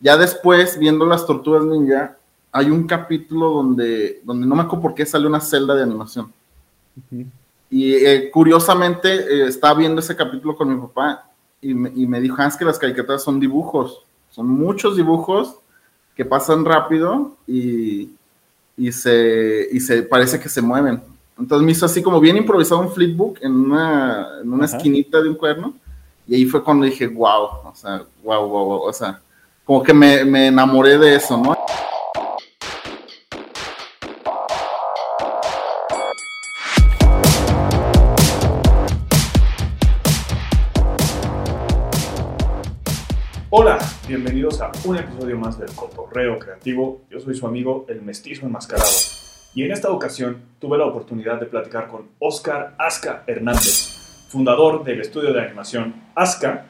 Ya 0.00 0.16
después, 0.16 0.78
viendo 0.78 1.06
las 1.06 1.26
tortugas 1.26 1.64
ninja, 1.64 2.16
hay 2.52 2.70
un 2.70 2.86
capítulo 2.86 3.50
donde, 3.50 4.20
donde 4.24 4.46
no 4.46 4.54
me 4.54 4.62
acuerdo 4.62 4.82
por 4.82 4.94
qué 4.94 5.04
sale 5.04 5.26
una 5.26 5.40
celda 5.40 5.74
de 5.74 5.82
animación. 5.82 6.32
Y 7.70 7.94
eh, 7.94 8.30
curiosamente 8.30 9.08
eh, 9.08 9.46
estaba 9.46 9.74
viendo 9.74 10.00
ese 10.00 10.16
capítulo 10.16 10.56
con 10.56 10.68
mi 10.68 10.80
papá 10.80 11.28
y 11.60 11.74
me, 11.74 11.92
y 11.94 12.06
me 12.06 12.20
dijo, 12.20 12.36
ah, 12.38 12.46
es 12.46 12.56
que 12.56 12.64
las 12.64 12.78
caricaturas 12.78 13.22
son 13.22 13.40
dibujos, 13.40 14.02
son 14.30 14.48
muchos 14.48 14.96
dibujos 14.96 15.56
que 16.14 16.24
pasan 16.24 16.64
rápido 16.64 17.36
y, 17.46 18.10
y, 18.76 18.92
se, 18.92 19.68
y 19.70 19.80
se 19.80 20.02
parece 20.04 20.40
que 20.40 20.48
se 20.48 20.62
mueven. 20.62 21.02
Entonces 21.38 21.66
me 21.66 21.72
hizo 21.72 21.84
así 21.84 22.02
como 22.02 22.20
bien 22.20 22.36
improvisado 22.36 22.80
un 22.80 22.90
flipbook 22.90 23.38
en 23.42 23.52
una, 23.52 24.40
en 24.42 24.52
una 24.52 24.64
esquinita 24.64 25.20
de 25.20 25.28
un 25.28 25.34
cuerno. 25.34 25.74
Y 26.26 26.34
ahí 26.34 26.46
fue 26.46 26.64
cuando 26.64 26.86
dije, 26.86 27.06
wow, 27.06 27.44
o 27.64 27.72
sea, 27.74 28.02
wow, 28.24 28.48
wow, 28.48 28.64
wow, 28.64 28.80
o 28.82 28.92
sea, 28.92 29.20
como 29.66 29.82
que 29.82 29.92
me, 29.92 30.24
me 30.24 30.46
enamoré 30.46 30.96
de 30.96 31.16
eso, 31.16 31.36
¿no? 31.36 31.56
Hola, 43.50 43.78
bienvenidos 44.06 44.60
a 44.60 44.70
un 44.84 44.98
episodio 44.98 45.36
más 45.36 45.58
del 45.58 45.72
Cotorreo 45.74 46.38
Creativo. 46.38 47.00
Yo 47.10 47.18
soy 47.18 47.34
su 47.34 47.44
amigo 47.44 47.86
el 47.88 48.02
mestizo 48.02 48.46
enmascarado. 48.46 48.88
Y 49.52 49.64
en 49.64 49.72
esta 49.72 49.90
ocasión 49.90 50.42
tuve 50.60 50.78
la 50.78 50.84
oportunidad 50.84 51.40
de 51.40 51.46
platicar 51.46 51.88
con 51.88 52.10
Oscar 52.20 52.76
Asca 52.78 53.24
Hernández, 53.26 54.28
fundador 54.28 54.84
del 54.84 55.00
estudio 55.00 55.32
de 55.32 55.40
animación 55.40 56.04
Asca, 56.14 56.66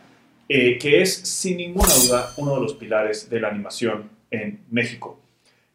eh, 0.48 0.78
que 0.78 1.02
es 1.02 1.14
sin 1.14 1.56
ninguna 1.56 1.92
duda 1.94 2.32
uno 2.36 2.54
de 2.54 2.60
los 2.60 2.74
pilares 2.74 3.28
de 3.28 3.40
la 3.40 3.48
animación 3.48 4.10
en 4.30 4.60
México. 4.70 5.18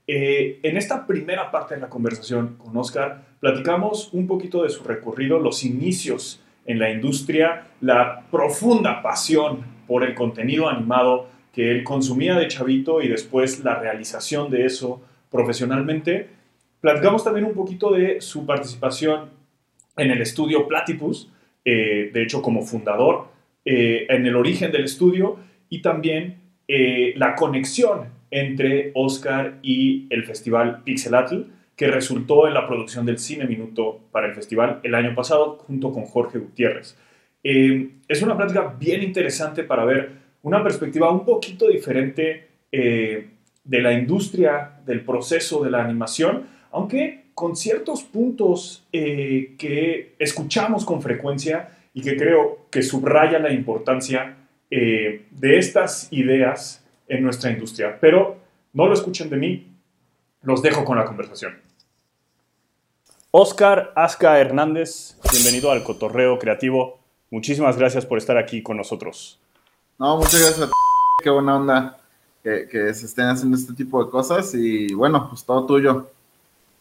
Eh, 0.08 0.60
en 0.64 0.78
esta 0.78 1.06
primera 1.06 1.52
parte 1.52 1.76
de 1.76 1.82
la 1.82 1.90
conversación 1.90 2.56
con 2.58 2.76
Oscar, 2.78 3.24
platicamos 3.40 4.14
un 4.14 4.28
poquito 4.28 4.64
de 4.64 4.70
su 4.70 4.84
recorrido, 4.84 5.40
los 5.40 5.64
inicios 5.64 6.42
en 6.66 6.80
la 6.80 6.90
industria, 6.90 7.68
la 7.82 8.24
profunda 8.32 9.02
pasión 9.02 9.64
por 9.88 10.04
el 10.04 10.16
contenido 10.16 10.70
animado 10.70 11.28
que 11.54 11.72
él 11.72 11.84
consumía 11.84 12.36
de 12.36 12.48
chavito 12.48 13.02
y 13.02 13.08
después 13.08 13.64
la 13.64 13.76
realización 13.76 14.50
de 14.50 14.66
eso 14.66 15.02
profesionalmente. 15.30 16.30
Platicamos 16.80 17.24
también 17.24 17.46
un 17.46 17.54
poquito 17.54 17.92
de 17.92 18.22
su 18.22 18.46
participación 18.46 19.30
en 19.98 20.12
el 20.12 20.22
estudio 20.22 20.68
Platypus, 20.68 21.30
eh, 21.66 22.10
de 22.14 22.24
hecho 22.24 22.42
como 22.42 22.64
fundador, 22.64 23.28
eh, 23.66 24.06
en 24.10 24.26
el 24.26 24.36
origen 24.36 24.72
del 24.72 24.86
estudio 24.86 25.38
y 25.70 25.82
también 25.82 26.38
eh, 26.68 27.14
la 27.16 27.36
conexión 27.36 28.10
entre 28.30 28.92
Oscar 28.94 29.60
y 29.62 30.08
el 30.10 30.26
festival 30.26 30.84
Pixelatl, 30.84 31.42
que 31.76 31.88
resultó 31.88 32.48
en 32.48 32.54
la 32.54 32.68
producción 32.68 33.06
del 33.06 33.20
Cine 33.20 33.46
Minuto 33.46 34.00
para 34.12 34.28
el 34.28 34.36
festival 34.36 34.80
el 34.84 34.96
año 34.96 35.16
pasado 35.16 35.58
junto 35.66 35.92
con 35.92 36.06
Jorge 36.06 36.40
Gutiérrez. 36.40 36.98
es 37.44 38.22
una 38.22 38.38
plática 38.38 38.76
bien 38.80 39.02
interesante 39.02 39.64
para 39.64 39.84
ver 39.84 40.12
una 40.44 40.62
perspectiva 40.62 41.12
un 41.12 41.26
poquito 41.26 41.68
diferente 41.68 42.48
de 42.72 43.82
la 43.82 43.94
industria, 43.94 44.80
del 44.86 45.02
proceso 45.02 45.64
de 45.64 45.72
la 45.72 45.84
animación, 45.84 46.48
aunque 46.72 47.22
con 47.34 47.56
ciertos 47.56 48.04
puntos 48.04 48.86
eh, 48.92 49.56
que 49.58 50.16
escuchamos 50.20 50.86
con 50.86 51.02
frecuencia 51.02 51.78
y 51.94 52.02
que 52.02 52.16
creo 52.16 52.68
que 52.70 52.82
subraya 52.82 53.40
la 53.40 53.52
importancia 53.52 54.38
eh, 54.70 55.26
de 55.32 55.58
estas 55.58 56.08
ideas 56.12 56.84
en 57.08 57.24
nuestra 57.24 57.52
industria. 57.52 57.98
Pero 58.00 58.38
no 58.74 58.88
lo 58.88 58.94
escuchen 58.94 59.30
de 59.30 59.38
mí, 59.38 59.68
los 60.44 60.62
dejo 60.62 60.86
con 60.86 60.98
la 60.98 61.06
conversación. 61.06 61.60
Oscar 63.32 63.94
Asca 63.96 64.40
Hernández, 64.40 65.18
bienvenido 65.32 65.72
al 65.72 65.84
Cotorreo 65.84 66.38
Creativo. 66.40 67.00
Muchísimas 67.30 67.78
gracias 67.78 68.06
por 68.06 68.18
estar 68.18 68.38
aquí 68.38 68.62
con 68.62 68.78
nosotros. 68.78 69.40
No, 69.98 70.18
muchas 70.18 70.42
gracias. 70.42 70.70
Qué 71.24 71.30
buena 71.30 71.56
onda 71.56 71.98
que, 72.44 72.68
que 72.70 72.94
se 72.94 73.06
estén 73.06 73.28
haciendo 73.28 73.56
este 73.56 73.74
tipo 73.74 74.04
de 74.04 74.10
cosas 74.10 74.54
y 74.54 74.94
bueno, 74.94 75.28
pues 75.30 75.46
todo 75.46 75.66
tuyo. 75.66 76.10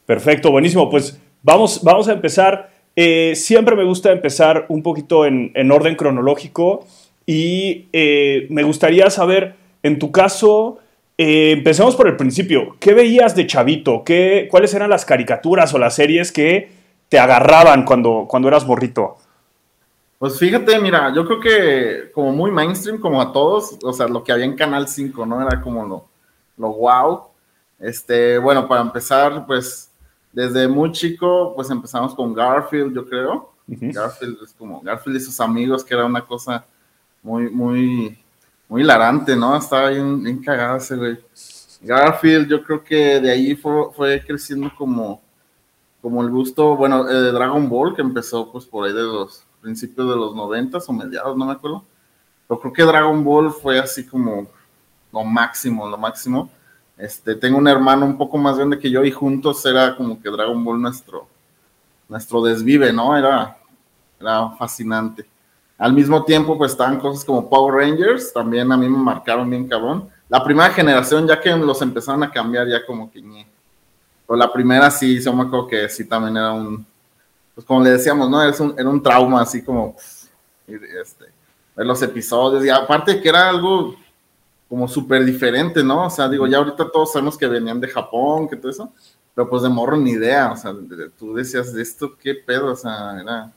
Perfecto, 0.07 0.51
buenísimo. 0.51 0.91
Pues 0.91 1.21
vamos, 1.43 1.83
vamos 1.85 2.09
a 2.09 2.13
empezar. 2.13 2.70
Eh, 2.97 3.35
siempre 3.37 3.77
me 3.77 3.85
gusta 3.85 4.13
empezar 4.13 4.67
un 4.69 4.83
poquito 4.83 5.25
en, 5.25 5.71
orden 5.71 5.97
cronológico 5.97 6.87
y 7.27 7.89
eh, 7.93 8.47
me 8.51 8.63
gustaría 8.63 9.09
saber, 9.11 9.55
en 9.83 9.99
tu 9.99 10.11
caso, 10.11 10.79
eh, 11.17 11.53
empecemos 11.53 11.97
por 11.97 12.09
el 12.09 12.17
principio. 12.17 12.77
¿Qué 12.81 12.95
veías 12.95 13.37
de 13.37 13.47
chavito? 13.47 14.03
¿Qué, 14.05 14.49
¿Cuáles 14.51 14.75
eran 14.75 14.91
las 14.91 15.05
caricaturas 15.05 15.73
o 15.75 15.79
las 15.79 15.95
series 15.95 16.33
que 16.33 16.71
te 17.09 17.19
agarraban 17.19 17.85
cuando, 17.85 18.27
cuando 18.29 18.49
eras 18.49 18.67
borrito? 18.67 19.17
Pues 20.19 20.39
fíjate, 20.39 20.79
mira, 20.79 21.13
yo 21.15 21.25
creo 21.25 21.41
que 21.41 22.13
como 22.13 22.33
muy 22.33 22.51
mainstream, 22.51 22.99
como 23.01 23.23
a 23.23 23.33
todos, 23.33 23.79
o 23.83 23.93
sea, 23.93 24.07
lo 24.07 24.23
que 24.23 24.33
había 24.33 24.45
en 24.45 24.55
Canal 24.55 24.87
5, 24.87 25.25
¿no? 25.25 25.41
Era 25.41 25.63
como 25.63 25.87
lo, 25.87 26.05
lo 26.59 26.75
wow. 26.75 27.23
Este, 27.79 28.37
bueno, 28.37 28.69
para 28.69 28.83
empezar, 28.83 29.47
pues 29.47 29.90
desde 30.33 30.69
muy 30.69 30.93
chico, 30.93 31.53
pues 31.55 31.71
empezamos 31.71 32.15
con 32.15 32.33
Garfield, 32.35 32.95
yo 32.95 33.07
creo. 33.07 33.53
Garfield 33.67 34.39
es 34.45 34.53
como 34.55 34.81
Garfield 34.81 35.17
y 35.17 35.21
sus 35.21 35.41
amigos, 35.41 35.85
que 35.85 35.95
era 35.95 36.05
una 36.05 36.23
cosa 36.23 36.65
muy, 37.23 37.51
muy, 37.51 38.19
muy 38.69 38.83
hilarante, 38.83 39.37
¿no? 39.37 39.57
Estaba 39.57 39.91
bien, 39.91 40.23
bien 40.23 40.43
cagado 40.43 40.77
ese 40.77 40.97
güey. 40.97 41.19
Garfield, 41.83 42.49
yo 42.49 42.63
creo 42.63 42.85
que 42.85 43.21
de 43.21 43.31
ahí 43.31 43.55
fue, 43.55 43.93
fue 43.95 44.23
creciendo 44.25 44.71
como, 44.77 45.21
como 46.03 46.23
el 46.23 46.31
gusto, 46.31 46.77
bueno, 46.77 47.05
de 47.05 47.33
Dragon 47.33 47.69
Ball, 47.69 47.95
que 47.95 48.03
empezó 48.03 48.51
pues 48.51 48.67
por 48.67 48.87
ahí 48.87 48.93
de 48.93 49.03
los 49.03 49.45
principios 49.61 50.09
de 50.09 50.17
los 50.17 50.35
noventas 50.35 50.89
o 50.89 50.93
mediados, 50.93 51.37
no 51.37 51.47
me 51.47 51.53
acuerdo. 51.53 51.85
Pero 52.47 52.61
creo 52.61 52.73
que 52.73 52.83
Dragon 52.83 53.25
Ball 53.25 53.53
fue 53.53 53.79
así 53.79 54.07
como 54.07 54.49
lo 55.13 55.25
máximo, 55.25 55.89
lo 55.89 55.97
máximo. 55.97 56.51
Este, 57.01 57.35
tengo 57.35 57.57
un 57.57 57.67
hermano 57.67 58.05
un 58.05 58.19
poco 58.19 58.37
más 58.37 58.59
grande 58.59 58.79
que 58.79 58.91
yo 58.91 59.03
y 59.05 59.11
juntos 59.11 59.65
era 59.65 59.97
como 59.97 60.21
que 60.21 60.29
Dragon 60.29 60.63
Ball 60.63 60.83
nuestro, 60.83 61.27
nuestro 62.09 62.43
desvive, 62.43 62.93
¿no? 62.93 63.17
Era, 63.17 63.57
era 64.21 64.51
fascinante. 64.51 65.27
Al 65.79 65.95
mismo 65.95 66.23
tiempo, 66.25 66.59
pues 66.59 66.73
estaban 66.73 67.01
cosas 67.01 67.25
como 67.25 67.49
Power 67.49 67.75
Rangers, 67.77 68.35
también 68.35 68.71
a 68.71 68.77
mí 68.77 68.87
me 68.87 68.99
marcaron 68.99 69.49
bien 69.49 69.67
cabrón. 69.67 70.11
La 70.29 70.45
primera 70.45 70.69
generación, 70.71 71.27
ya 71.27 71.41
que 71.41 71.57
los 71.57 71.81
empezaron 71.81 72.23
a 72.23 72.31
cambiar, 72.31 72.69
ya 72.69 72.85
como 72.85 73.11
que 73.11 73.23
ñe. 73.23 73.47
Pero 74.27 74.37
la 74.37 74.53
primera 74.53 74.91
sí, 74.91 75.21
yo 75.23 75.33
me 75.33 75.45
acuerdo 75.45 75.69
que 75.69 75.89
sí 75.89 76.05
también 76.05 76.37
era 76.37 76.53
un, 76.53 76.85
pues 77.55 77.67
como 77.67 77.83
le 77.83 77.93
decíamos, 77.93 78.29
¿no? 78.29 78.43
Era 78.43 78.55
un, 78.63 78.75
era 78.79 78.89
un 78.91 79.03
trauma, 79.03 79.41
así 79.41 79.63
como, 79.63 79.97
este, 80.69 81.25
ver 81.75 81.87
los 81.87 82.03
episodios, 82.03 82.63
y 82.63 82.69
aparte 82.69 83.23
que 83.23 83.29
era 83.31 83.49
algo 83.49 83.97
como 84.71 84.87
súper 84.87 85.25
diferente, 85.25 85.83
¿no? 85.83 86.07
O 86.07 86.11
sea, 86.11 86.29
digo, 86.29 86.47
ya 86.47 86.59
ahorita 86.59 86.93
todos 86.93 87.13
sabemos 87.13 87.37
que 87.37 87.49
venían 87.49 87.81
de 87.81 87.89
Japón, 87.89 88.49
que 88.49 88.55
todo 88.55 88.71
eso, 88.71 88.93
pero 89.35 89.51
pues 89.51 89.65
de 89.65 89.69
morro 89.69 89.97
ni 89.97 90.13
idea, 90.13 90.53
o 90.53 90.57
sea, 90.57 90.73
tú 91.19 91.35
decías, 91.35 91.73
¿de 91.75 91.83
esto 91.83 92.17
qué 92.17 92.37
pedo? 92.37 92.71
O 92.71 92.77
sea, 92.77 93.21
era, 93.21 93.53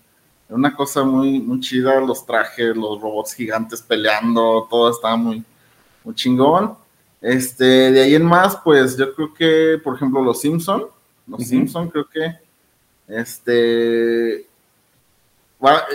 una 0.50 0.76
cosa 0.76 1.04
muy, 1.04 1.40
muy 1.40 1.60
chida, 1.60 2.02
los 2.02 2.26
trajes, 2.26 2.76
los 2.76 3.00
robots 3.00 3.36
gigantes 3.36 3.80
peleando, 3.84 4.68
todo 4.68 4.90
estaba 4.90 5.16
muy, 5.16 5.44
muy 6.04 6.16
chingón. 6.16 6.76
Este, 7.22 7.92
de 7.92 8.02
ahí 8.02 8.16
en 8.16 8.26
más, 8.26 8.58
pues 8.64 8.98
yo 8.98 9.14
creo 9.14 9.34
que, 9.36 9.80
por 9.84 9.96
ejemplo, 9.96 10.20
los 10.20 10.42
Simpson, 10.42 10.86
los 11.28 11.44
Simpson 11.44 11.90
creo 11.90 12.10
que, 12.10 12.40
este, 13.08 14.48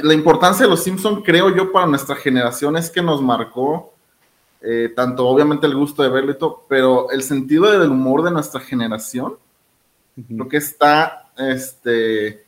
la 0.02 0.14
importancia 0.14 0.64
de 0.64 0.70
los 0.70 0.82
Simpson, 0.82 1.22
creo 1.22 1.54
yo, 1.54 1.72
para 1.72 1.86
nuestra 1.86 2.14
generación 2.14 2.76
es 2.76 2.88
que 2.88 3.02
nos 3.02 3.20
marcó 3.20 3.97
eh, 4.60 4.92
tanto 4.94 5.26
obviamente 5.28 5.66
el 5.66 5.76
gusto 5.76 6.02
de 6.02 6.08
verlo 6.08 6.32
y 6.32 6.38
todo, 6.38 6.64
pero 6.68 7.10
el 7.10 7.22
sentido 7.22 7.70
del 7.70 7.90
humor 7.90 8.24
de 8.24 8.32
nuestra 8.32 8.60
generación, 8.60 9.36
lo 10.28 10.48
que 10.48 10.56
está, 10.56 11.30
este, 11.36 12.44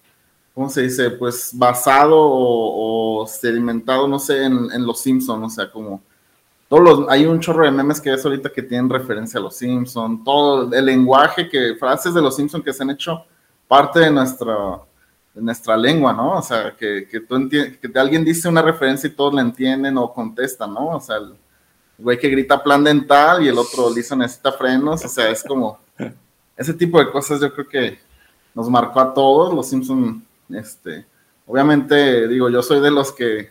¿cómo 0.53 0.69
se 0.69 0.83
dice? 0.83 1.11
Pues 1.11 1.53
basado 1.55 2.17
o, 2.19 3.27
sedimentado, 3.29 4.09
no 4.09 4.19
sé, 4.19 4.45
en, 4.45 4.85
Los 4.85 5.01
Simpsons, 5.03 5.47
o 5.47 5.51
sea, 5.51 5.71
como 5.71 6.03
todos 6.69 6.83
los, 6.83 7.09
hay 7.09 7.27
un 7.27 7.39
chorro 7.39 7.65
de 7.65 7.71
memes 7.71 8.01
que 8.01 8.13
es 8.13 8.25
ahorita 8.25 8.51
que 8.51 8.63
tienen 8.63 8.91
referencia 8.91 9.39
a 9.39 9.43
Los 9.43 9.57
Simpsons, 9.57 10.25
todo 10.25 10.73
el 10.73 10.85
lenguaje 10.85 11.49
que, 11.49 11.77
frases 11.77 12.13
de 12.13 12.23
Los 12.23 12.35
Simpsons 12.35 12.65
que 12.65 12.73
se 12.73 12.83
han 12.83 12.91
hecho 12.91 13.25
parte 13.69 14.01
de 14.01 14.11
nuestra, 14.11 14.81
de 15.33 15.43
nuestra 15.43 15.77
lengua, 15.77 16.13
¿no? 16.13 16.39
O 16.39 16.43
sea, 16.43 16.75
que, 16.77 17.07
que 17.09 17.21
tú 17.21 17.49
que 17.49 17.99
alguien 18.01 18.25
dice 18.25 18.49
una 18.49 18.63
referencia 18.63 19.07
y 19.07 19.13
todos 19.13 19.33
la 19.33 19.43
entienden 19.43 19.97
o 19.97 20.13
contestan, 20.13 20.75
¿no? 20.75 20.89
O 20.97 21.01
sea, 21.01 21.19
el, 21.19 21.35
güey 22.01 22.19
que 22.19 22.29
grita 22.29 22.63
plan 22.63 22.83
dental 22.83 23.43
y 23.43 23.49
el 23.49 23.59
otro 23.59 23.93
liso 23.93 24.17
necesita 24.17 24.53
frenos, 24.53 25.05
o 25.05 25.09
sea, 25.09 25.31
es 25.31 25.43
como 25.43 25.79
ese 26.57 26.75
tipo 26.75 26.99
de 26.99 27.11
cosas 27.11 27.41
yo 27.41 27.53
creo 27.55 27.69
que 27.69 27.99
nos 28.55 28.69
marcó 28.69 29.01
a 29.01 29.15
todos, 29.15 29.55
los 29.55 29.69
Simpson, 29.69 30.23
este, 30.51 31.07
obviamente 31.47 32.29
digo, 32.29 32.51
yo 32.51 32.63
soy 32.63 32.81
de 32.81 32.91
los 32.91 33.13
que, 33.13 33.49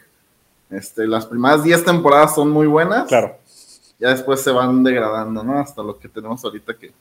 este, 0.70 1.08
las 1.08 1.26
primeras 1.26 1.64
10 1.64 1.84
temporadas 1.86 2.36
son 2.36 2.52
muy 2.52 2.68
buenas. 2.68 3.08
Claro. 3.08 3.38
ya 4.00 4.10
después 4.10 4.42
se 4.42 4.52
van 4.52 4.84
degradando, 4.84 5.44
¿no? 5.44 5.58
Hasta 5.58 5.82
lo 5.82 5.98
que 5.98 6.08
tenemos 6.08 6.44
ahorita 6.44 6.76
que, 6.76 6.94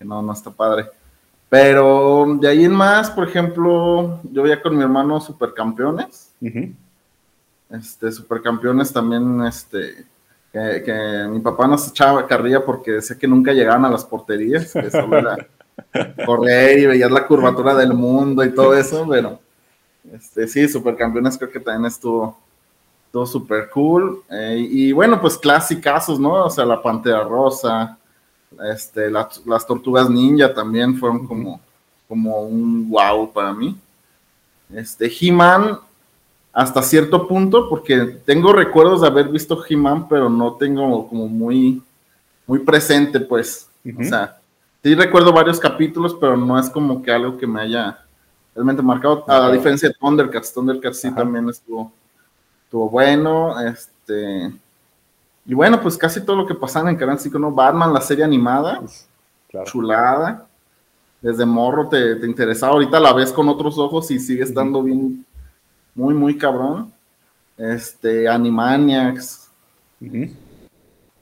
no, 0.00 0.20
no 0.20 0.32
está 0.32 0.50
padre. 0.50 0.86
Pero 1.48 2.26
de 2.40 2.48
ahí 2.48 2.64
en 2.64 2.72
más, 2.72 3.10
por 3.10 3.28
ejemplo, 3.28 4.20
yo 4.24 4.42
veía 4.42 4.60
con 4.60 4.76
mi 4.76 4.82
hermano 4.82 5.20
Supercampeones. 5.20 6.32
Este, 7.70 8.10
Supercampeones 8.10 8.92
también, 8.92 9.44
este, 9.44 10.04
que, 10.52 11.26
mi 11.30 11.40
papá 11.40 11.66
nos 11.66 11.88
echaba 11.88 12.26
carrilla 12.26 12.64
porque 12.64 12.92
decía 12.92 13.18
que 13.18 13.26
nunca 13.26 13.52
llegaban 13.52 13.84
a 13.84 13.90
las 13.90 14.04
porterías, 14.04 14.72
que 14.72 14.90
solo 14.90 15.18
era 15.18 15.36
correr 16.26 16.78
y 16.78 16.86
veías 16.86 17.10
la 17.10 17.26
curvatura 17.26 17.74
del 17.74 17.94
mundo 17.94 18.44
y 18.44 18.54
todo 18.54 18.74
eso, 18.74 19.06
pero 19.08 19.40
este, 20.12 20.46
sí, 20.46 20.68
Supercampeones 20.68 21.38
creo 21.38 21.50
que 21.50 21.60
también 21.60 21.86
estuvo, 21.86 22.36
todo 23.12 23.26
súper 23.26 23.70
cool. 23.70 24.24
Eh, 24.30 24.66
y 24.68 24.92
bueno, 24.92 25.20
pues 25.20 25.38
clásicos, 25.38 26.18
¿no? 26.18 26.46
O 26.46 26.50
sea, 26.50 26.64
la 26.64 26.82
Pantera 26.82 27.22
Rosa, 27.22 27.98
este, 28.72 29.10
las 29.10 29.66
Tortugas 29.66 30.10
Ninja 30.10 30.52
también 30.52 30.96
fueron 30.96 31.26
como, 31.26 31.60
como 32.08 32.40
un 32.40 32.90
wow 32.90 33.32
para 33.32 33.52
mí. 33.52 33.78
Este, 34.74 35.12
He-Man, 35.20 35.78
hasta 36.52 36.82
cierto 36.82 37.26
punto, 37.26 37.68
porque 37.68 38.20
tengo 38.26 38.52
recuerdos 38.52 39.00
de 39.00 39.06
haber 39.06 39.28
visto 39.28 39.62
He-Man, 39.66 40.08
pero 40.08 40.28
no 40.28 40.54
tengo 40.54 41.08
como 41.08 41.26
muy, 41.26 41.82
muy 42.46 42.58
presente, 42.58 43.20
pues. 43.20 43.68
O 43.98 44.04
sea, 44.04 44.38
sí 44.82 44.94
recuerdo 44.94 45.32
varios 45.32 45.58
capítulos, 45.58 46.14
pero 46.20 46.36
no 46.36 46.58
es 46.58 46.68
como 46.68 47.02
que 47.02 47.10
algo 47.10 47.38
que 47.38 47.46
me 47.46 47.62
haya 47.62 48.04
realmente 48.54 48.82
marcado. 48.82 49.24
A 49.26 49.38
la 49.38 49.52
diferencia 49.52 49.88
de 49.88 49.94
Thundercats, 49.94 50.52
Thundercats 50.52 51.00
sí 51.00 51.10
también 51.14 51.48
estuvo, 51.48 51.90
estuvo 52.64 52.90
bueno. 52.90 53.58
Este. 53.60 54.52
Y 55.46 55.54
bueno, 55.54 55.80
pues 55.80 55.96
casi 55.96 56.20
todo 56.20 56.36
lo 56.36 56.46
que 56.46 56.54
pasaba 56.54 56.90
en 56.90 56.96
Canal 56.96 57.18
5, 57.18 57.38
¿no? 57.38 57.50
Batman, 57.50 57.94
la 57.94 58.00
serie 58.02 58.24
animada, 58.24 58.82
chulada. 59.64 60.46
Desde 61.20 61.46
morro 61.46 61.88
te, 61.88 62.16
te 62.16 62.26
interesaba, 62.26 62.72
ahorita 62.72 62.98
la 63.00 63.12
ves 63.12 63.32
con 63.32 63.48
otros 63.48 63.78
ojos 63.78 64.10
y 64.10 64.18
sigue 64.18 64.42
estando 64.42 64.82
bien 64.82 65.24
muy, 65.94 66.14
muy 66.14 66.36
cabrón. 66.36 66.92
Este, 67.56 68.28
Animaniacs. 68.28 69.50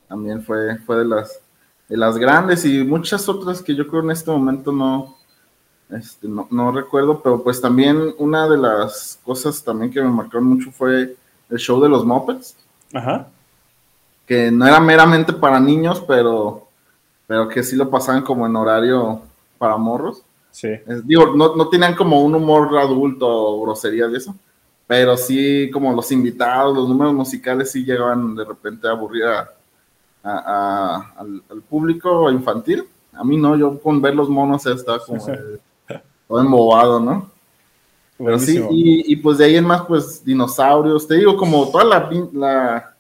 También 0.09 0.43
fue, 0.43 0.79
fue 0.79 0.99
de 0.99 1.05
las 1.05 1.41
de 1.91 1.97
las 1.97 2.17
grandes 2.17 2.65
y 2.65 2.85
muchas 2.85 3.29
otras 3.29 3.61
que 3.61 3.75
yo 3.75 3.87
creo 3.89 4.01
en 4.01 4.13
este 4.13 4.31
momento 4.31 4.71
no, 4.71 5.17
este, 5.91 6.29
no, 6.29 6.71
recuerdo, 6.71 7.21
pero 7.21 7.43
pues 7.43 7.61
también 7.61 8.15
una 8.17 8.49
de 8.49 8.57
las 8.57 9.19
cosas 9.25 9.63
también 9.65 9.91
que 9.91 10.01
me 10.01 10.09
marcaron 10.09 10.45
mucho 10.45 10.71
fue 10.71 11.17
el 11.51 11.59
show 11.59 11.81
de 11.81 11.89
los 11.89 12.07
Muppets. 12.07 12.57
Ajá. 12.95 13.27
Que 14.25 14.53
no 14.53 14.69
era 14.69 14.79
meramente 14.79 15.33
para 15.33 15.59
niños, 15.59 16.01
pero, 16.07 16.69
pero 17.27 17.49
que 17.49 17.65
sí 17.65 17.75
lo 17.75 17.91
pasaban 17.91 18.23
como 18.23 18.47
en 18.47 18.55
horario 18.55 19.23
para 19.59 19.77
morros. 19.77 20.23
Sí. 20.53 20.69
digo, 21.05 21.35
no, 21.37 21.57
no 21.57 21.69
tenían 21.69 21.97
como 21.97 22.23
un 22.23 22.37
humor 22.37 22.77
adulto 22.79 23.27
o 23.27 23.63
groserías 23.63 24.13
y 24.13 24.17
eso, 24.17 24.35
pero 24.91 25.17
sí 25.17 25.71
como 25.73 25.93
los 25.93 26.11
invitados, 26.11 26.77
los 26.77 26.89
números 26.89 27.15
musicales 27.15 27.71
sí 27.71 27.85
llegaban 27.85 28.35
de 28.35 28.45
repente 28.45 28.89
a 28.89 28.91
aburrir 28.91 29.23
al, 30.25 31.63
público 31.69 32.29
infantil. 32.29 32.89
A 33.13 33.23
mí 33.23 33.37
no, 33.37 33.57
yo 33.57 33.79
con 33.79 34.03
ver 34.03 34.17
los 34.17 34.29
monos 34.29 34.67
estaba 34.67 34.99
como 34.99 35.25
todo 36.27 36.41
embobado, 36.41 36.99
¿no? 36.99 37.31
Pero 38.19 38.37
sí, 38.41 38.61
y, 38.73 39.15
pues 39.15 39.39
de 39.39 39.45
ahí 39.45 39.57
en 39.59 39.65
más, 39.65 39.83
pues 39.83 40.25
dinosaurios, 40.25 41.07
te 41.07 41.15
digo, 41.15 41.37
como 41.37 41.71
toda 41.71 41.85
la, 41.85 42.11
la 42.33 42.97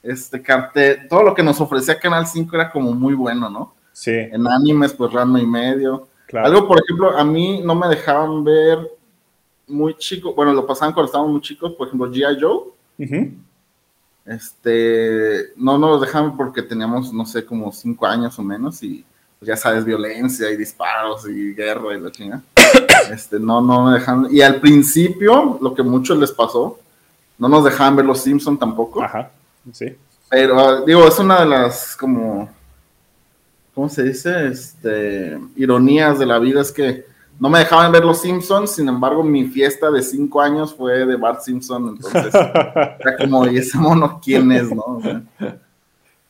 este 0.00 0.40
cartel, 0.40 1.08
todo 1.08 1.24
lo 1.24 1.34
que 1.34 1.42
nos 1.42 1.60
ofrecía 1.60 1.98
Canal 1.98 2.24
5 2.24 2.54
era 2.54 2.70
como 2.70 2.92
muy 2.92 3.14
bueno, 3.14 3.50
¿no? 3.50 3.74
Sí. 3.92 4.12
En 4.12 4.46
animes, 4.46 4.92
pues 4.92 5.12
rano 5.12 5.40
y 5.40 5.46
medio. 5.46 6.06
Algo, 6.34 6.68
por 6.68 6.80
ejemplo, 6.80 7.18
a 7.18 7.24
mí 7.24 7.60
no 7.64 7.74
me 7.74 7.88
dejaban 7.88 8.44
ver 8.44 8.78
muy 9.66 9.94
chico, 9.96 10.34
bueno, 10.34 10.52
lo 10.52 10.66
pasaban 10.66 10.92
cuando 10.92 11.06
estábamos 11.06 11.32
muy 11.32 11.40
chicos, 11.40 11.72
por 11.72 11.86
ejemplo, 11.86 12.10
G.I. 12.10 12.40
Joe. 12.40 13.32
Este, 14.24 15.52
no 15.56 15.78
nos 15.78 16.00
dejaban 16.00 16.36
porque 16.36 16.62
teníamos, 16.62 17.12
no 17.12 17.26
sé, 17.26 17.44
como 17.44 17.72
cinco 17.72 18.06
años 18.06 18.38
o 18.38 18.42
menos 18.42 18.82
y 18.82 19.04
pues, 19.38 19.48
ya 19.48 19.56
sabes, 19.56 19.84
violencia 19.84 20.50
y 20.50 20.56
disparos 20.56 21.28
y 21.28 21.54
guerra 21.54 21.96
y 21.96 22.00
la 22.00 22.10
chingada. 22.10 22.42
Este, 23.10 23.40
no, 23.40 23.60
no 23.60 23.86
me 23.86 23.94
dejaban. 23.94 24.28
Y 24.30 24.40
al 24.42 24.60
principio, 24.60 25.58
lo 25.60 25.74
que 25.74 25.82
muchos 25.82 26.16
les 26.16 26.30
pasó, 26.30 26.78
no 27.36 27.48
nos 27.48 27.64
dejaban 27.64 27.96
ver 27.96 28.06
los 28.06 28.20
Simpsons 28.20 28.60
tampoco. 28.60 29.02
Ajá, 29.02 29.32
sí. 29.72 29.96
Pero, 30.30 30.58
ah, 30.58 30.82
digo, 30.86 31.06
es 31.06 31.18
una 31.18 31.40
de 31.40 31.46
las, 31.46 31.96
como, 31.96 32.48
¿cómo 33.74 33.88
se 33.88 34.04
dice? 34.04 34.46
Este, 34.46 35.38
ironías 35.56 36.20
de 36.20 36.26
la 36.26 36.38
vida, 36.38 36.60
es 36.60 36.70
que 36.70 37.04
no 37.42 37.50
me 37.50 37.58
dejaban 37.58 37.90
ver 37.90 38.04
los 38.04 38.20
Simpsons, 38.20 38.70
sin 38.70 38.88
embargo, 38.88 39.24
mi 39.24 39.46
fiesta 39.46 39.90
de 39.90 40.00
cinco 40.00 40.40
años 40.40 40.72
fue 40.72 41.04
de 41.04 41.16
Bart 41.16 41.40
Simpson, 41.40 41.88
entonces 41.88 42.32
era 43.00 43.16
como, 43.18 43.48
¿y 43.48 43.58
ese 43.58 43.78
mono 43.78 44.20
quién 44.22 44.52
es, 44.52 44.70
no? 44.70 45.02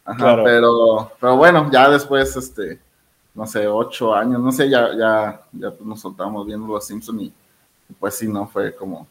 ajá, 0.06 0.43
pero, 0.43 1.12
pero 1.20 1.37
bueno, 1.37 1.69
ya 1.70 1.91
después, 1.91 2.35
este, 2.35 2.79
no 3.35 3.47
sé, 3.47 3.67
ocho 3.67 4.14
años, 4.14 4.41
no 4.41 4.50
sé, 4.53 4.70
ya, 4.70 4.88
ya, 4.97 5.43
ya 5.53 5.70
pues 5.70 5.82
nos 5.82 6.00
soltamos 6.00 6.47
viendo 6.47 6.67
los 6.67 6.87
Simpsons 6.87 7.25
y 7.25 7.32
pues 8.00 8.15
sí, 8.15 8.26
no, 8.26 8.47
fue 8.47 8.75
como, 8.75 9.06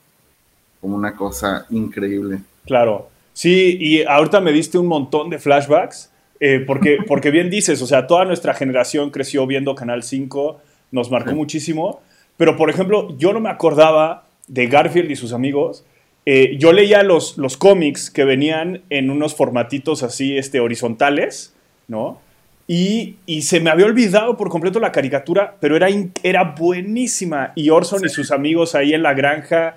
como 0.81 0.95
una 0.95 1.15
cosa 1.15 1.67
increíble. 1.69 2.41
Claro, 2.65 3.09
sí, 3.31 3.77
y 3.79 4.03
ahorita 4.03 4.41
me 4.41 4.51
diste 4.51 4.79
un 4.79 4.87
montón 4.87 5.29
de 5.29 5.37
flashbacks, 5.37 6.11
eh, 6.39 6.63
porque, 6.65 6.97
porque 7.07 7.29
bien 7.29 7.51
dices, 7.51 7.79
o 7.79 7.85
sea, 7.85 8.07
toda 8.07 8.25
nuestra 8.25 8.55
generación 8.55 9.11
creció 9.11 9.45
viendo 9.45 9.75
Canal 9.75 10.01
5 10.01 10.61
nos 10.91 11.09
marcó 11.11 11.33
muchísimo. 11.33 12.01
Pero, 12.37 12.57
por 12.57 12.69
ejemplo, 12.69 13.15
yo 13.17 13.33
no 13.33 13.39
me 13.39 13.49
acordaba 13.49 14.25
de 14.47 14.67
Garfield 14.67 15.11
y 15.11 15.15
sus 15.15 15.33
amigos. 15.33 15.83
Eh, 16.25 16.57
yo 16.59 16.71
leía 16.71 17.03
los, 17.03 17.37
los 17.37 17.57
cómics 17.57 18.11
que 18.11 18.25
venían 18.25 18.81
en 18.89 19.09
unos 19.09 19.35
formatitos 19.35 20.03
así 20.03 20.37
este, 20.37 20.59
horizontales, 20.59 21.53
¿no? 21.87 22.19
Y, 22.67 23.15
y, 23.25 23.41
se 23.41 23.59
me 23.59 23.69
había 23.69 23.85
olvidado 23.85 24.37
por 24.37 24.49
completo 24.49 24.79
la 24.79 24.91
caricatura, 24.91 25.55
pero 25.59 25.75
era, 25.75 25.87
era 26.23 26.55
buenísima. 26.57 27.51
Y 27.55 27.69
Orson 27.69 28.05
y 28.05 28.09
sus 28.09 28.31
amigos 28.31 28.75
ahí 28.75 28.93
en 28.93 29.03
la 29.03 29.13
granja 29.13 29.75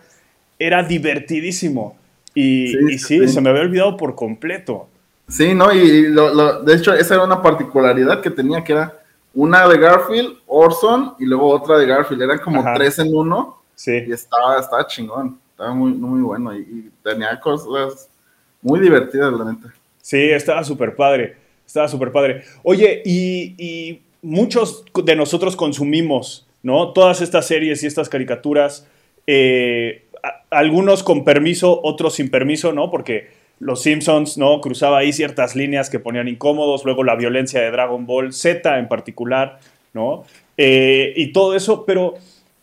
era 0.58 0.82
divertidísimo. 0.82 1.96
Y 2.34 2.68
sí, 2.68 2.78
y 2.90 2.98
sí, 2.98 3.28
se 3.28 3.40
me 3.40 3.50
había 3.50 3.62
olvidado 3.62 3.96
por 3.96 4.14
completo. 4.14 4.88
Sí, 5.28 5.54
¿no? 5.54 5.72
Y 5.72 6.08
lo, 6.08 6.62
de 6.62 6.74
hecho, 6.74 6.94
esa 6.94 7.14
era 7.14 7.24
una 7.24 7.42
particularidad 7.42 8.20
que 8.20 8.30
tenía, 8.30 8.62
que 8.62 8.72
era 8.72 9.03
una 9.34 9.68
de 9.68 9.78
Garfield, 9.78 10.38
Orson 10.46 11.14
y 11.18 11.24
luego 11.24 11.48
otra 11.48 11.78
de 11.78 11.86
Garfield. 11.86 12.22
Eran 12.22 12.38
como 12.38 12.64
tres 12.74 12.98
en 12.98 13.14
uno. 13.14 13.62
Sí. 13.74 14.04
Y 14.06 14.12
estaba, 14.12 14.58
estaba 14.58 14.86
chingón. 14.86 15.38
Estaba 15.50 15.74
muy, 15.74 15.92
muy 15.92 16.20
bueno. 16.22 16.56
Y, 16.56 16.90
tenía 17.02 17.38
cosas 17.40 18.08
muy 18.62 18.80
divertidas, 18.80 19.32
la 19.32 19.52
neta. 19.52 19.74
Sí, 20.00 20.18
estaba 20.30 20.62
súper 20.64 20.94
padre. 20.94 21.36
Estaba 21.66 21.88
súper 21.88 22.12
padre. 22.12 22.44
Oye, 22.62 23.02
y, 23.04 24.00
muchos 24.22 24.84
de 25.04 25.16
nosotros 25.16 25.54
consumimos, 25.54 26.46
¿no? 26.62 26.92
Todas 26.92 27.20
estas 27.20 27.46
series 27.46 27.82
y 27.82 27.86
estas 27.86 28.08
caricaturas. 28.08 28.86
Eh, 29.26 30.06
algunos 30.50 31.02
con 31.02 31.24
permiso, 31.24 31.80
otros 31.82 32.14
sin 32.14 32.30
permiso, 32.30 32.72
¿no? 32.72 32.90
Porque 32.90 33.30
los 33.60 33.82
Simpsons, 33.82 34.36
¿no? 34.36 34.60
Cruzaba 34.60 34.98
ahí 34.98 35.12
ciertas 35.12 35.54
líneas 35.56 35.90
que 35.90 35.98
ponían 35.98 36.28
incómodos, 36.28 36.84
luego 36.84 37.04
la 37.04 37.16
violencia 37.16 37.60
de 37.60 37.70
Dragon 37.70 38.06
Ball 38.06 38.32
Z 38.32 38.78
en 38.78 38.88
particular, 38.88 39.58
¿no? 39.92 40.24
Eh, 40.56 41.12
y 41.16 41.32
todo 41.32 41.54
eso, 41.54 41.84
pero 41.84 42.14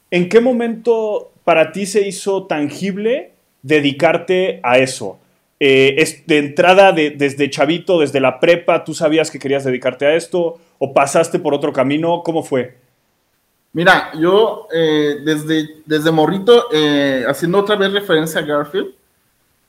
¿en 0.10 0.30
qué 0.30 0.42
momento 0.42 1.32
para 1.44 1.72
ti 1.72 1.86
se 1.86 2.08
hizo 2.08 2.46
tangible 2.46 3.32
dedicarte 3.62 4.60
a 4.64 4.78
eso? 4.80 5.20
Eh, 5.60 5.96
es 5.98 6.26
de 6.26 6.40
entrada, 6.40 6.92
desde 6.92 7.50
chavito, 7.50 8.00
desde 8.00 8.20
la 8.20 8.40
prepa, 8.40 8.84
¿tú 8.84 8.94
sabías 8.94 9.30
que 9.30 9.40
querías 9.40 9.64
dedicarte 9.64 10.06
a 10.06 10.16
esto? 10.16 10.60
¿O 10.80 10.94
pasaste 10.94 11.40
por 11.40 11.54
otro 11.54 11.72
camino? 11.72 12.24
¿Cómo 12.24 12.44
fue? 12.44 12.76
Mira, 13.74 14.12
yo 14.20 14.68
eh, 14.74 15.18
desde, 15.24 15.68
desde 15.86 16.12
morrito, 16.12 16.66
haciendo 17.28 17.60
otra 17.60 17.76
vez 17.76 17.94
referencia 17.94 18.42
a 18.42 18.44
Garfield, 18.44 19.01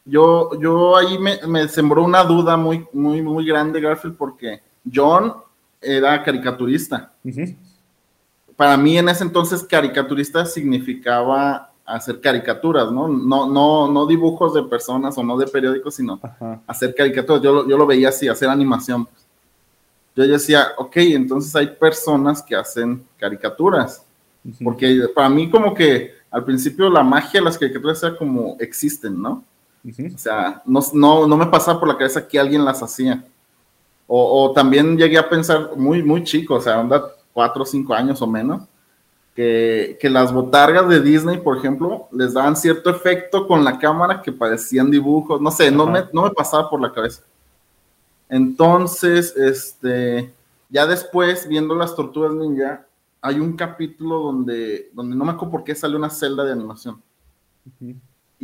yo, 0.04 0.50
yo 0.60 0.96
ahí 0.96 1.18
me, 1.18 1.68
sembró 1.68 2.04
una 2.04 2.24
duda 2.24 2.56
muy, 2.56 2.86
muy, 2.92 3.22
muy 3.22 3.46
grande, 3.46 3.80
Garfield, 3.80 4.16
porque 4.16 4.60
John 4.92 5.34
era 5.80 6.22
caricaturista. 6.22 7.12
Para 8.56 8.76
mí 8.76 8.98
en 8.98 9.08
ese 9.08 9.24
entonces 9.24 9.62
caricaturista 9.62 10.44
significaba 10.44 11.70
hacer 11.84 12.20
caricaturas, 12.20 12.90
¿no? 12.90 13.08
No, 13.08 13.46
no, 13.46 13.90
no 13.90 14.06
dibujos 14.06 14.54
de 14.54 14.62
personas 14.64 15.16
o 15.18 15.22
no 15.22 15.36
de 15.36 15.46
periódicos, 15.46 15.94
sino 15.94 16.20
hacer 16.66 16.94
caricaturas. 16.94 17.42
Yo, 17.42 17.68
yo, 17.68 17.76
lo 17.76 17.86
veía 17.86 18.08
así, 18.08 18.28
hacer 18.28 18.48
animación. 18.48 19.08
Yo 20.14 20.26
decía, 20.26 20.68
ok, 20.76 20.96
entonces 20.96 21.54
hay 21.56 21.68
personas 21.68 22.42
que 22.42 22.56
hacen 22.56 23.04
caricaturas. 23.18 24.04
Porque 24.62 25.08
para 25.14 25.28
mí 25.28 25.48
como 25.48 25.72
que 25.72 26.12
al 26.30 26.44
principio 26.44 26.90
la 26.90 27.04
magia 27.04 27.40
de 27.40 27.44
las 27.44 27.58
caricaturas 27.58 28.02
era 28.02 28.16
como 28.16 28.56
existen, 28.58 29.20
¿no? 29.20 29.44
O 29.84 30.18
sea, 30.18 30.62
no, 30.64 30.80
no, 30.92 31.26
no, 31.26 31.36
me 31.36 31.46
pasaba 31.46 31.80
por 31.80 31.88
la 31.88 31.96
cabeza 31.96 32.26
que 32.26 32.38
alguien 32.38 32.64
las 32.64 32.82
hacía. 32.82 33.24
O, 34.06 34.52
también 34.54 34.96
llegué 34.96 35.16
a 35.18 35.28
pensar 35.28 35.70
muy, 35.76 36.02
muy 36.02 36.22
chico, 36.22 36.54
o 36.54 36.60
sea, 36.60 36.78
anda 36.78 37.02
cuatro 37.32 37.62
o 37.62 37.66
cinco 37.66 37.94
años 37.94 38.20
o 38.20 38.26
menos, 38.26 38.62
que, 39.34 39.98
las 40.02 40.32
botargas 40.32 40.88
de 40.88 41.00
Disney, 41.00 41.38
por 41.38 41.56
ejemplo, 41.56 42.08
les 42.12 42.34
daban 42.34 42.54
cierto 42.54 42.90
efecto 42.90 43.46
con 43.46 43.64
la 43.64 43.78
cámara 43.78 44.20
que 44.20 44.30
parecían 44.30 44.90
dibujos, 44.90 45.40
no 45.40 45.50
sé, 45.50 45.70
no 45.70 45.86
me, 45.86 46.04
no 46.12 46.24
me 46.24 46.30
pasaba 46.30 46.68
por 46.68 46.80
la 46.80 46.92
cabeza. 46.92 47.22
Entonces, 48.28 49.34
este, 49.36 50.32
ya 50.68 50.86
después, 50.86 51.48
viendo 51.48 51.74
las 51.74 51.96
tortugas 51.96 52.32
ninja, 52.32 52.86
hay 53.22 53.40
un 53.40 53.56
capítulo 53.56 54.18
donde, 54.18 54.90
donde 54.92 55.16
no 55.16 55.24
me 55.24 55.32
acuerdo 55.32 55.52
por 55.52 55.64
qué 55.64 55.74
sale 55.74 55.96
una 55.96 56.10
celda 56.10 56.44
de 56.44 56.52
animación. 56.52 57.00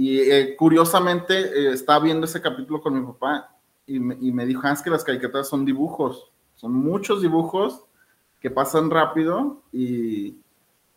Y 0.00 0.20
eh, 0.20 0.54
curiosamente 0.54 1.34
eh, 1.34 1.72
estaba 1.72 2.04
viendo 2.04 2.24
ese 2.24 2.40
capítulo 2.40 2.80
con 2.80 2.94
mi 2.94 3.04
papá 3.04 3.52
y 3.84 3.98
me, 3.98 4.16
y 4.20 4.30
me 4.30 4.46
dijo, 4.46 4.60
ah, 4.62 4.70
es 4.70 4.80
que 4.80 4.90
las 4.90 5.02
caricaturas 5.02 5.48
son 5.48 5.64
dibujos, 5.64 6.30
son 6.54 6.72
muchos 6.72 7.20
dibujos 7.20 7.82
que 8.38 8.48
pasan 8.48 8.90
rápido 8.90 9.60
y, 9.72 10.36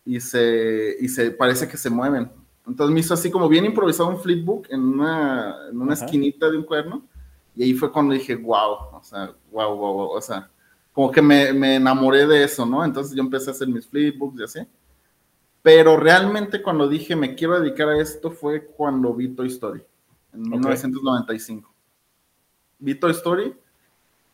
y, 0.06 0.20
se, 0.20 0.98
y 1.00 1.10
se 1.10 1.32
parece 1.32 1.68
que 1.68 1.78
se 1.78 1.90
mueven. 1.90 2.32
Entonces 2.68 2.94
me 2.94 3.00
hizo 3.00 3.16
así 3.16 3.32
como 3.32 3.50
bien 3.50 3.66
improvisado 3.66 4.08
un 4.08 4.20
flipbook 4.20 4.68
en 4.70 4.82
una, 4.82 5.56
en 5.72 5.82
una 5.82 5.96
esquinita 5.96 6.52
de 6.52 6.58
un 6.58 6.64
cuerno 6.64 7.02
y 7.56 7.64
ahí 7.64 7.74
fue 7.74 7.92
cuando 7.92 8.14
dije, 8.14 8.36
wow, 8.36 8.74
o 8.94 9.02
sea, 9.02 9.34
wow, 9.52 9.76
wow, 9.76 9.94
wow, 9.94 10.10
o 10.12 10.22
sea, 10.22 10.48
como 10.94 11.10
que 11.10 11.24
me, 11.24 11.52
me 11.54 11.78
enamoré 11.78 12.28
de 12.28 12.44
eso, 12.44 12.68
¿no? 12.68 12.86
Entonces 12.86 13.16
yo 13.16 13.24
empecé 13.24 13.50
a 13.50 13.54
hacer 13.54 13.68
mis 13.68 13.88
flipbooks 13.88 14.40
y 14.40 14.44
así. 14.44 14.60
Pero 15.62 15.98
realmente 15.98 16.62
cuando 16.62 16.88
dije 16.88 17.16
me 17.16 17.36
quiero 17.36 17.60
dedicar 17.60 17.90
a 17.90 18.00
esto 18.00 18.32
fue 18.32 18.66
cuando 18.66 19.14
vi 19.14 19.30
Toy 19.30 19.48
Story, 19.48 19.84
en 20.34 20.42
1995. 20.42 21.72
Vi 22.80 22.96
Toy 22.96 23.12
Story 23.12 23.56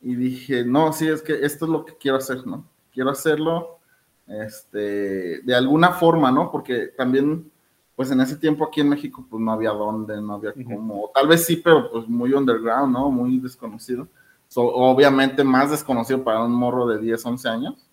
y 0.01 0.15
dije, 0.15 0.63
no, 0.63 0.93
sí, 0.93 1.07
es 1.07 1.21
que 1.21 1.33
esto 1.45 1.65
es 1.65 1.71
lo 1.71 1.85
que 1.85 1.97
quiero 1.97 2.17
hacer, 2.17 2.45
¿no? 2.45 2.65
Quiero 2.93 3.09
hacerlo 3.09 3.79
este, 4.27 5.41
de 5.41 5.55
alguna 5.55 5.91
forma, 5.91 6.31
¿no? 6.31 6.51
Porque 6.51 6.87
también, 6.97 7.51
pues 7.95 8.11
en 8.11 8.21
ese 8.21 8.37
tiempo 8.37 8.65
aquí 8.65 8.81
en 8.81 8.89
México, 8.89 9.25
pues 9.29 9.41
no 9.41 9.51
había 9.51 9.71
dónde, 9.71 10.21
no 10.21 10.35
había 10.35 10.53
cómo, 10.53 11.11
tal 11.13 11.27
vez 11.27 11.45
sí, 11.45 11.57
pero 11.57 11.89
pues 11.91 12.07
muy 12.07 12.33
underground, 12.33 12.93
¿no? 12.93 13.09
Muy 13.09 13.39
desconocido. 13.39 14.07
obviamente 14.55 15.43
más 15.43 15.71
desconocido 15.71 16.23
para 16.23 16.43
un 16.43 16.53
morro 16.53 16.87
de 16.87 16.99
10, 16.99 17.25
11 17.25 17.49
años. 17.49 17.87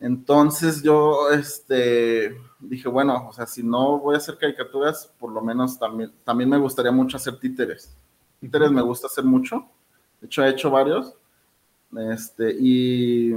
Entonces 0.00 0.82
yo 0.82 1.30
este, 1.30 2.34
dije, 2.58 2.88
bueno, 2.88 3.28
o 3.28 3.32
sea, 3.34 3.46
si 3.46 3.62
no 3.62 3.98
voy 3.98 4.14
a 4.14 4.18
hacer 4.18 4.38
caricaturas, 4.38 5.12
por 5.18 5.30
lo 5.30 5.42
menos 5.42 5.78
también, 5.78 6.10
también 6.24 6.48
me 6.48 6.56
gustaría 6.56 6.90
mucho 6.90 7.18
hacer 7.18 7.38
títeres. 7.38 7.94
Títeres 8.40 8.70
me 8.70 8.80
gusta 8.80 9.08
hacer 9.08 9.24
mucho. 9.24 9.68
De 10.20 10.26
hecho, 10.26 10.42
he 10.42 10.48
hecho 10.48 10.70
varios. 10.70 11.14
Este, 12.12 12.56
y, 12.58 13.34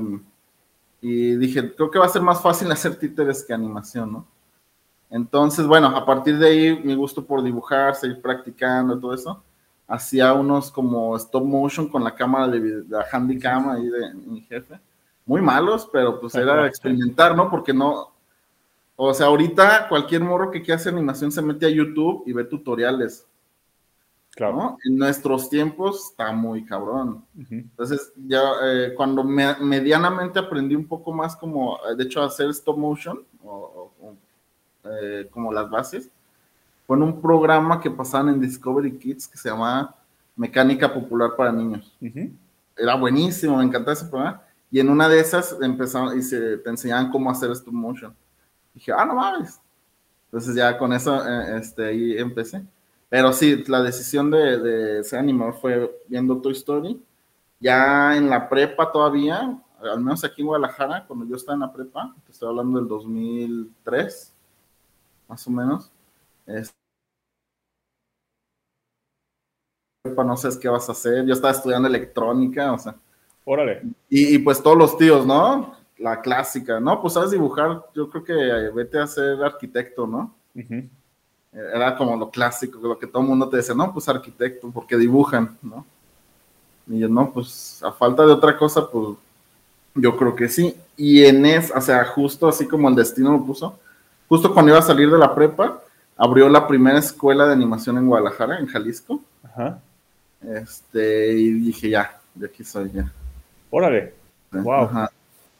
y 1.01 1.36
dije, 1.36 1.75
creo 1.75 1.91
que 1.91 2.00
va 2.00 2.05
a 2.05 2.10
ser 2.10 2.22
más 2.22 2.41
fácil 2.41 2.72
hacer 2.72 2.96
títeres 2.96 3.43
que 3.43 3.53
animación, 3.53 4.13
¿no? 4.13 4.27
Entonces, 5.10 5.67
bueno, 5.67 5.88
a 5.88 6.05
partir 6.05 6.38
de 6.38 6.48
ahí, 6.48 6.82
mi 6.82 6.96
gusto 6.96 7.25
por 7.25 7.43
dibujar, 7.43 7.93
seguir 7.93 8.22
practicando, 8.22 8.98
todo 8.98 9.13
eso, 9.13 9.43
hacía 9.86 10.34
unos 10.34 10.72
como 10.72 11.15
stop 11.17 11.43
motion 11.43 11.89
con 11.89 12.03
la 12.03 12.15
cámara 12.15 12.48
de, 12.48 12.84
la 12.88 13.05
handycam 13.12 13.70
ahí 13.70 13.88
de 13.88 14.13
mi 14.13 14.41
jefe 14.41 14.79
muy 15.25 15.42
malos, 15.42 15.89
pero 15.92 16.20
pues 16.20 16.36
era 16.36 16.68
experimentar, 16.68 17.36
¿no? 17.36 17.50
Porque 17.50 17.74
no, 17.74 18.13
o 18.96 19.13
sea, 19.13 19.27
ahorita 19.27 19.88
cualquier 19.89 20.22
morro 20.22 20.51
que 20.51 20.62
quiera 20.62 20.75
hacer 20.75 20.94
animación 20.94 21.32
se 21.32 21.42
mete 21.42 21.65
a 21.65 21.70
YouTube 21.70 22.24
y 22.25 22.34
ve 22.34 22.44
tutoriales. 22.44 23.25
Claro. 24.36 24.56
¿no? 24.56 24.77
En 24.84 24.98
nuestros 24.98 25.50
tiempos 25.50 26.10
está 26.10 26.32
muy 26.32 26.65
cabrón. 26.65 27.24
Entonces, 27.50 28.12
ya 28.15 28.42
eh, 28.63 28.94
cuando 28.96 29.24
medianamente 29.24 30.39
aprendí 30.39 30.75
un 30.75 30.88
poco 30.88 31.12
más 31.12 31.36
como, 31.36 31.77
de 31.96 32.03
hecho, 32.03 32.22
a 32.22 32.25
hacer 32.25 32.50
stop 32.50 32.77
motion, 32.77 33.24
o, 33.44 33.92
eh, 34.86 35.27
como 35.30 35.53
las 35.53 35.70
bases, 35.70 36.10
fue 36.88 36.98
en 36.98 37.03
un 37.03 37.22
programa 37.22 37.80
que 37.80 37.92
pasaban 37.92 38.30
en 38.30 38.42
Discovery 38.42 38.98
Kids 38.98 39.27
que 39.27 39.38
se 39.38 39.50
llamaba 39.50 39.96
Mecánica 40.36 40.92
Popular 40.92 41.36
para 41.38 41.51
Niños. 41.51 41.96
Era 42.75 42.96
buenísimo, 42.96 43.58
me 43.58 43.63
encantaba 43.63 43.94
ese 43.94 44.06
programa. 44.06 44.42
Y 44.74 44.80
en 44.80 44.89
una 44.89 45.08
de 45.08 45.20
esas 45.20 45.56
empezaron 45.62 46.18
y 46.18 46.24
se 46.24 46.58
te 46.58 46.68
enseñaban 46.68 47.12
cómo 47.12 47.30
hacer 47.30 47.51
stop 47.51 47.75
motion. 47.75 48.15
dije, 48.74 48.92
ah, 48.92 49.06
no 49.06 49.13
mames. 49.13 49.62
Entonces 50.25 50.56
ya 50.56 50.75
con 50.80 50.92
eso 50.92 51.15
eh, 51.24 51.60
este, 51.60 51.86
ahí 51.86 52.18
empecé. 52.18 52.65
Pero 53.08 53.32
sí, 53.34 53.63
la 53.68 53.84
decisión 53.84 54.32
de, 54.32 54.58
de 54.58 55.03
ser 55.03 55.20
animador 55.20 55.53
fue 55.62 56.01
viendo 56.08 56.42
Toy 56.42 56.53
Story. 56.53 57.00
Ya 57.60 58.18
en 58.18 58.32
la 58.32 58.50
prepa 58.50 58.92
todavía, 58.92 59.62
al 59.80 60.00
menos 60.00 60.24
aquí 60.24 60.42
en 60.42 60.48
Guadalajara, 60.48 61.06
cuando 61.06 61.27
yo 61.27 61.36
estaba 61.36 61.53
en 61.53 61.60
la 61.60 61.72
prepa, 61.72 62.12
te 62.25 62.32
estoy 62.32 62.50
hablando 62.50 62.80
del 62.80 62.88
2003, 62.88 64.34
más 65.27 65.48
o 65.48 65.51
menos. 65.51 65.92
Es, 66.48 66.74
no 70.03 70.36
sé 70.36 70.50
qué 70.60 70.68
vas 70.68 70.89
a 70.89 70.94
hacer. 70.94 71.27
Yo 71.27 71.34
estaba 71.36 71.53
estudiando 71.53 71.88
electrónica, 71.88 72.74
o 72.74 72.80
sea, 72.80 72.96
Órale. 73.46 73.82
Y, 74.10 74.38
pues 74.40 74.62
todos 74.62 74.78
los 74.78 74.98
tíos, 74.98 75.26
¿no? 75.26 75.76
La 75.98 76.22
clásica, 76.22 76.80
¿no? 76.80 77.02
Pues 77.02 77.14
sabes 77.14 77.32
dibujar, 77.32 77.86
yo 77.94 78.10
creo 78.10 78.24
que 78.24 78.34
vete 78.74 79.00
a 79.00 79.08
ser 79.08 79.44
arquitecto, 79.44 80.08
¿no? 80.08 80.34
Era 81.52 81.96
como 81.96 82.16
lo 82.16 82.30
clásico, 82.30 82.80
lo 82.82 82.98
que 82.98 83.08
todo 83.08 83.22
el 83.22 83.30
mundo 83.30 83.50
te 83.50 83.58
decía, 83.58 83.76
no, 83.76 83.94
pues 83.94 84.08
arquitecto, 84.10 84.72
porque 84.72 84.98
dibujan, 84.98 85.58
¿no? 85.62 85.86
Y 86.88 87.00
yo, 87.00 87.10
no, 87.10 87.32
pues 87.32 87.82
a 87.84 87.92
falta 87.92 88.26
de 88.26 88.32
otra 88.32 88.58
cosa, 88.58 88.90
pues 88.90 89.18
yo 89.96 90.18
creo 90.18 90.36
que 90.36 90.50
sí. 90.50 90.76
Y 90.98 91.24
en 91.26 91.46
es, 91.46 91.72
o 91.76 91.82
sea, 91.82 92.04
justo 92.06 92.48
así 92.48 92.68
como 92.68 92.90
el 92.90 92.96
destino 92.96 93.32
lo 93.34 93.46
puso, 93.46 93.80
justo 94.28 94.54
cuando 94.54 94.72
iba 94.72 94.80
a 94.80 94.84
salir 94.84 95.12
de 95.12 95.18
la 95.18 95.34
prepa, 95.36 95.82
abrió 96.18 96.50
la 96.50 96.68
primera 96.68 97.00
escuela 97.00 97.46
de 97.46 97.54
animación 97.54 97.98
en 97.98 98.08
Guadalajara, 98.08 98.60
en 98.60 98.68
Jalisco. 98.68 99.22
Ajá. 99.44 99.80
Este, 100.42 101.34
y 101.34 101.52
dije, 101.54 101.90
ya, 101.90 102.20
de 102.34 102.48
aquí 102.48 102.64
soy 102.64 102.92
ya. 102.92 103.12
Órale. 103.75 104.13
Wow. 104.51 105.08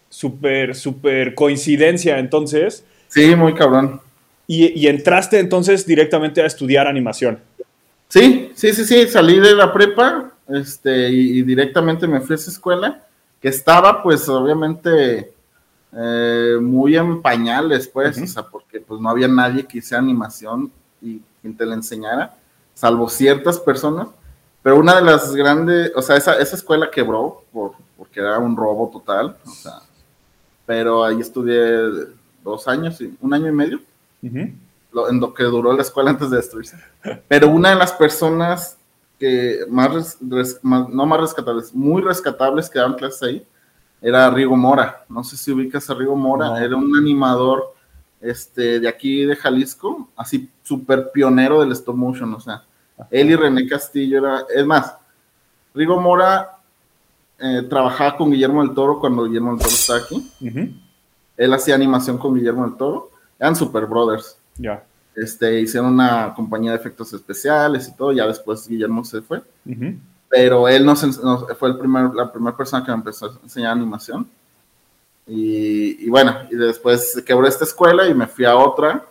Súper, 0.08 0.76
súper 0.76 1.34
coincidencia 1.34 2.20
entonces. 2.20 2.86
Sí, 3.08 3.36
muy 3.36 3.56
cabrón. 3.56 4.00
Y, 4.46 4.86
entraste 4.88 5.40
entonces 5.40 5.84
directamente 5.84 6.40
a 6.44 6.46
estudiar 6.46 6.86
animación. 6.86 7.40
Sí, 8.10 8.52
sí, 8.54 8.72
sí, 8.74 8.86
sí, 8.86 9.08
salí 9.08 9.40
de 9.40 9.56
la 9.56 9.74
prepa 9.74 10.32
este, 10.48 11.10
y, 11.10 11.42
directamente 11.42 12.06
me 12.06 12.22
fui 12.22 12.34
a 12.34 12.36
esa 12.36 12.52
escuela 12.52 13.04
que 13.42 13.48
estaba 13.48 14.04
pues 14.04 14.30
obviamente 14.30 15.34
eh, 15.92 16.58
muy 16.62 16.96
en 16.96 17.20
pañales 17.20 17.88
pues, 17.88 18.22
o 18.22 18.28
sea, 18.28 18.44
porque 18.44 18.80
pues 18.80 19.02
no 19.02 19.10
había 19.10 19.28
nadie 19.28 19.66
que 19.66 19.80
hiciera 19.80 20.04
animación 20.04 20.72
y 21.02 21.20
quien 21.42 21.58
te 21.58 21.66
la 21.66 21.74
enseñara, 21.74 22.36
salvo 22.76 23.10
ciertas 23.10 23.60
personas, 23.60 24.10
pero 24.62 24.78
una 24.78 24.96
de 24.96 25.02
las 25.02 25.34
grandes, 25.34 25.92
o 25.96 26.02
sea, 26.02 26.16
esa, 26.16 26.38
esa 26.38 26.56
escuela 26.56 26.92
quebró 26.92 27.44
por, 27.52 27.74
porque 28.14 28.28
era 28.28 28.38
un 28.38 28.56
robo 28.56 28.92
total, 28.92 29.36
o 29.44 29.50
sea, 29.50 29.80
pero 30.68 31.04
ahí 31.04 31.20
estudié 31.20 32.12
dos 32.44 32.68
años, 32.68 33.02
y, 33.02 33.18
un 33.20 33.34
año 33.34 33.48
y 33.48 33.52
medio, 33.52 33.80
en 34.22 35.20
lo 35.20 35.34
que 35.34 35.44
duró 35.46 35.74
la 35.74 35.82
escuela 35.82 36.12
antes 36.12 36.30
de 36.30 36.38
destruirse. 36.38 36.78
Pero 37.28 37.50
una 37.50 37.72
de 37.72 37.76
las 37.76 37.92
personas 37.92 38.78
que 39.20 39.62
más, 39.68 40.20
no 40.22 41.06
más 41.08 41.20
rescatables, 41.20 41.74
muy 41.74 42.04
rescatables 42.04 42.70
que 42.70 42.78
daban 42.78 42.94
clases 42.94 43.24
ahí, 43.24 43.48
era 44.00 44.30
Rigo 44.30 44.56
Mora. 44.56 45.06
No 45.10 45.24
sé 45.24 45.36
si 45.36 45.52
ubicas 45.52 45.90
a 45.90 45.96
Rigo 45.96 46.16
Mora, 46.16 46.64
era 46.64 46.76
un 46.76 46.96
animador 46.96 47.74
este, 48.22 48.80
de 48.80 48.88
aquí 48.88 49.26
de 49.26 49.36
Jalisco, 49.36 50.10
así 50.16 50.52
súper 50.62 51.10
pionero 51.12 51.62
del 51.62 51.72
stop 51.72 51.96
motion, 51.96 52.32
o 52.36 52.40
sea, 52.40 52.64
él 53.10 53.32
y 53.32 53.36
René 53.36 53.68
Castillo 53.68 54.20
era, 54.20 54.46
es 54.54 54.66
más, 54.68 54.96
Rigo 55.74 56.00
Mora 56.00 56.53
eh, 57.40 57.64
trabajaba 57.70 58.18
con 58.18 58.32
Guillermo 58.32 58.64
del 58.64 58.74
Toro 58.74 59.00
cuando 59.00 59.26
Guillermo 59.26 59.52
del 59.52 59.60
Toro 59.60 59.72
está 59.72 59.96
aquí. 59.98 60.32
Él 61.36 61.54
hacía 61.54 61.76
animación 61.76 62.18
con 62.18 62.36
Guillermo 62.36 62.66
del 62.66 62.78
Toro. 62.78 63.12
Eran 63.40 63.56
Super 63.56 63.86
Brothers. 63.86 64.38
Ya. 64.58 64.84
Este, 65.16 65.62
hicieron 65.62 65.94
una 65.94 66.34
compañía 66.34 66.72
de 66.72 66.78
efectos 66.78 67.12
especiales 67.14 67.88
y 67.88 67.96
todo. 67.96 68.12
Ya 68.12 68.28
después 68.28 68.68
Guillermo 68.68 69.04
se 69.04 69.22
fue. 69.22 69.42
Pero 70.30 70.68
él 70.68 70.86
nos, 70.86 71.02
fue 71.58 71.70
el 71.70 71.78
primer, 71.78 72.14
la 72.14 72.32
primera 72.32 72.56
persona 72.56 72.84
que 72.84 72.92
me 72.92 72.98
empezó 72.98 73.28
a 73.28 73.40
enseñar 73.44 73.72
animación. 73.72 74.28
Y, 75.26 76.10
bueno, 76.10 76.36
y 76.52 76.56
después 76.56 77.22
quebró 77.26 77.48
esta 77.48 77.64
escuela 77.64 78.08
y 78.08 78.14
me 78.14 78.28
fui 78.28 78.46
a 78.46 78.58
otra 78.58 79.06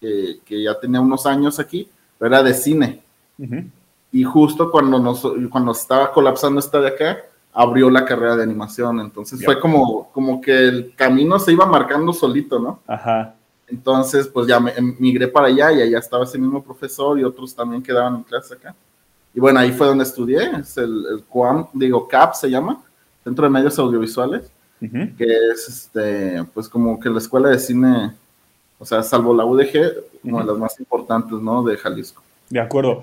que, 0.00 0.38
que 0.44 0.62
ya 0.62 0.78
tenía 0.78 1.00
unos 1.00 1.26
años 1.26 1.58
aquí, 1.58 1.88
pero 2.18 2.34
era 2.34 2.42
de 2.42 2.54
cine. 2.54 3.02
Y 4.12 4.24
justo 4.24 4.70
cuando, 4.70 4.98
nos, 4.98 5.26
cuando 5.50 5.72
estaba 5.72 6.12
colapsando 6.12 6.60
esta 6.60 6.80
de 6.80 6.88
acá, 6.88 7.18
abrió 7.58 7.88
la 7.88 8.04
carrera 8.04 8.36
de 8.36 8.42
animación. 8.42 9.00
Entonces 9.00 9.42
fue 9.42 9.58
como, 9.58 10.10
como 10.12 10.42
que 10.42 10.52
el 10.52 10.94
camino 10.94 11.38
se 11.38 11.52
iba 11.52 11.64
marcando 11.64 12.12
solito, 12.12 12.58
¿no? 12.58 12.80
Ajá. 12.86 13.34
Entonces, 13.66 14.28
pues 14.28 14.46
ya 14.46 14.60
me, 14.60 14.72
migré 14.98 15.26
para 15.26 15.48
allá 15.48 15.72
y 15.72 15.80
allá 15.80 15.98
estaba 15.98 16.24
ese 16.24 16.38
mismo 16.38 16.62
profesor 16.62 17.18
y 17.18 17.24
otros 17.24 17.54
también 17.54 17.82
quedaban 17.82 18.16
en 18.16 18.22
clase 18.24 18.54
acá. 18.54 18.74
Y 19.34 19.40
bueno, 19.40 19.58
ahí 19.58 19.72
fue 19.72 19.86
donde 19.86 20.04
estudié, 20.04 20.50
es 20.60 20.76
el, 20.76 21.06
el 21.10 21.24
CUAM, 21.24 21.66
digo, 21.72 22.06
CAP 22.06 22.34
se 22.34 22.50
llama, 22.50 22.82
Centro 23.24 23.44
de 23.44 23.50
Medios 23.50 23.78
Audiovisuales, 23.78 24.50
que 24.80 25.26
es 25.52 25.68
este, 25.68 26.44
pues 26.52 26.68
como 26.68 27.00
que 27.00 27.08
la 27.08 27.18
escuela 27.18 27.48
de 27.48 27.58
cine, 27.58 28.12
o 28.78 28.84
sea, 28.84 29.02
salvo 29.02 29.34
la 29.34 29.46
UDG, 29.46 30.24
una 30.24 30.40
de 30.40 30.46
las 30.46 30.58
más 30.58 30.78
importantes, 30.78 31.38
¿no? 31.40 31.62
De 31.62 31.76
Jalisco. 31.76 32.22
De 32.50 32.60
acuerdo. 32.60 33.02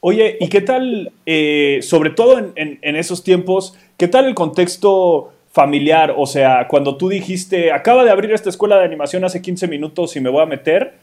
Oye, 0.00 0.36
¿y 0.40 0.48
qué 0.48 0.60
tal, 0.60 1.12
eh, 1.26 1.80
sobre 1.82 2.10
todo 2.10 2.38
en, 2.38 2.52
en, 2.54 2.96
esos 2.96 3.24
tiempos, 3.24 3.76
qué 3.96 4.06
tal 4.06 4.26
el 4.26 4.34
contexto 4.34 5.32
familiar? 5.50 6.14
O 6.16 6.26
sea, 6.26 6.68
cuando 6.68 6.96
tú 6.96 7.08
dijiste, 7.08 7.72
acaba 7.72 8.04
de 8.04 8.10
abrir 8.10 8.32
esta 8.32 8.48
escuela 8.48 8.78
de 8.78 8.84
animación 8.84 9.24
hace 9.24 9.42
15 9.42 9.66
minutos 9.66 10.14
y 10.14 10.20
me 10.20 10.30
voy 10.30 10.42
a 10.42 10.46
meter, 10.46 10.94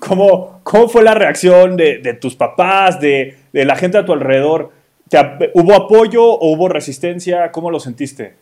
¿cómo, 0.00 0.60
cómo 0.64 0.88
fue 0.88 1.02
la 1.02 1.14
reacción 1.14 1.78
de, 1.78 1.98
de 1.98 2.12
tus 2.12 2.36
papás, 2.36 3.00
de, 3.00 3.38
de, 3.52 3.64
la 3.64 3.74
gente 3.74 3.96
a 3.96 4.04
tu 4.04 4.12
alrededor? 4.12 4.70
¿Hubo 5.54 5.74
apoyo 5.74 6.22
o 6.22 6.52
hubo 6.52 6.68
resistencia? 6.68 7.50
¿Cómo 7.52 7.70
lo 7.70 7.80
sentiste? 7.80 8.34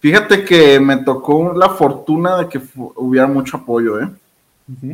Fíjate 0.00 0.44
que 0.44 0.78
me 0.80 0.98
tocó 0.98 1.52
la 1.52 1.70
fortuna 1.70 2.38
de 2.38 2.48
que 2.48 2.60
hubiera 2.96 3.26
mucho 3.26 3.58
apoyo, 3.58 4.00
¿eh? 4.00 4.08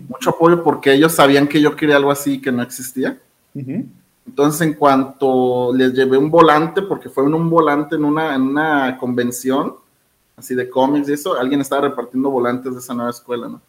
Mucho 0.09 0.31
apoyo 0.31 0.63
porque 0.63 0.93
ellos 0.93 1.15
sabían 1.15 1.49
que 1.49 1.61
yo 1.61 1.75
quería 1.75 1.97
algo 1.97 2.13
así 2.13 2.41
que 2.41 2.53
no 2.53 2.63
existía. 2.63 3.19
Entonces, 4.27 4.61
en 4.63 4.75
cuanto 4.75 5.73
les 5.75 5.93
llevé 5.93 6.17
un 6.17 6.31
volante, 6.31 6.83
porque 6.83 7.09
fue 7.09 7.25
en 7.25 7.35
un 7.35 7.51
volante 7.51 7.97
en 7.97 8.05
una, 8.05 8.35
en 8.35 8.43
una 8.43 8.97
convención, 8.99 9.77
así 10.37 10.55
de 10.55 10.69
cómics 10.69 11.09
y 11.09 11.13
eso, 11.13 11.39
alguien 11.39 11.61
estaba 11.61 11.83
repartiendo 11.83 12.31
volantes 12.31 12.73
de 12.73 12.81
esa 12.81 12.95
nueva 12.95 13.11
escuela, 13.11 13.49
¿no? 13.49 13.61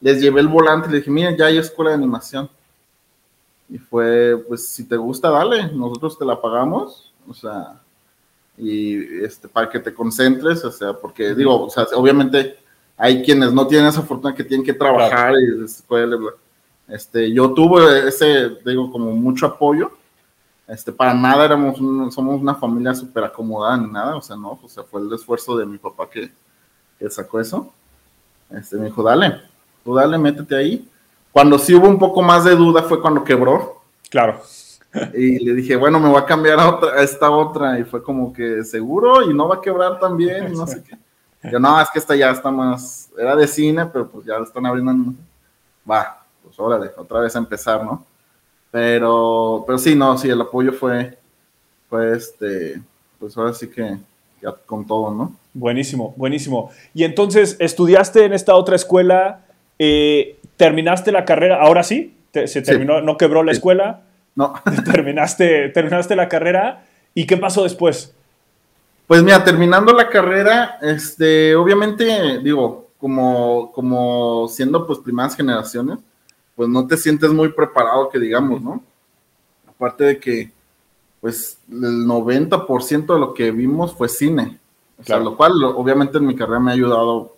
Les 0.00 0.20
llevé 0.20 0.40
el 0.40 0.48
volante 0.48 0.88
y 0.88 0.92
les 0.92 1.00
dije, 1.00 1.10
miren, 1.10 1.36
ya 1.36 1.46
hay 1.46 1.58
escuela 1.58 1.90
de 1.90 1.96
animación. 1.96 2.48
Y 3.68 3.78
fue, 3.78 4.36
pues, 4.46 4.68
si 4.68 4.84
te 4.84 4.96
gusta, 4.96 5.30
dale, 5.30 5.72
nosotros 5.72 6.18
te 6.18 6.24
la 6.24 6.40
pagamos, 6.40 7.12
o 7.28 7.34
sea, 7.34 7.80
y 8.56 9.22
este, 9.22 9.48
para 9.48 9.68
que 9.68 9.78
te 9.78 9.94
concentres, 9.94 10.64
o 10.64 10.70
sea, 10.70 10.92
porque 10.92 11.34
digo, 11.34 11.64
o 11.64 11.70
sea, 11.70 11.86
obviamente 11.94 12.58
hay 12.96 13.22
quienes 13.22 13.52
no 13.52 13.66
tienen 13.66 13.88
esa 13.88 14.02
fortuna 14.02 14.34
que 14.34 14.44
tienen 14.44 14.66
que 14.66 14.72
trabajar 14.72 15.34
y 15.34 15.68
este, 16.88 17.32
yo 17.32 17.52
tuve 17.52 18.08
ese, 18.08 18.50
digo, 18.64 18.90
como 18.90 19.12
mucho 19.12 19.46
apoyo, 19.46 19.92
este, 20.66 20.92
para 20.92 21.14
nada 21.14 21.44
éramos, 21.44 21.78
somos 22.14 22.40
una 22.40 22.54
familia 22.54 22.94
súper 22.94 23.24
acomodada 23.24 23.76
ni 23.76 23.90
nada, 23.90 24.16
o 24.16 24.22
sea, 24.22 24.36
no, 24.36 24.58
o 24.62 24.68
sea, 24.68 24.84
fue 24.84 25.00
el 25.00 25.12
esfuerzo 25.12 25.56
de 25.56 25.66
mi 25.66 25.78
papá 25.78 26.08
que, 26.10 26.30
que 26.98 27.10
sacó 27.10 27.40
eso, 27.40 27.72
este, 28.50 28.76
me 28.76 28.86
dijo, 28.86 29.02
dale, 29.02 29.40
tú 29.84 29.94
dale, 29.94 30.18
métete 30.18 30.56
ahí, 30.56 30.88
cuando 31.32 31.58
sí 31.58 31.74
hubo 31.74 31.88
un 31.88 31.98
poco 31.98 32.22
más 32.22 32.44
de 32.44 32.56
duda 32.56 32.82
fue 32.82 33.00
cuando 33.00 33.22
quebró. 33.22 33.82
Claro. 34.10 34.40
Y 35.14 35.44
le 35.44 35.54
dije, 35.54 35.76
bueno, 35.76 36.00
me 36.00 36.08
voy 36.08 36.18
a 36.18 36.24
cambiar 36.24 36.58
a, 36.58 36.68
otra, 36.68 36.92
a 36.94 37.02
esta 37.02 37.30
otra. 37.30 37.78
Y 37.78 37.84
fue 37.84 38.02
como 38.02 38.32
que 38.32 38.64
seguro 38.64 39.22
y 39.22 39.34
no 39.34 39.46
va 39.46 39.56
a 39.56 39.60
quebrar 39.60 40.00
también, 40.00 40.52
no 40.52 40.66
sé 40.66 40.82
qué. 40.82 40.96
Yo, 41.50 41.60
no, 41.60 41.80
es 41.80 41.88
que 41.90 41.98
esta 42.00 42.16
ya 42.16 42.30
está 42.30 42.50
más, 42.50 43.10
era 43.16 43.36
de 43.36 43.46
cine, 43.46 43.86
pero 43.86 44.08
pues 44.08 44.26
ya 44.26 44.36
están 44.38 44.66
abriendo. 44.66 45.14
Va, 45.88 46.17
órale, 46.58 46.90
otra 46.96 47.20
vez 47.20 47.34
a 47.34 47.38
empezar, 47.38 47.84
¿no? 47.84 48.04
Pero, 48.70 49.64
pero 49.66 49.78
sí, 49.78 49.94
no, 49.94 50.18
sí, 50.18 50.28
el 50.28 50.40
apoyo 50.40 50.72
fue, 50.72 51.16
fue 51.88 52.16
este, 52.16 52.80
pues 53.18 53.36
ahora 53.36 53.54
sí 53.54 53.68
que 53.68 53.96
ya 54.42 54.52
con 54.66 54.86
todo, 54.86 55.12
¿no? 55.12 55.34
Buenísimo, 55.54 56.14
buenísimo. 56.16 56.70
Y 56.94 57.04
entonces, 57.04 57.56
¿estudiaste 57.58 58.24
en 58.24 58.32
esta 58.32 58.54
otra 58.54 58.76
escuela? 58.76 59.40
Eh, 59.78 60.38
¿Terminaste 60.56 61.12
la 61.12 61.24
carrera? 61.24 61.60
¿Ahora 61.62 61.82
sí? 61.82 62.14
¿Se 62.32 62.62
terminó? 62.62 63.00
¿No 63.00 63.16
quebró 63.16 63.42
la 63.42 63.52
escuela? 63.52 64.02
No. 64.34 64.54
terminaste, 64.84 65.70
terminaste 65.70 66.14
la 66.14 66.28
carrera. 66.28 66.84
¿Y 67.14 67.26
qué 67.26 67.36
pasó 67.36 67.64
después? 67.64 68.14
Pues 69.06 69.22
mira, 69.22 69.42
terminando 69.42 69.92
la 69.92 70.08
carrera, 70.08 70.78
este, 70.82 71.56
obviamente, 71.56 72.40
digo, 72.42 72.88
como, 72.98 73.72
como 73.72 74.46
siendo 74.48 74.86
pues 74.86 74.98
primeras 74.98 75.34
generaciones, 75.34 75.98
pues 76.58 76.68
no 76.68 76.88
te 76.88 76.96
sientes 76.96 77.30
muy 77.30 77.50
preparado, 77.50 78.08
que 78.08 78.18
digamos, 78.18 78.60
¿no? 78.60 78.82
Aparte 79.68 80.02
de 80.02 80.18
que, 80.18 80.50
pues, 81.20 81.60
el 81.70 82.04
90% 82.04 83.14
de 83.14 83.20
lo 83.20 83.32
que 83.32 83.52
vimos 83.52 83.94
fue 83.94 84.08
cine. 84.08 84.58
O 84.98 85.04
sea, 85.04 85.20
lo 85.20 85.36
cual, 85.36 85.52
obviamente, 85.62 86.18
en 86.18 86.26
mi 86.26 86.34
carrera 86.34 86.58
me 86.58 86.72
ha 86.72 86.74
ayudado 86.74 87.36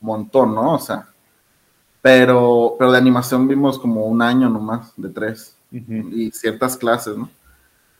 un 0.00 0.06
montón, 0.06 0.54
¿no? 0.54 0.76
O 0.76 0.78
sea, 0.78 1.10
pero, 2.00 2.76
pero 2.78 2.90
de 2.90 2.96
animación 2.96 3.46
vimos 3.46 3.78
como 3.78 4.06
un 4.06 4.22
año 4.22 4.48
nomás, 4.48 4.94
de 4.96 5.10
tres 5.10 5.54
y 5.70 6.30
ciertas 6.30 6.74
clases, 6.74 7.18
¿no? 7.18 7.28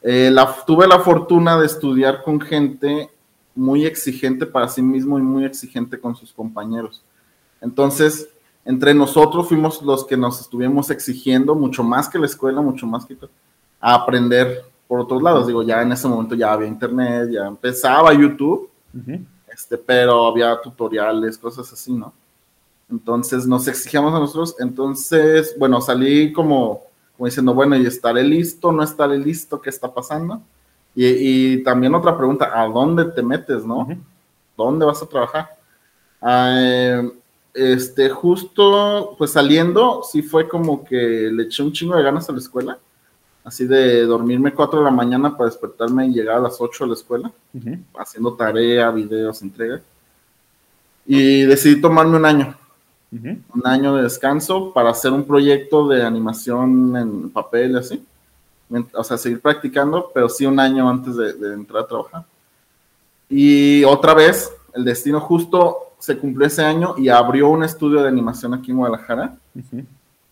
Eh, 0.01 0.35
tuve 0.67 0.89
la 0.89 1.01
fortuna 1.01 1.61
de 1.61 1.67
estudiar 1.67 2.23
con 2.23 2.41
gente 2.41 3.11
muy 3.55 3.85
exigente 3.85 4.47
para 4.47 4.69
sí 4.69 4.81
mismo 4.81 5.19
y 5.19 5.23
muy 5.23 5.45
exigente 5.45 6.01
con 6.01 6.17
sus 6.17 6.33
compañeros. 6.33 7.05
Entonces, 7.61 8.31
entre 8.67 8.93
nosotros 8.93 9.49
fuimos 9.49 9.81
los 9.81 10.05
que 10.05 10.17
nos 10.17 10.41
estuvimos 10.41 10.91
exigiendo 10.91 11.55
mucho 11.55 11.83
más 11.83 12.09
que 12.09 12.19
la 12.19 12.27
escuela, 12.27 12.61
mucho 12.61 12.87
más 12.87 13.07
que 13.07 13.17
a 13.81 13.95
aprender 13.95 14.65
por 14.87 15.01
otros 15.01 15.23
lados. 15.23 15.47
Digo, 15.47 15.63
ya 15.63 15.81
en 15.81 15.93
ese 15.93 16.07
momento 16.07 16.35
ya 16.35 16.53
había 16.53 16.69
internet, 16.69 17.31
ya 17.33 17.47
empezaba 17.47 18.13
YouTube, 18.13 18.69
este, 19.49 19.79
pero 19.79 20.27
había 20.27 20.61
tutoriales, 20.61 21.39
cosas 21.39 21.73
así, 21.73 21.93
¿no? 21.93 22.13
Entonces 22.91 23.47
nos 23.47 23.67
exigíamos 23.67 24.13
a 24.13 24.19
nosotros. 24.19 24.57
Entonces, 24.59 25.57
bueno, 25.59 25.81
salí 25.81 26.33
como 26.33 26.87
como 27.17 27.27
diciendo, 27.27 27.55
bueno, 27.55 27.77
¿y 27.77 27.87
estaré 27.87 28.23
listo? 28.23 28.71
¿No 28.73 28.83
estaré 28.83 29.19
listo? 29.19 29.61
¿Qué 29.61 29.71
está 29.71 29.93
pasando? 29.93 30.43
Y, 30.95 31.63
también 31.63 31.95
otra 31.95 32.17
pregunta, 32.17 32.51
¿a 32.55 32.67
dónde 32.69 33.05
te 33.07 33.23
metes, 33.23 33.65
no? 33.65 33.87
¿Dónde 34.57 34.87
vas 34.87 35.03
a 35.03 35.07
trabajar? 35.07 35.51
Ah, 36.21 37.03
este, 37.57 38.11
justo, 38.11 39.15
pues 39.19 39.33
saliendo, 39.33 40.03
sí 40.03 40.23
fue 40.23 40.49
como 40.49 40.85
que 40.85 41.31
le 41.33 41.45
eché 41.45 41.63
un 41.63 41.73
chingo 41.73 41.97
de 41.97 42.03
ganas 42.03 42.29
a 42.29 42.33
la 42.33 42.39
escuela, 42.39 42.79
así 43.45 43.67
de 43.67 44.03
dormirme 44.05 44.53
4 44.53 44.81
de 44.81 44.85
la 44.85 44.91
mañana 44.91 45.37
para 45.37 45.51
despertarme 45.51 46.07
y 46.07 46.15
llegar 46.15 46.37
a 46.37 46.41
las 46.41 46.61
8 46.61 46.85
a 46.85 46.87
la 46.87 46.95
escuela, 46.95 47.33
haciendo 47.99 48.35
tarea, 48.35 48.91
videos, 48.91 49.43
entregas. 49.43 49.81
Y 51.07 51.43
decidí 51.43 51.81
tomarme 51.81 52.17
un 52.17 52.25
año 52.25 52.57
un 53.11 53.63
año 53.65 53.95
de 53.97 54.03
descanso 54.03 54.73
para 54.73 54.91
hacer 54.91 55.13
un 55.13 55.25
proyecto 55.25 55.89
de 55.89 56.03
animación 56.03 56.97
en 56.97 57.31
papel, 57.31 57.77
así. 57.77 58.05
O 58.95 59.05
sea, 59.05 59.17
seguir 59.17 59.41
practicando, 59.41 60.11
pero 60.13 60.29
sí 60.29 60.45
un 60.45 60.59
año 60.59 60.89
antes 60.89 61.17
de, 61.17 61.55
entrar 61.55 61.85
a 61.85 61.87
trabajar. 61.87 62.25
Y 63.29 63.85
otra 63.85 64.15
vez, 64.15 64.53
el 64.75 64.85
destino 64.85 65.21
justo 65.21 65.86
se 65.99 66.19
cumplió 66.19 66.47
ese 66.47 66.65
año 66.65 66.95
y 66.97 67.09
abrió 67.09 67.49
un 67.49 67.65
estudio 67.65 68.03
de 68.03 68.09
animación 68.09 68.55
aquí 68.55 68.71
en 68.71 68.79
Guadalajara 68.79 69.37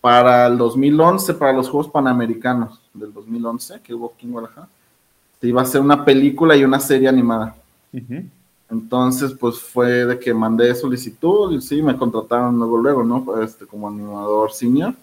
para 0.01 0.47
el 0.47 0.57
2011, 0.57 1.33
para 1.33 1.53
los 1.53 1.69
Juegos 1.69 1.91
Panamericanos 1.91 2.79
del 2.93 3.11
2011, 3.11 3.81
que 3.81 3.93
hubo 3.93 4.13
aquí 4.13 4.25
en 4.25 4.33
Guadalajara. 4.33 4.67
Se 5.41 5.47
iba 5.47 5.61
a 5.61 5.63
hacer 5.63 5.81
una 5.81 6.05
película 6.05 6.55
y 6.55 6.63
una 6.63 6.79
serie 6.79 7.07
animada. 7.07 7.55
Entonces, 8.69 9.33
pues 9.33 9.59
fue 9.59 10.05
de 10.05 10.19
que 10.19 10.33
mandé 10.33 10.73
solicitud 10.75 11.51
y 11.53 11.61
sí, 11.61 11.81
me 11.81 11.95
contrataron 11.95 12.57
luego, 12.57 12.77
luego, 12.77 13.03
¿no? 13.03 13.41
Este, 13.41 13.65
como 13.65 13.87
animador 13.87 14.51
senior. 14.51 14.93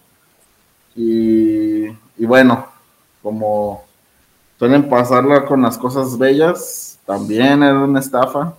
Y, 0.95 1.87
bueno, 2.19 2.67
como 3.21 3.83
suelen 4.59 4.87
pasarla 4.87 5.45
con 5.45 5.61
las 5.61 5.77
cosas 5.77 6.17
bellas, 6.17 6.99
también 7.05 7.63
era 7.63 7.79
una 7.79 7.99
estafa. 7.99 8.55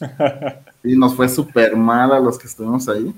Y 0.86 0.96
nos 0.96 1.14
fue 1.14 1.28
súper 1.28 1.76
mal 1.76 2.12
a 2.12 2.20
los 2.20 2.38
que 2.38 2.46
estuvimos 2.46 2.88
ahí. 2.88 3.14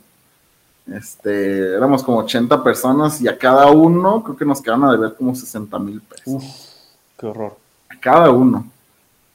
Este, 0.92 1.74
éramos 1.74 2.02
como 2.02 2.18
80 2.18 2.64
personas 2.64 3.20
y 3.20 3.28
a 3.28 3.36
cada 3.36 3.70
uno 3.70 4.22
creo 4.22 4.36
que 4.36 4.44
nos 4.44 4.62
quedaron 4.62 4.84
a 4.84 4.92
deber 4.92 5.14
como 5.14 5.34
60 5.34 5.78
mil 5.78 6.00
pesos. 6.00 6.26
Uf, 6.26 6.44
qué 7.18 7.26
horror. 7.26 7.56
A 7.90 8.00
cada 8.00 8.30
uno. 8.30 8.66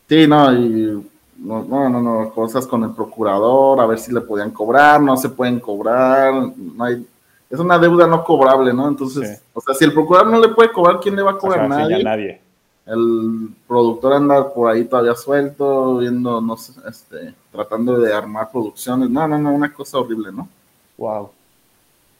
Sí, 0.10 0.28
no, 0.28 0.52
y 0.52 1.08
no, 1.38 1.64
no, 1.64 2.02
no, 2.02 2.30
cosas 2.34 2.66
con 2.66 2.84
el 2.84 2.92
procurador, 2.92 3.80
a 3.80 3.86
ver 3.86 4.00
si 4.00 4.12
le 4.12 4.22
podían 4.22 4.52
cobrar, 4.52 5.02
no 5.02 5.16
se 5.18 5.30
pueden 5.30 5.60
cobrar, 5.60 6.34
no 6.34 6.84
hay, 6.84 7.06
es 7.50 7.60
una 7.60 7.78
deuda 7.78 8.08
no 8.08 8.24
cobrable, 8.24 8.74
¿no? 8.74 8.88
Entonces, 8.88 9.42
o 9.54 9.62
sea, 9.62 9.76
si 9.76 9.86
el 9.86 9.94
procurador 9.94 10.32
no 10.32 10.40
le 10.40 10.50
puede 10.50 10.72
cobrar, 10.72 11.00
¿quién 11.00 11.16
le 11.16 11.22
va 11.22 11.32
a 11.32 11.38
cobrar? 11.38 11.70
nadie. 11.70 12.04
nadie. 12.04 12.42
El 12.86 13.50
productor 13.68 14.14
anda 14.14 14.54
por 14.54 14.70
ahí 14.70 14.86
todavía 14.86 15.16
suelto, 15.16 15.98
viendo, 15.98 16.42
no 16.42 16.58
sé, 16.58 16.74
este, 16.88 17.34
tratando 17.52 18.00
de 18.00 18.14
armar 18.14 18.52
producciones, 18.52 19.10
no, 19.10 19.28
no, 19.28 19.38
no, 19.38 19.54
una 19.54 19.72
cosa 19.72 20.00
horrible, 20.00 20.32
¿no? 20.32 20.50
Wow. 20.98 21.32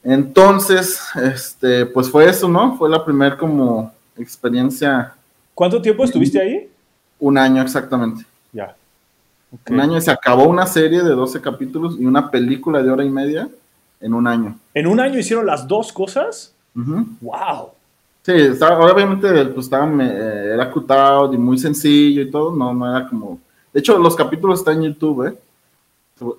Entonces, 0.04 1.00
este, 1.22 1.86
pues 1.86 2.10
fue 2.10 2.30
eso, 2.30 2.48
¿no? 2.48 2.78
Fue 2.78 2.90
la 2.90 3.04
primera 3.04 3.38
como 3.38 3.94
experiencia. 4.18 5.14
¿Cuánto 5.54 5.82
tiempo 5.82 6.04
estuviste 6.04 6.42
ahí? 6.42 6.70
Un 7.20 7.38
año 7.38 7.62
exactamente. 7.62 8.26
Ya. 8.52 8.76
Un 9.70 9.80
año 9.80 9.98
y 9.98 10.02
se 10.02 10.12
acabó 10.12 10.46
una 10.46 10.66
serie 10.66 11.04
de 11.04 11.12
12 11.12 11.40
capítulos 11.42 11.96
y 12.00 12.06
una 12.06 12.32
película 12.32 12.82
de 12.82 12.90
hora 12.90 13.04
y 13.04 13.10
media 13.10 13.50
en 14.02 14.14
un 14.14 14.28
año. 14.28 14.58
¿En 14.74 14.88
un 14.88 15.00
año 15.00 15.20
hicieron 15.20 15.46
las 15.46 15.68
dos 15.68 15.94
cosas? 15.94 16.54
¡Wow! 16.74 17.72
Sí, 18.24 18.32
estaba, 18.32 18.92
obviamente 18.92 19.46
pues, 19.48 19.66
estaba, 19.66 19.86
eh, 20.02 20.52
era 20.54 20.72
cutado 20.72 21.34
y 21.34 21.38
muy 21.38 21.58
sencillo 21.58 22.22
y 22.22 22.32
todo, 22.32 22.56
no, 22.56 22.74
no 22.74 22.90
era 22.98 23.08
como... 23.08 23.40
De 23.74 23.82
hecho, 23.82 23.98
los 23.98 24.16
capítulos 24.16 24.60
están 24.60 24.78
en 24.78 24.94
YouTube, 24.94 25.28
¿eh? 25.28 25.38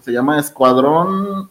Se, 0.00 0.10
llama 0.10 0.38
Escuadrón 0.38 1.50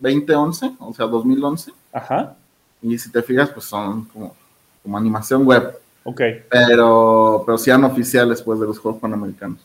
2011, 0.00 0.72
o 0.80 0.92
sea, 0.92 1.06
2011. 1.06 1.70
Ajá. 1.92 2.34
Y 2.82 2.98
si 2.98 3.12
te 3.12 3.22
fijas, 3.22 3.50
pues 3.50 3.66
son 3.66 4.06
como, 4.06 4.34
como 4.82 4.98
animación 4.98 5.46
web. 5.46 5.78
Ok. 6.02 6.20
Pero, 6.50 7.44
pero 7.46 7.58
sí 7.58 7.70
eran 7.70 7.84
oficiales, 7.84 8.42
pues, 8.42 8.58
de 8.58 8.66
los 8.66 8.78
Juegos 8.78 9.00
Panamericanos. 9.00 9.60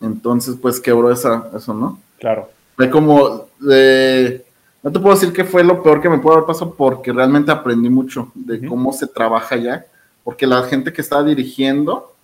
Entonces, 0.00 0.54
pues, 0.60 0.78
quebró 0.78 1.10
esa, 1.10 1.50
eso, 1.56 1.74
¿no? 1.74 1.98
Claro. 2.20 2.50
Fue 2.76 2.88
como 2.88 3.46
de 3.58 4.45
no 4.86 4.92
te 4.92 5.00
puedo 5.00 5.16
decir 5.16 5.32
que 5.32 5.42
fue 5.42 5.64
lo 5.64 5.82
peor 5.82 6.00
que 6.00 6.08
me 6.08 6.18
pudo 6.18 6.34
haber 6.34 6.46
pasado 6.46 6.72
porque 6.72 7.12
realmente 7.12 7.50
aprendí 7.50 7.90
mucho 7.90 8.30
de 8.36 8.64
cómo 8.64 8.92
se 8.92 9.08
trabaja 9.08 9.56
ya, 9.56 9.84
porque 10.22 10.46
la 10.46 10.62
gente 10.62 10.92
que 10.92 11.02
estaba 11.02 11.24
dirigiendo, 11.24 12.14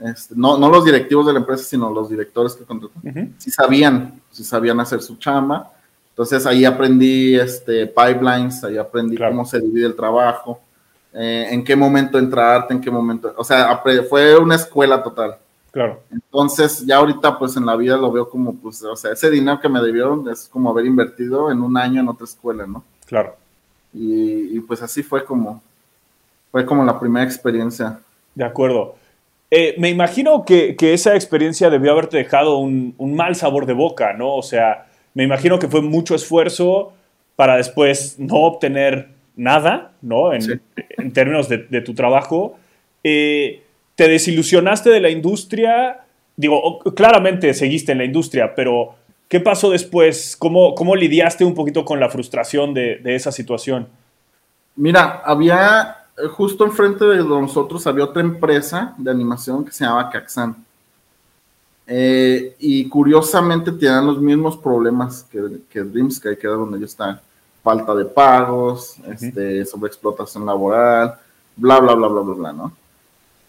este, 0.00 0.34
no, 0.36 0.58
no 0.58 0.68
los 0.68 0.84
directivos 0.84 1.28
de 1.28 1.32
la 1.32 1.38
empresa, 1.38 1.62
sino 1.62 1.92
los 1.92 2.10
directores 2.10 2.54
que 2.54 2.64
contrataron, 2.64 3.36
sí 3.38 3.52
sabían, 3.52 4.20
sí 4.32 4.42
sabían 4.42 4.80
hacer 4.80 5.00
su 5.00 5.14
chamba. 5.14 5.70
Entonces 6.08 6.44
ahí 6.44 6.64
aprendí 6.64 7.36
este, 7.36 7.86
pipelines, 7.86 8.64
ahí 8.64 8.76
aprendí 8.76 9.16
cómo 9.16 9.44
se 9.44 9.60
divide 9.60 9.86
el 9.86 9.94
trabajo, 9.94 10.60
eh, 11.12 11.46
en 11.52 11.62
qué 11.62 11.76
momento 11.76 12.18
entrarte, 12.18 12.74
en 12.74 12.80
qué 12.80 12.90
momento, 12.90 13.32
o 13.36 13.44
sea, 13.44 13.80
fue 14.10 14.36
una 14.36 14.56
escuela 14.56 15.00
total. 15.00 15.36
Claro. 15.74 16.04
Entonces, 16.12 16.86
ya 16.86 16.98
ahorita, 16.98 17.36
pues 17.36 17.56
en 17.56 17.66
la 17.66 17.74
vida 17.74 17.96
lo 17.96 18.12
veo 18.12 18.30
como, 18.30 18.54
pues, 18.54 18.80
o 18.84 18.94
sea, 18.94 19.10
ese 19.10 19.28
dinero 19.28 19.58
que 19.58 19.68
me 19.68 19.80
debieron 19.80 20.24
es 20.30 20.48
como 20.48 20.70
haber 20.70 20.86
invertido 20.86 21.50
en 21.50 21.60
un 21.60 21.76
año 21.76 22.00
en 22.00 22.06
otra 22.06 22.26
escuela, 22.26 22.64
¿no? 22.64 22.84
Claro. 23.06 23.34
Y, 23.92 24.60
pues 24.60 24.82
así 24.82 25.02
fue 25.02 25.24
como, 25.24 25.60
fue 26.52 26.64
como 26.64 26.84
la 26.84 27.00
primera 27.00 27.24
experiencia. 27.24 27.98
De 28.36 28.44
acuerdo. 28.44 28.94
Eh, 29.50 29.74
me 29.76 29.90
imagino 29.90 30.44
que, 30.44 30.76
esa 30.78 31.16
experiencia 31.16 31.68
debió 31.70 31.90
haberte 31.90 32.18
dejado 32.18 32.58
un, 32.58 32.94
mal 32.96 33.34
sabor 33.34 33.66
de 33.66 33.72
boca, 33.72 34.12
¿no? 34.12 34.36
O 34.36 34.42
sea, 34.44 34.86
me 35.12 35.24
imagino 35.24 35.58
que 35.58 35.66
fue 35.66 35.82
mucho 35.82 36.14
esfuerzo 36.14 36.92
para 37.34 37.56
después 37.56 38.16
no 38.20 38.36
obtener 38.36 39.08
nada, 39.34 39.90
¿no? 40.02 40.32
En, 40.32 40.62
en 40.98 41.12
términos 41.12 41.48
de, 41.48 41.58
de, 41.58 41.80
tu 41.80 41.94
trabajo. 41.94 42.56
Eh, 43.02 43.63
¿Te 43.94 44.08
desilusionaste 44.08 44.90
de 44.90 45.00
la 45.00 45.10
industria? 45.10 46.04
Digo, 46.36 46.80
claramente 46.96 47.54
seguiste 47.54 47.92
en 47.92 47.98
la 47.98 48.04
industria, 48.04 48.54
pero 48.54 48.96
¿qué 49.28 49.38
pasó 49.40 49.70
después? 49.70 50.36
¿Cómo, 50.36 50.74
cómo 50.74 50.96
lidiaste 50.96 51.44
un 51.44 51.54
poquito 51.54 51.84
con 51.84 52.00
la 52.00 52.08
frustración 52.08 52.74
de, 52.74 53.00
esa 53.04 53.30
situación? 53.30 53.86
Mira, 54.76 55.22
había 55.24 55.96
eh, 56.18 56.26
justo 56.26 56.64
enfrente 56.64 57.04
de 57.04 57.18
nosotros 57.18 57.86
había 57.86 58.04
otra 58.04 58.22
empresa 58.22 58.94
de 58.98 59.10
animación 59.10 59.64
que 59.64 59.70
se 59.70 59.84
llamaba 59.84 60.10
Caxan. 60.10 60.56
Eh, 61.86 62.56
y 62.58 62.88
curiosamente 62.88 63.70
tienen 63.70 64.06
los 64.06 64.18
mismos 64.18 64.56
problemas 64.56 65.24
que, 65.30 65.60
que 65.70 65.82
Dreamsky, 65.82 66.36
que 66.36 66.46
era 66.46 66.56
donde 66.56 66.80
yo 66.80 66.86
estaba. 66.86 67.20
Falta 67.62 67.94
de 67.94 68.04
pagos, 68.04 68.96
este, 69.10 69.64
sobreexplotación 69.64 70.44
laboral, 70.44 71.14
bla, 71.56 71.80
bla, 71.80 71.94
bla, 71.94 72.08
bla, 72.08 72.20
bla, 72.20 72.34
bla, 72.34 72.52
¿no? 72.52 72.83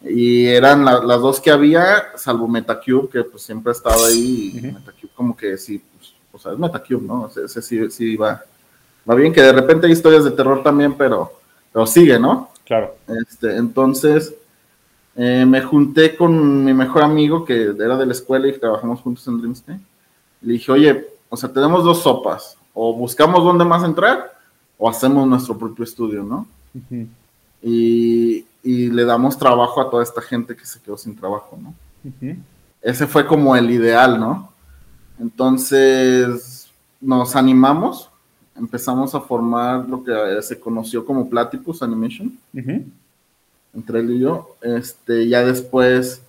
Y 0.03 0.45
eran 0.47 0.85
las 0.85 1.21
dos 1.21 1.39
que 1.39 1.51
había, 1.51 2.05
salvo 2.15 2.47
Metacube, 2.47 3.09
que 3.09 3.23
pues 3.23 3.43
siempre 3.43 3.71
ha 3.71 3.75
estado 3.75 4.05
ahí. 4.05 4.59
Metacube 4.61 5.11
como 5.15 5.35
que 5.35 5.57
sí, 5.57 5.81
pues, 5.97 6.13
o 6.31 6.37
sea, 6.37 6.51
es 6.51 6.59
Metacube, 6.59 7.01
¿no? 7.01 7.27
Ese, 7.27 7.61
sí, 7.61 7.89
sí 7.89 8.15
va, 8.15 8.43
va 9.09 9.15
bien, 9.15 9.33
que 9.33 9.41
de 9.41 9.53
repente 9.53 9.87
hay 9.87 9.93
historias 9.93 10.23
de 10.23 10.31
terror 10.31 10.61
también, 10.61 10.93
pero, 10.93 11.31
pero 11.71 11.87
sigue, 11.87 12.19
¿no? 12.19 12.49
Claro. 12.65 12.95
Este, 13.07 13.55
entonces, 13.55 14.35
eh, 15.15 15.45
me 15.47 15.61
junté 15.61 16.15
con 16.15 16.63
mi 16.63 16.73
mejor 16.73 17.03
amigo, 17.03 17.45
que 17.45 17.73
era 17.79 17.97
de 17.97 18.05
la 18.05 18.11
escuela 18.11 18.47
y 18.47 18.59
trabajamos 18.59 19.01
juntos 19.01 19.27
en 19.27 19.37
Dreamscape. 19.37 19.79
Le 20.41 20.53
dije, 20.53 20.71
oye, 20.71 21.07
o 21.29 21.37
sea, 21.37 21.51
tenemos 21.51 21.83
dos 21.83 22.03
sopas. 22.03 22.57
O 22.73 22.93
buscamos 22.93 23.43
dónde 23.43 23.63
más 23.63 23.83
entrar, 23.83 24.33
o 24.77 24.89
hacemos 24.89 25.25
nuestro 25.27 25.57
propio 25.57 25.85
estudio, 25.85 26.23
¿no? 26.23 26.45
Y 27.61 28.45
y 28.65 28.89
le 28.89 29.05
damos 29.05 29.37
trabajo 29.37 29.79
a 29.79 29.91
toda 29.91 30.01
esta 30.01 30.21
gente 30.21 30.55
que 30.55 30.65
se 30.65 30.81
quedó 30.81 30.97
sin 30.97 31.15
trabajo, 31.15 31.55
¿no? 31.61 31.75
Ese 32.81 33.05
fue 33.05 33.27
como 33.27 33.55
el 33.55 33.69
ideal, 33.69 34.19
¿no? 34.19 34.51
Entonces 35.19 36.67
nos 36.99 37.35
animamos, 37.35 38.09
empezamos 38.55 39.13
a 39.13 39.21
formar 39.21 39.87
lo 39.87 40.03
que 40.03 40.41
se 40.41 40.59
conoció 40.59 41.05
como 41.05 41.29
Platypus 41.29 41.83
Animation, 41.83 42.35
entre 43.75 43.99
él 43.99 44.11
y 44.15 44.19
yo. 44.21 44.55
Este, 44.61 45.29
ya 45.29 45.45
después, 45.45 46.23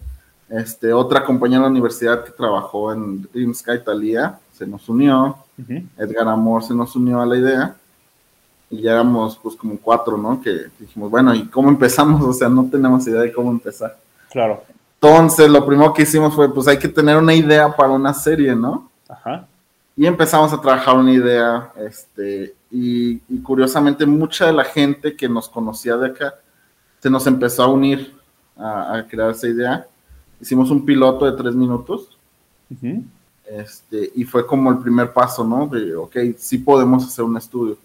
este, 0.50 0.92
otra 0.92 1.24
compañera 1.24 1.60
de 1.60 1.68
la 1.68 1.70
universidad 1.70 2.22
que 2.22 2.32
trabajó 2.32 2.92
en 2.92 3.22
Dream 3.32 3.54
Sky, 3.54 3.82
Talía, 3.82 4.38
se 4.52 4.66
nos 4.66 4.86
unió. 4.90 5.38
Edgar 5.96 6.28
Amor 6.28 6.62
se 6.62 6.74
nos 6.74 6.94
unió 6.96 7.18
a 7.18 7.24
la 7.24 7.38
idea 7.38 7.76
y 8.70 8.82
ya 8.82 8.92
éramos 8.92 9.38
pues 9.42 9.54
como 9.54 9.78
cuatro, 9.78 10.16
¿no? 10.16 10.40
Que 10.40 10.66
dijimos, 10.78 11.10
bueno, 11.10 11.34
¿y 11.34 11.46
cómo 11.46 11.68
empezamos? 11.68 12.22
O 12.22 12.32
sea, 12.32 12.48
no 12.48 12.68
tenemos 12.70 13.06
idea 13.06 13.20
de 13.20 13.32
cómo 13.32 13.50
empezar. 13.50 13.96
Claro. 14.30 14.62
Entonces, 15.00 15.48
lo 15.48 15.64
primero 15.64 15.92
que 15.92 16.02
hicimos 16.02 16.34
fue, 16.34 16.52
pues 16.52 16.66
hay 16.66 16.78
que 16.78 16.88
tener 16.88 17.16
una 17.16 17.34
idea 17.34 17.74
para 17.74 17.90
una 17.90 18.12
serie, 18.12 18.54
¿no? 18.56 18.90
Ajá. 19.08 19.46
Y 19.96 20.06
empezamos 20.06 20.52
a 20.52 20.60
trabajar 20.60 20.96
una 20.96 21.12
idea, 21.12 21.72
este, 21.78 22.54
y, 22.70 23.18
curiosamente 23.42 24.04
mucha 24.04 24.46
de 24.46 24.52
la 24.52 24.64
gente 24.64 25.16
que 25.16 25.28
nos 25.28 25.48
conocía 25.48 25.96
de 25.96 26.08
acá 26.08 26.34
se 27.00 27.08
nos 27.08 27.26
empezó 27.26 27.62
a 27.62 27.68
unir 27.68 28.14
a, 28.56 29.04
crear 29.08 29.30
esa 29.30 29.46
idea. 29.46 29.86
Hicimos 30.40 30.70
un 30.70 30.84
piloto 30.84 31.24
de 31.24 31.32
tres 31.32 31.54
minutos. 31.54 32.18
este, 33.46 34.10
y 34.16 34.24
fue 34.24 34.44
como 34.46 34.70
el 34.70 34.78
primer 34.78 35.12
paso, 35.12 35.44
¿no? 35.44 35.66
De, 35.68 35.94
ok, 35.94 36.16
sí 36.36 36.58
podemos 36.58 37.06
hacer 37.06 37.24
un 37.24 37.36
estudio 37.36 37.78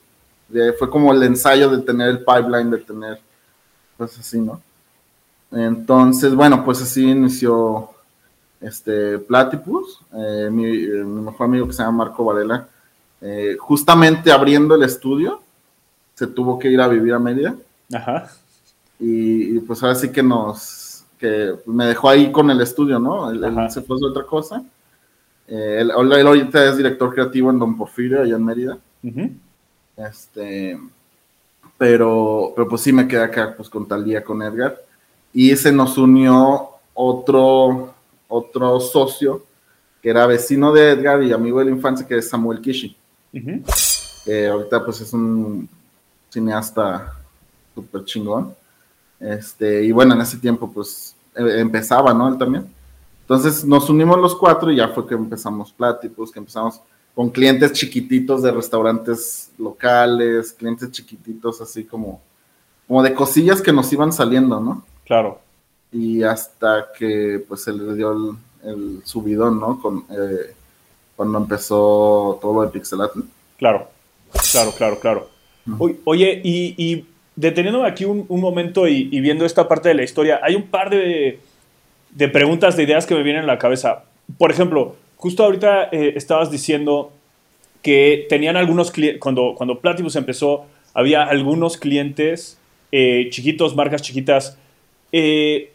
fue 0.78 0.90
como 0.90 1.14
el 1.14 1.24
ensayo 1.24 1.70
de 1.70 1.84
tener 1.84 2.10
el 2.10 2.20
pipeline, 2.20 2.72
de 2.72 2.78
tener, 2.80 3.20
pues 3.98 4.18
así, 4.20 4.40
¿no? 4.40 4.62
Entonces, 5.52 6.34
bueno, 6.34 6.64
pues 6.64 6.82
así 6.82 7.10
inició 7.10 7.90
este 8.62 9.18
Platypus, 9.20 10.00
eh, 10.14 10.50
mi, 10.52 10.66
mejor 11.04 11.46
amigo 11.46 11.68
que 11.68 11.74
se 11.74 11.84
llama 11.84 12.06
Marco 12.06 12.24
Varela, 12.24 12.68
eh, 13.20 13.58
justamente 13.60 14.32
abriendo 14.32 14.76
el 14.76 14.84
estudio, 14.84 15.42
se 16.14 16.28
tuvo 16.28 16.58
que 16.58 16.70
ir 16.70 16.80
a 16.80 16.88
vivir 16.88 17.14
a 17.14 17.20
Mérida. 17.20 17.56
Ajá. 17.94 18.30
Y, 19.00 19.60
pues 19.62 19.82
ahora 19.82 19.96
sí 19.96 20.12
que 20.12 20.22
nos, 20.22 21.04
que 21.18 21.56
me 21.66 21.88
dejó 21.88 22.10
ahí 22.10 22.32
con 22.32 22.50
el 22.52 22.62
estudio, 22.62 23.00
¿no? 23.00 23.32
Él, 23.32 23.44
se 23.72 23.82
fue 23.82 23.98
a 23.98 24.08
otra 24.08 24.24
cosa. 24.24 24.64
Eh, 25.48 25.80
él, 25.82 25.92
ahorita 25.92 26.66
es 26.70 26.78
director 26.78 27.14
creativo 27.14 27.50
en 27.50 27.60
Don 27.60 27.76
Porfirio, 27.76 28.22
allá 28.22 28.36
en 28.36 28.46
Mérida. 28.46 28.78
Este, 30.10 30.80
pero, 31.78 32.54
pero 32.56 32.68
pues 32.68 32.82
sí 32.82 32.94
me 32.94 33.08
quedé 33.08 33.24
acá 33.24 33.54
pues 33.56 33.70
con 33.70 33.88
Talía, 33.88 34.24
con 34.24 34.42
Edgar. 34.42 34.82
Y 35.34 35.56
se 35.56 35.72
nos 35.72 35.98
unió 35.98 36.70
otro, 36.94 37.94
otro 38.28 38.80
socio 38.80 39.44
que 40.02 40.10
era 40.10 40.26
vecino 40.26 40.74
de 40.74 40.92
Edgar 40.92 41.22
y 41.24 41.32
amigo 41.32 41.60
de 41.60 41.66
la 41.66 41.72
infancia, 41.72 42.08
que 42.08 42.18
es 42.18 42.30
Samuel 42.30 42.62
Kishi. 42.62 42.98
que 44.26 44.48
ahorita 44.48 44.84
pues 44.84 45.02
es 45.02 45.14
un 45.14 45.70
cineasta 46.30 47.14
súper 47.76 48.04
chingón. 48.06 48.56
Este, 49.20 49.84
y 49.84 49.92
bueno, 49.92 50.16
en 50.16 50.22
ese 50.22 50.38
tiempo 50.38 50.72
pues 50.72 51.16
e, 51.36 51.60
empezaba, 51.60 52.14
¿no? 52.14 52.28
Él 52.28 52.38
también. 52.38 52.66
Entonces 53.22 53.64
nos 53.64 53.90
unimos 53.90 54.18
los 54.20 54.36
cuatro 54.36 54.72
y 54.72 54.78
ya 54.78 54.90
fue 54.90 55.08
que 55.08 55.14
empezamos 55.14 55.72
pláticos, 55.72 56.32
que 56.32 56.40
empezamos 56.40 56.82
con 57.16 57.30
clientes 57.30 57.74
chiquititos 57.74 58.42
de 58.42 58.52
restaurantes 58.52 59.52
locales, 59.58 60.54
clientes 60.54 60.92
chiquititos 60.92 61.62
así 61.62 61.84
como, 61.84 62.22
como 62.88 63.04
de 63.04 63.14
cosillas 63.14 63.62
que 63.62 63.74
nos 63.74 63.92
iban 63.92 64.14
saliendo, 64.14 64.60
¿no? 64.60 64.84
Claro. 65.06 65.40
Y 65.92 66.24
hasta 66.24 66.88
que 66.98 67.44
pues 67.48 67.64
se 67.64 67.74
le 67.74 67.96
dio 67.96 68.38
el, 68.64 69.02
subidón, 69.04 69.60
¿no? 69.60 69.82
Con, 69.82 70.06
eh, 70.10 70.54
cuando 71.16 71.38
empezó 71.40 72.40
todo 72.42 72.54
lo 72.54 72.62
de 72.62 72.70
Pixelat. 72.70 73.12
Claro, 73.58 73.90
claro, 74.52 74.72
claro, 74.72 75.00
claro. 75.00 75.30
Oye, 76.06 76.42
y, 76.44 77.06
deteniéndome 77.36 77.88
aquí 77.88 78.06
un, 78.06 78.26
momento 78.30 78.88
y, 78.88 79.20
viendo 79.20 79.46
esta 79.46 79.68
parte 79.68 79.90
de 79.90 79.96
la 79.96 80.04
historia, 80.04 80.40
hay 80.42 80.56
un 80.56 80.68
par 80.68 80.90
de, 80.90 81.40
de 82.12 82.28
preguntas, 82.30 82.78
de 82.78 82.84
ideas 82.84 83.06
que 83.06 83.16
me 83.16 83.24
vienen 83.24 83.44
a 83.44 83.48
la 83.48 83.58
cabeza. 83.58 84.06
Por 84.38 84.52
ejemplo, 84.52 84.96
Justo 85.22 85.44
ahorita 85.44 85.90
eh, 85.92 86.14
estabas 86.16 86.50
diciendo 86.50 87.14
que 87.82 88.26
tenían 88.28 88.58
algunos 88.58 88.92
clientes, 88.92 89.22
cuando, 89.22 89.54
cuando 89.56 89.80
empezó, 90.16 90.66
había 90.94 91.24
algunos 91.24 91.78
clientes 91.78 92.60
eh, 92.92 93.28
chiquitos, 93.30 93.76
marcas 93.76 94.02
chiquitas. 94.02 94.58
Eh, 95.12 95.72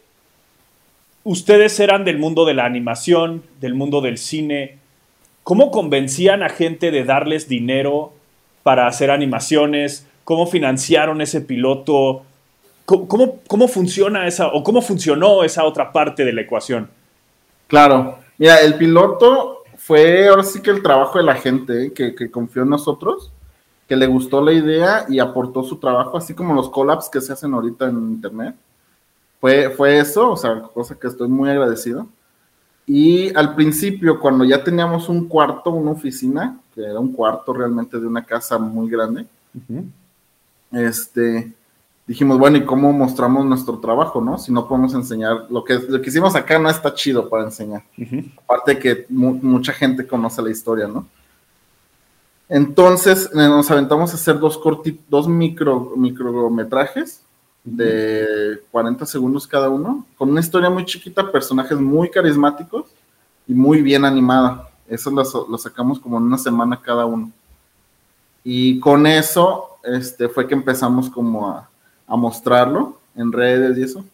ustedes 1.25 1.79
eran 1.81 2.05
del 2.05 2.19
mundo 2.19 2.45
de 2.45 2.55
la 2.55 2.65
animación, 2.65 3.45
del 3.61 3.75
mundo 3.75 4.01
del 4.01 4.19
cine. 4.19 4.79
¿Cómo 5.45 5.71
convencían 5.71 6.43
a 6.43 6.49
gente 6.49 6.91
de 6.91 7.05
darles 7.05 7.49
dinero 7.49 8.13
para 8.63 8.89
hacer 8.89 9.11
animaciones? 9.11 10.07
cómo 10.27 10.45
financiaron 10.49 11.21
ese 11.21 11.41
piloto, 11.41 12.25
cómo, 12.85 13.39
cómo 13.47 13.69
funciona 13.69 14.27
esa, 14.27 14.49
o 14.49 14.65
cómo 14.65 14.83
funcionó 14.83 15.45
esa 15.45 15.63
otra 15.63 15.93
parte 15.93 16.25
de 16.25 16.33
la 16.33 16.41
ecuación. 16.41 16.91
Claro, 17.69 18.19
mira, 18.39 18.61
el 18.61 18.75
piloto 18.75 19.63
fue 19.77 20.29
ahora 20.29 20.43
sí 20.43 20.61
que 20.61 20.71
el 20.71 20.83
trabajo 20.83 21.19
de 21.19 21.25
la 21.25 21.35
gente 21.35 21.87
¿eh? 21.87 21.93
que, 21.93 22.31
confió 22.31 22.63
en 22.63 22.71
nosotros, 22.71 23.33
que 23.89 23.97
le 23.97 24.07
gustó 24.07 24.43
la 24.43 24.53
idea 24.53 25.07
y 25.09 25.19
aportó 25.19 25.63
su 25.63 25.77
trabajo, 25.77 26.17
así 26.17 26.35
como 26.35 26.55
los 26.55 26.71
collabs 26.71 27.09
que 27.09 27.21
se 27.21 27.33
hacen 27.33 27.55
ahorita 27.55 27.89
en 27.89 27.97
internet. 27.97 28.57
Fue, 29.41 29.71
fue 29.71 29.99
eso, 29.99 30.33
o 30.33 30.37
sea, 30.37 30.63
cosa 30.63 30.99
que 30.99 31.07
estoy 31.07 31.29
muy 31.29 31.51
agradecido. 31.51 32.09
Y 32.87 33.35
al 33.37 33.55
principio, 33.55 34.19
cuando 34.19 34.45
ya 34.45 34.63
teníamos 34.63 35.09
un 35.09 35.29
cuarto, 35.29 35.71
una 35.71 35.91
oficina, 35.91 36.59
que 36.75 36.83
era 36.83 36.99
un 36.99 37.13
cuarto 37.13 37.53
realmente 37.53 37.99
de 37.99 38.07
una 38.07 38.25
casa 38.25 38.59
muy 38.59 38.89
grande, 38.89 39.27
este, 40.73 41.53
dijimos, 42.07 42.39
bueno, 42.39 42.57
¿y 42.57 42.65
cómo 42.65 42.93
mostramos 42.93 43.45
nuestro 43.45 43.79
trabajo, 43.79 44.21
no? 44.21 44.39
Si 44.39 44.53
no 44.53 44.69
podemos 44.69 44.95
enseñar, 44.95 45.47
lo 45.51 45.65
que, 45.65 45.75
lo 45.75 46.01
que 46.01 46.09
hicimos 46.09 46.35
acá 46.37 46.59
no 46.59 46.71
está 46.71 46.95
chido 46.95 47.29
para 47.29 47.45
enseñar. 47.45 47.83
Aparte 48.45 48.75
de 48.75 48.79
que 48.79 49.07
mucha 49.09 49.73
gente 49.73 50.07
conoce 50.07 50.41
la 50.43 50.51
historia, 50.51 50.87
¿no? 50.87 51.07
Entonces 52.49 53.29
eh, 53.33 53.37
nos 53.37 53.71
aventamos 53.71 54.13
a 54.13 54.15
hacer 54.15 54.39
dos, 54.39 54.61
dos 55.09 55.27
micro, 55.27 55.95
micrometrajes 55.97 57.23
de 57.65 58.63
40 58.71 59.05
segundos 59.05 59.49
cada 59.49 59.69
uno, 59.69 60.07
con 60.17 60.31
una 60.31 60.39
historia 60.39 60.71
muy 60.71 60.85
chiquita, 60.85 61.33
personajes 61.33 61.79
muy 61.81 62.09
carismáticos 62.09 62.87
y 63.49 63.55
muy 63.55 63.83
bien 63.83 64.05
animada. 64.05 64.71
Eso 64.89 65.11
lo, 65.11 65.59
sacamos 65.59 65.99
como 65.99 66.19
en 66.19 66.25
una 66.25 66.39
semana 66.39 66.81
cada 66.81 67.05
uno. 67.05 67.33
Y 68.45 68.79
con 68.79 69.09
eso 69.09 69.79
este, 69.83 70.29
fue 70.29 70.47
que 70.47 70.55
empezamos 70.55 71.11
como 71.11 71.51
a, 71.51 71.69
a 72.07 72.17
mostrarlo 72.17 72.99
en 73.15 73.33
redes 73.33 73.79
y 73.79 73.83
eso. 73.83 74.05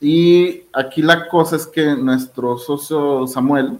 Y 0.00 0.62
aquí 0.72 1.02
la 1.02 1.28
cosa 1.28 1.56
es 1.56 1.66
que 1.66 1.96
nuestro 1.96 2.58
socio 2.58 3.26
Samuel, 3.26 3.78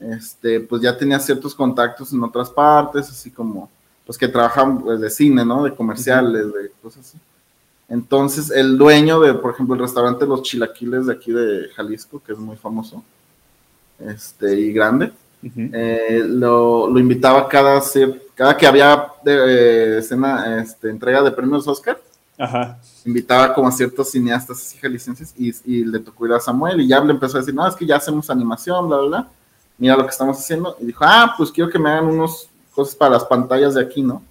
este, 0.00 0.60
pues 0.60 0.82
ya 0.82 0.96
tenía 0.96 1.18
ciertos 1.18 1.54
contactos 1.54 2.12
en 2.12 2.22
otras 2.22 2.50
partes, 2.50 3.08
así 3.10 3.30
como, 3.30 3.70
pues 4.04 4.16
que 4.16 4.28
trabajan 4.28 4.80
pues, 4.80 5.00
de 5.00 5.10
cine, 5.10 5.44
¿no? 5.44 5.64
De 5.64 5.74
comerciales, 5.74 6.52
de 6.52 6.72
cosas 6.82 7.08
así. 7.08 7.18
Entonces, 7.88 8.50
el 8.50 8.76
dueño 8.76 9.20
de, 9.20 9.34
por 9.34 9.52
ejemplo, 9.52 9.74
el 9.74 9.82
restaurante 9.82 10.26
Los 10.26 10.42
Chilaquiles 10.42 11.06
de 11.06 11.12
aquí 11.12 11.30
de 11.30 11.68
Jalisco, 11.74 12.20
que 12.24 12.32
es 12.32 12.38
muy 12.38 12.56
famoso, 12.56 13.04
este, 14.00 14.58
y 14.58 14.72
grande, 14.72 15.12
eh, 15.54 16.24
lo, 16.26 16.88
lo, 16.88 16.98
invitaba 16.98 17.48
cada, 17.48 17.80
cada 18.34 18.56
que 18.56 18.66
había 18.66 19.06
de, 19.22 19.98
escena, 19.98 20.60
este, 20.60 20.90
entrega 20.90 21.22
de 21.22 21.30
premios 21.30 21.68
Oscar, 21.68 22.00
Ajá. 22.38 22.78
Invitaba 23.04 23.54
como 23.54 23.68
a 23.68 23.72
ciertos 23.72 24.10
cineastas 24.10 24.58
así 24.58 24.78
jaliscienses 24.78 25.34
y, 25.36 25.52
y, 25.64 25.84
le 25.84 26.00
tocó 26.00 26.26
ir 26.26 26.32
a 26.32 26.40
Samuel 26.40 26.80
y 26.80 26.88
ya 26.88 27.00
le 27.00 27.12
empezó 27.12 27.36
a 27.36 27.40
decir, 27.40 27.54
no, 27.54 27.66
es 27.66 27.74
que 27.74 27.86
ya 27.86 27.96
hacemos 27.96 28.28
animación, 28.28 28.88
bla, 28.88 28.98
bla, 28.98 29.06
bla. 29.06 29.28
Mira 29.78 29.96
lo 29.96 30.04
que 30.04 30.10
estamos 30.10 30.38
haciendo. 30.38 30.76
Y 30.80 30.86
dijo, 30.86 31.04
ah, 31.06 31.34
pues 31.36 31.50
quiero 31.50 31.70
que 31.70 31.78
me 31.78 31.90
hagan 31.90 32.06
unos 32.06 32.48
cosas 32.74 32.94
para 32.94 33.12
las 33.12 33.24
pantallas 33.24 33.74
de 33.74 33.82
aquí, 33.82 34.02
¿no? 34.02 34.22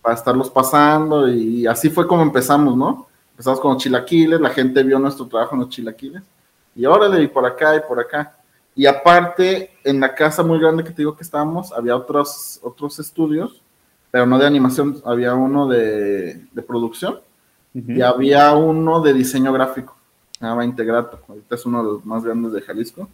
Para 0.00 0.14
estarlos 0.14 0.50
pasando 0.50 1.28
y 1.28 1.66
así 1.66 1.90
fue 1.90 2.06
como 2.06 2.22
empezamos, 2.22 2.76
¿no? 2.76 3.08
Empezamos 3.32 3.60
con 3.60 3.74
los 3.74 3.82
chilaquiles, 3.82 4.40
la 4.40 4.50
gente 4.50 4.82
vio 4.82 4.98
nuestro 4.98 5.26
trabajo 5.26 5.54
en 5.54 5.62
los 5.62 5.70
chilaquiles 5.70 6.22
y 6.74 6.86
órale, 6.86 7.22
y 7.22 7.26
por 7.26 7.44
acá 7.44 7.74
y 7.74 7.80
por 7.80 7.98
acá. 7.98 8.36
Y 8.74 8.86
aparte, 8.86 9.72
en 9.82 9.98
la 9.98 10.14
casa 10.14 10.44
muy 10.44 10.60
grande 10.60 10.84
que 10.84 10.90
te 10.90 11.02
digo 11.02 11.16
que 11.16 11.24
estábamos, 11.24 11.72
había 11.72 11.96
otros, 11.96 12.60
otros 12.62 13.00
estudios 13.00 13.60
pero 14.10 14.26
no 14.26 14.38
de 14.38 14.46
animación, 14.46 15.00
había 15.04 15.34
uno 15.34 15.66
de, 15.68 16.46
producción 16.66 17.20
y 17.74 18.00
había 18.00 18.54
uno 18.54 19.00
de 19.00 19.12
diseño 19.12 19.52
gráfico, 19.52 19.96
se 20.38 20.44
llama 20.44 20.64
Integrato, 20.64 21.20
ahorita 21.28 21.54
es 21.54 21.66
uno 21.66 21.84
de 21.84 21.92
los 21.92 22.04
más 22.04 22.24
grandes 22.24 22.52
de 22.52 22.62
Jalisco, 22.62 23.08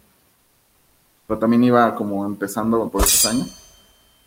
pero 1.27 1.39
también 1.39 1.63
iba 1.63 1.93
como 1.95 2.25
empezando 2.25 2.87
por 2.89 3.03
esos 3.03 3.25
años. 3.25 3.61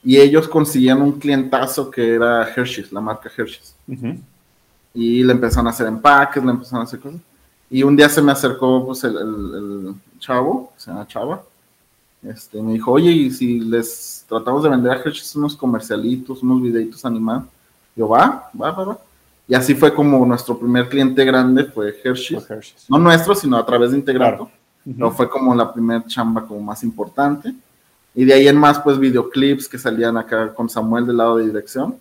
Y 0.04 0.16
ellos 0.16 0.46
consiguieron 0.48 1.02
un 1.02 1.18
clientazo 1.18 1.90
que 1.90 2.14
era 2.14 2.48
Hershey's, 2.48 2.92
la 2.92 3.00
marca 3.00 3.30
Hershey's. 3.36 3.74
Y 4.94 5.24
le 5.24 5.32
empezaron 5.32 5.66
a 5.66 5.70
hacer 5.70 5.86
empaques, 5.86 6.42
le 6.44 6.50
empezaron 6.50 6.82
a 6.82 6.84
hacer 6.84 7.00
cosas. 7.00 7.20
Y 7.70 7.82
un 7.82 7.96
día 7.96 8.08
se 8.08 8.22
me 8.22 8.32
acercó 8.32 8.86
pues, 8.86 9.04
el, 9.04 9.16
el 9.16 9.94
chavo, 10.18 10.72
se 10.76 10.90
llama 10.90 11.06
Chava, 11.06 11.42
este, 12.22 12.60
me 12.62 12.72
dijo, 12.72 12.92
oye, 12.92 13.10
y 13.10 13.30
si 13.30 13.60
les 13.60 14.24
tratamos 14.28 14.62
de 14.62 14.70
vender 14.70 14.92
a 14.92 14.96
Hershey's 14.96 15.36
unos 15.36 15.56
comercialitos, 15.56 16.42
unos 16.42 16.62
videitos 16.62 17.04
animados, 17.04 17.44
yo, 17.94 18.08
va, 18.08 18.50
va, 18.60 18.70
va, 18.72 18.84
va. 18.84 18.98
Y 19.46 19.54
así 19.54 19.74
fue 19.74 19.94
como 19.94 20.24
nuestro 20.26 20.58
primer 20.58 20.88
cliente 20.88 21.24
grande 21.24 21.64
fue 21.64 21.94
Hershey's. 22.04 22.46
No 22.88 22.98
nuestro, 22.98 23.34
sino 23.34 23.56
a 23.56 23.64
través 23.64 23.92
de 23.92 23.98
Integrato. 23.98 24.50
No 24.84 25.10
fue 25.10 25.28
como 25.28 25.54
la 25.54 25.72
primera 25.72 26.04
chamba 26.06 26.46
como 26.46 26.60
más 26.60 26.82
importante. 26.82 27.54
Y 28.14 28.24
de 28.24 28.34
ahí 28.34 28.48
en 28.48 28.56
más, 28.56 28.78
pues 28.80 28.98
videoclips 28.98 29.68
que 29.68 29.78
salían 29.78 30.16
acá 30.16 30.52
con 30.54 30.68
Samuel 30.68 31.06
del 31.06 31.16
lado 31.16 31.36
de 31.36 31.46
dirección. 31.46 31.96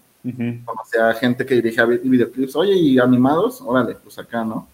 Conocía 0.65 1.09
a 1.09 1.13
gente 1.13 1.45
que 1.45 1.55
dirigía 1.55 1.85
videoclips, 1.85 2.55
oye, 2.55 2.75
y 2.75 2.99
animados, 2.99 3.61
órale, 3.61 3.95
pues 3.95 4.19
acá, 4.19 4.43
¿no? 4.43 4.67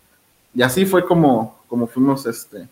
Y 0.54 0.62
así 0.62 0.86
fue 0.86 1.06
como, 1.06 1.60
como 1.68 1.86
fuimos 1.86 2.26
este, 2.26 2.68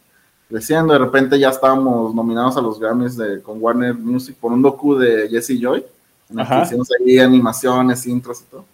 creciendo. 0.52 0.94
De 0.94 1.00
repente 1.00 1.40
ya 1.40 1.50
estábamos 1.50 2.14
nominados 2.14 2.58
a 2.58 2.62
los 2.62 2.80
Grammys 2.80 3.16
de, 3.16 3.42
con 3.42 3.62
Warner 3.62 3.96
Music 3.96 4.36
por 4.40 4.52
un 4.52 4.62
docu 4.62 4.96
de 4.96 5.30
Jesse 5.30 5.58
Joy, 5.60 5.84
en 6.30 6.40
el 6.40 6.48
que 6.48 6.62
hicimos 6.64 6.90
ahí 6.92 7.20
animaciones, 7.20 8.06
intros 8.06 8.42
y 8.42 8.52
todo. 8.52 8.66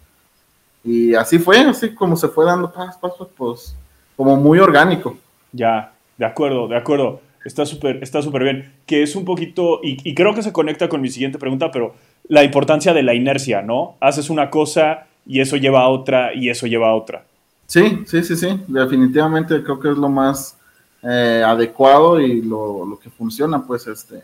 Y 0.84 1.14
así 1.14 1.38
fue, 1.38 1.58
así 1.60 1.94
como 1.94 2.16
se 2.16 2.28
fue 2.28 2.44
dando 2.44 2.70
pasos, 2.70 2.96
pasos, 2.96 3.28
pues 3.36 3.74
como 4.16 4.36
muy 4.36 4.58
orgánico. 4.58 5.16
Ya, 5.52 5.92
de 6.16 6.26
acuerdo, 6.26 6.68
de 6.68 6.76
acuerdo. 6.76 7.20
Está 7.44 7.64
súper 7.64 8.02
está 8.02 8.20
súper 8.20 8.42
bien. 8.42 8.74
Que 8.84 9.02
es 9.02 9.14
un 9.14 9.24
poquito, 9.24 9.80
y, 9.82 9.96
y 10.08 10.14
creo 10.14 10.34
que 10.34 10.42
se 10.42 10.52
conecta 10.52 10.88
con 10.88 11.00
mi 11.00 11.08
siguiente 11.08 11.38
pregunta, 11.38 11.70
pero 11.70 11.94
la 12.28 12.42
importancia 12.42 12.92
de 12.92 13.02
la 13.02 13.14
inercia, 13.14 13.62
¿no? 13.62 13.96
Haces 14.00 14.28
una 14.28 14.50
cosa 14.50 15.06
y 15.26 15.40
eso 15.40 15.56
lleva 15.56 15.82
a 15.82 15.88
otra 15.88 16.34
y 16.34 16.50
eso 16.50 16.66
lleva 16.66 16.88
a 16.88 16.94
otra. 16.94 17.24
Sí, 17.66 18.02
sí, 18.06 18.22
sí, 18.24 18.34
sí. 18.34 18.60
Definitivamente 18.66 19.62
creo 19.62 19.78
que 19.78 19.90
es 19.90 19.96
lo 19.96 20.08
más 20.08 20.57
eh, 21.02 21.42
adecuado 21.46 22.20
y 22.20 22.42
lo, 22.42 22.98
que 23.02 23.08
funciona, 23.10 23.64
pues, 23.64 23.86
este, 23.86 24.22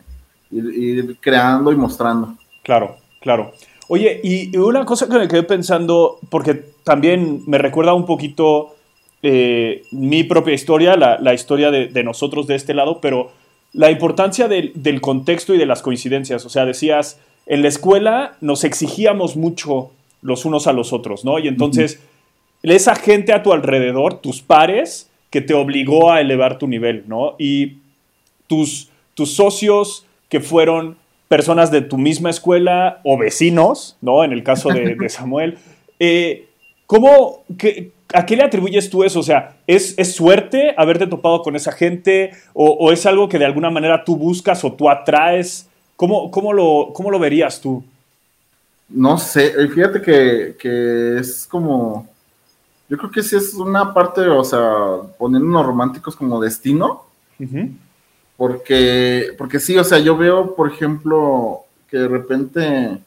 ir, 0.51 1.17
creando 1.21 1.71
y 1.71 1.77
mostrando. 1.77 2.35
Claro, 2.63 2.97
claro. 3.21 3.53
Oye, 3.89 4.21
y, 4.25 4.57
una 4.57 4.85
cosa 4.85 5.09
que 5.09 5.19
me 5.19 5.29
quedé 5.29 5.43
pensando, 5.45 6.19
porque 6.31 6.55
también 6.83 7.43
me 7.47 7.59
recuerda 7.59 7.95
un 7.95 8.07
poquito 8.07 8.75
eh, 9.23 9.85
mi 9.93 10.25
propia 10.25 10.55
historia, 10.55 10.97
la, 10.97 11.35
historia 11.35 11.71
de, 11.71 12.03
nosotros 12.03 12.47
de 12.47 12.57
este 12.57 12.75
lado, 12.75 13.01
pero 13.01 13.31
la 13.73 13.91
importancia 13.91 14.49
del, 14.49 15.01
contexto 15.01 15.55
y 15.55 15.59
de 15.59 15.67
las 15.67 15.81
coincidencias. 15.81 16.45
O 16.45 16.49
sea, 16.49 16.65
decías, 16.65 17.21
en 17.47 17.63
la 17.63 17.69
escuela 17.69 18.37
nos 18.41 18.65
exigíamos 18.65 19.37
mucho 19.37 19.91
los 20.23 20.45
unos 20.45 20.67
a 20.67 20.73
los 20.73 20.93
otros, 20.93 21.25
¿no? 21.25 21.39
Y 21.39 21.49
entonces, 21.49 22.01
esa 22.63 22.97
gente 22.97 23.33
a 23.33 23.43
tu 23.43 23.53
alrededor, 23.53 24.15
tus 24.15 24.43
pares, 24.43 25.11
que 25.35 25.41
te 25.41 25.53
obligó 25.53 26.13
a 26.13 26.21
elevar 26.21 26.59
tu 26.59 26.69
nivel, 26.69 27.03
¿no? 27.09 27.35
Y 27.41 27.79
tus, 28.47 28.89
tus 29.15 29.35
socios 29.35 30.07
que 30.29 30.39
fueron 30.39 30.97
personas 31.27 31.73
de 31.73 31.81
tu 31.81 31.99
misma 31.99 32.31
escuela 32.31 33.01
o 33.03 33.19
vecinos, 33.19 33.97
¿no? 34.01 34.23
En 34.23 34.31
el 34.31 34.45
caso 34.45 34.69
de, 34.69 34.97
Samuel. 35.09 35.59
Eh, 35.99 36.47
¿Cómo, 36.87 37.43
¿A 38.13 38.25
qué 38.25 38.37
le 38.37 38.45
atribuyes 38.45 38.89
tú 38.89 39.03
eso? 39.03 39.19
O 39.19 39.25
sea, 39.25 39.57
¿es, 39.67 39.99
¿es 39.99 40.15
suerte 40.15 40.73
haberte 40.77 41.09
topado 41.09 41.43
con 41.43 41.57
esa 41.57 41.73
gente 41.73 42.31
o, 42.53 42.93
es 42.93 43.05
algo 43.05 43.29
que 43.29 43.41
de 43.41 43.47
alguna 43.47 43.71
manera 43.71 44.05
tú 44.05 44.15
buscas 44.15 44.63
o 44.63 44.73
tú 44.73 44.89
atraes? 44.89 45.69
¿Cómo, 45.97 46.31
cómo, 46.31 46.53
lo, 46.53 46.93
cómo 46.93 47.11
lo 47.11 47.19
verías 47.19 47.61
tú? 47.61 47.83
No 48.89 49.19
sé, 49.19 49.47
eh, 49.47 49.67
fíjate 49.67 50.01
que, 50.01 50.55
que 50.57 51.19
es 51.19 51.45
como 51.51 52.14
yo 52.89 52.99
creo 52.99 53.11
que 53.11 53.23
sí 53.23 53.37
es 53.37 53.55
una 53.55 53.95
parte, 53.95 54.23
o 54.29 54.45
sea, 54.45 54.99
poniéndonos 55.19 55.67
románticos 55.67 56.17
como 56.17 56.41
destino. 56.41 57.05
Porque, 58.37 59.35
porque 59.39 59.61
sí, 59.61 59.77
o 59.79 59.85
sea, 59.85 59.99
yo 59.99 60.17
veo, 60.17 60.55
por 60.55 60.71
ejemplo, 60.71 61.61
que 61.89 61.99
de 61.99 62.09
repente 62.09 62.99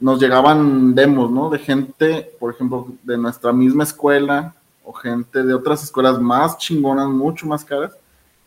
nos 0.00 0.20
llegaban 0.20 0.94
demos, 0.94 1.30
¿no? 1.30 1.50
De 1.50 1.58
gente, 1.58 2.30
por 2.38 2.52
ejemplo, 2.52 2.88
de 3.02 3.18
nuestra 3.18 3.52
misma 3.52 3.84
escuela 3.84 4.54
o 4.84 4.92
gente 4.92 5.42
de 5.42 5.54
otras 5.54 5.82
escuelas 5.82 6.20
más 6.20 6.56
chingonas, 6.58 7.08
mucho 7.08 7.46
más 7.46 7.64
caras, 7.64 7.92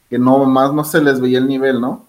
que 0.10 0.18
no 0.18 0.44
más 0.46 0.74
no 0.74 0.84
se 0.84 1.02
les 1.02 1.20
veía 1.20 1.38
el 1.38 1.48
nivel, 1.48 1.80
¿no? 1.80 2.06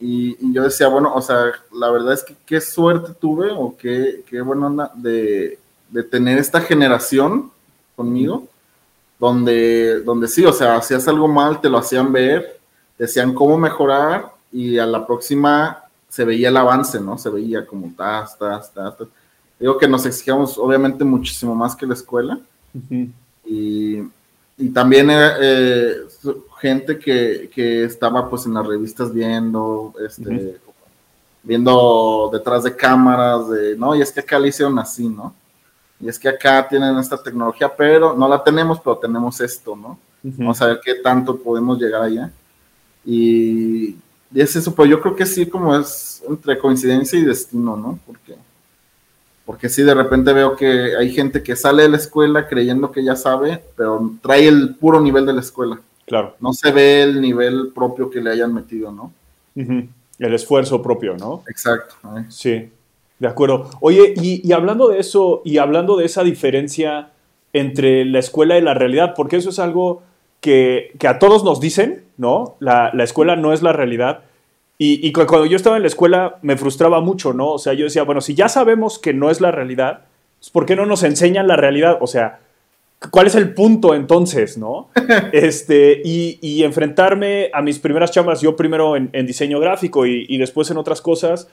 Y, 0.00 0.52
yo 0.52 0.64
decía, 0.64 0.88
bueno, 0.88 1.14
o 1.14 1.22
sea, 1.22 1.52
la 1.72 1.90
verdad 1.90 2.12
es 2.12 2.24
que 2.24 2.36
qué 2.44 2.60
suerte 2.60 3.14
tuve 3.14 3.50
o 3.52 3.76
qué, 3.76 4.24
qué 4.28 4.40
buena 4.40 4.66
onda 4.66 4.92
de, 4.94 5.58
de 5.94 6.02
tener 6.02 6.38
esta 6.38 6.60
generación 6.60 7.52
conmigo, 7.94 8.48
donde, 9.20 10.00
donde 10.00 10.26
sí, 10.26 10.44
o 10.44 10.52
sea, 10.52 10.74
hacías 10.74 11.06
algo 11.06 11.28
mal, 11.28 11.60
te 11.60 11.68
lo 11.68 11.78
hacían 11.78 12.12
ver, 12.12 12.58
decían 12.98 13.32
cómo 13.32 13.56
mejorar 13.56 14.32
y 14.50 14.76
a 14.76 14.86
la 14.86 15.06
próxima 15.06 15.84
se 16.08 16.24
veía 16.24 16.48
el 16.48 16.56
avance, 16.56 17.00
¿no? 17.00 17.16
Se 17.16 17.30
veía 17.30 17.64
como 17.64 17.92
tas, 17.96 18.36
tas, 18.36 18.74
tas, 18.74 18.98
tas. 18.98 19.06
digo 19.60 19.78
que 19.78 19.86
nos 19.86 20.04
exigíamos 20.04 20.58
obviamente 20.58 21.04
muchísimo 21.04 21.54
más 21.54 21.76
que 21.76 21.86
la 21.86 21.94
escuela. 21.94 22.40
y, 23.46 23.98
y, 24.58 24.68
también 24.72 25.10
eh, 25.12 25.94
gente 26.60 26.98
que, 26.98 27.48
que, 27.54 27.84
estaba 27.84 28.28
pues 28.28 28.46
en 28.46 28.54
las 28.54 28.66
revistas 28.66 29.14
viendo, 29.14 29.94
este, 30.04 30.58
viendo 31.44 32.30
detrás 32.32 32.64
de 32.64 32.74
cámaras, 32.74 33.48
de, 33.48 33.76
no, 33.76 33.94
y 33.94 34.02
es 34.02 34.10
que 34.10 34.18
acá 34.18 34.40
le 34.40 34.48
hicieron 34.48 34.76
así, 34.80 35.08
¿no? 35.08 35.32
Y 36.00 36.08
es 36.08 36.18
que 36.18 36.28
acá 36.28 36.66
tienen 36.68 36.98
esta 36.98 37.22
tecnología, 37.22 37.72
pero 37.74 38.14
no 38.14 38.28
la 38.28 38.42
tenemos, 38.42 38.80
pero 38.80 38.98
tenemos 38.98 39.40
esto, 39.40 39.76
¿no? 39.76 39.98
Vamos 40.22 40.60
a 40.62 40.66
ver 40.66 40.80
qué 40.82 40.94
tanto 40.96 41.36
podemos 41.36 41.78
llegar 41.78 42.02
allá. 42.02 42.30
Y, 43.04 43.96
y 44.34 44.40
es 44.40 44.56
eso, 44.56 44.74
pues 44.74 44.90
yo 44.90 45.00
creo 45.00 45.14
que 45.14 45.26
sí, 45.26 45.46
como 45.46 45.76
es 45.76 46.22
entre 46.28 46.58
coincidencia 46.58 47.18
y 47.18 47.22
destino, 47.22 47.76
¿no? 47.76 47.98
Porque, 48.06 48.34
porque 49.44 49.68
sí, 49.68 49.82
de 49.82 49.94
repente 49.94 50.32
veo 50.32 50.56
que 50.56 50.96
hay 50.96 51.12
gente 51.12 51.42
que 51.42 51.54
sale 51.54 51.84
de 51.84 51.90
la 51.90 51.98
escuela 51.98 52.48
creyendo 52.48 52.90
que 52.90 53.04
ya 53.04 53.16
sabe, 53.16 53.62
pero 53.76 54.12
trae 54.22 54.48
el 54.48 54.74
puro 54.74 55.00
nivel 55.00 55.26
de 55.26 55.34
la 55.34 55.40
escuela. 55.40 55.80
Claro. 56.06 56.34
No 56.40 56.52
se 56.52 56.72
ve 56.72 57.02
el 57.02 57.20
nivel 57.20 57.72
propio 57.74 58.10
que 58.10 58.20
le 58.20 58.30
hayan 58.30 58.52
metido, 58.52 58.90
¿no? 58.90 59.12
El 59.54 60.34
esfuerzo 60.34 60.82
propio, 60.82 61.16
¿no? 61.16 61.42
Exacto. 61.48 61.94
Sí, 62.28 62.70
de 63.18 63.28
acuerdo. 63.28 63.70
Oye, 63.80 64.14
y, 64.16 64.52
hablando 64.52 64.88
de 64.88 64.98
eso, 64.98 65.42
y 65.44 65.58
hablando 65.58 65.96
de 65.96 66.06
esa 66.06 66.24
diferencia 66.24 67.10
entre 67.52 68.04
la 68.04 68.18
escuela 68.18 68.58
y 68.58 68.62
la 68.62 68.74
realidad, 68.74 69.14
porque 69.14 69.36
eso 69.36 69.50
es 69.50 69.58
algo 69.58 70.02
que, 70.40 70.92
a 71.06 71.18
todos 71.18 71.44
nos 71.44 71.60
dicen, 71.60 72.04
¿no? 72.16 72.56
La, 72.60 72.90
escuela 73.00 73.36
no 73.36 73.52
es 73.52 73.62
la 73.62 73.72
realidad. 73.72 74.20
Y, 74.78 75.06
y, 75.06 75.12
cuando 75.12 75.46
yo 75.46 75.56
estaba 75.56 75.76
en 75.76 75.82
la 75.82 75.88
escuela 75.88 76.36
me 76.42 76.56
frustraba 76.56 77.00
mucho, 77.00 77.32
¿no? 77.32 77.52
O 77.52 77.58
sea, 77.58 77.74
yo 77.74 77.84
decía, 77.84 78.02
bueno, 78.02 78.20
si 78.20 78.34
ya 78.34 78.48
sabemos 78.48 78.98
que 78.98 79.14
no 79.14 79.30
es 79.30 79.40
la 79.40 79.50
realidad, 79.50 80.06
pues, 80.38 80.50
¿por 80.50 80.66
qué 80.66 80.76
no 80.76 80.86
nos 80.86 81.04
enseñan 81.04 81.46
la 81.46 81.56
realidad? 81.56 81.98
O 82.00 82.06
sea, 82.06 82.40
¿Cuál 83.10 83.26
es 83.26 83.34
el 83.34 83.54
punto 83.54 83.94
entonces, 83.94 84.58
no? 84.58 84.88
Este, 85.32 86.00
y, 86.04 86.62
enfrentarme 86.62 87.50
a 87.52 87.62
mis 87.62 87.78
primeras 87.78 88.10
chambas, 88.10 88.40
yo 88.40 88.56
primero 88.56 88.96
en, 88.96 89.26
diseño 89.26 89.60
gráfico 89.60 90.06
y, 90.06 90.38
después 90.38 90.70
en 90.70 90.76
otras 90.76 91.00
cosas. 91.00 91.48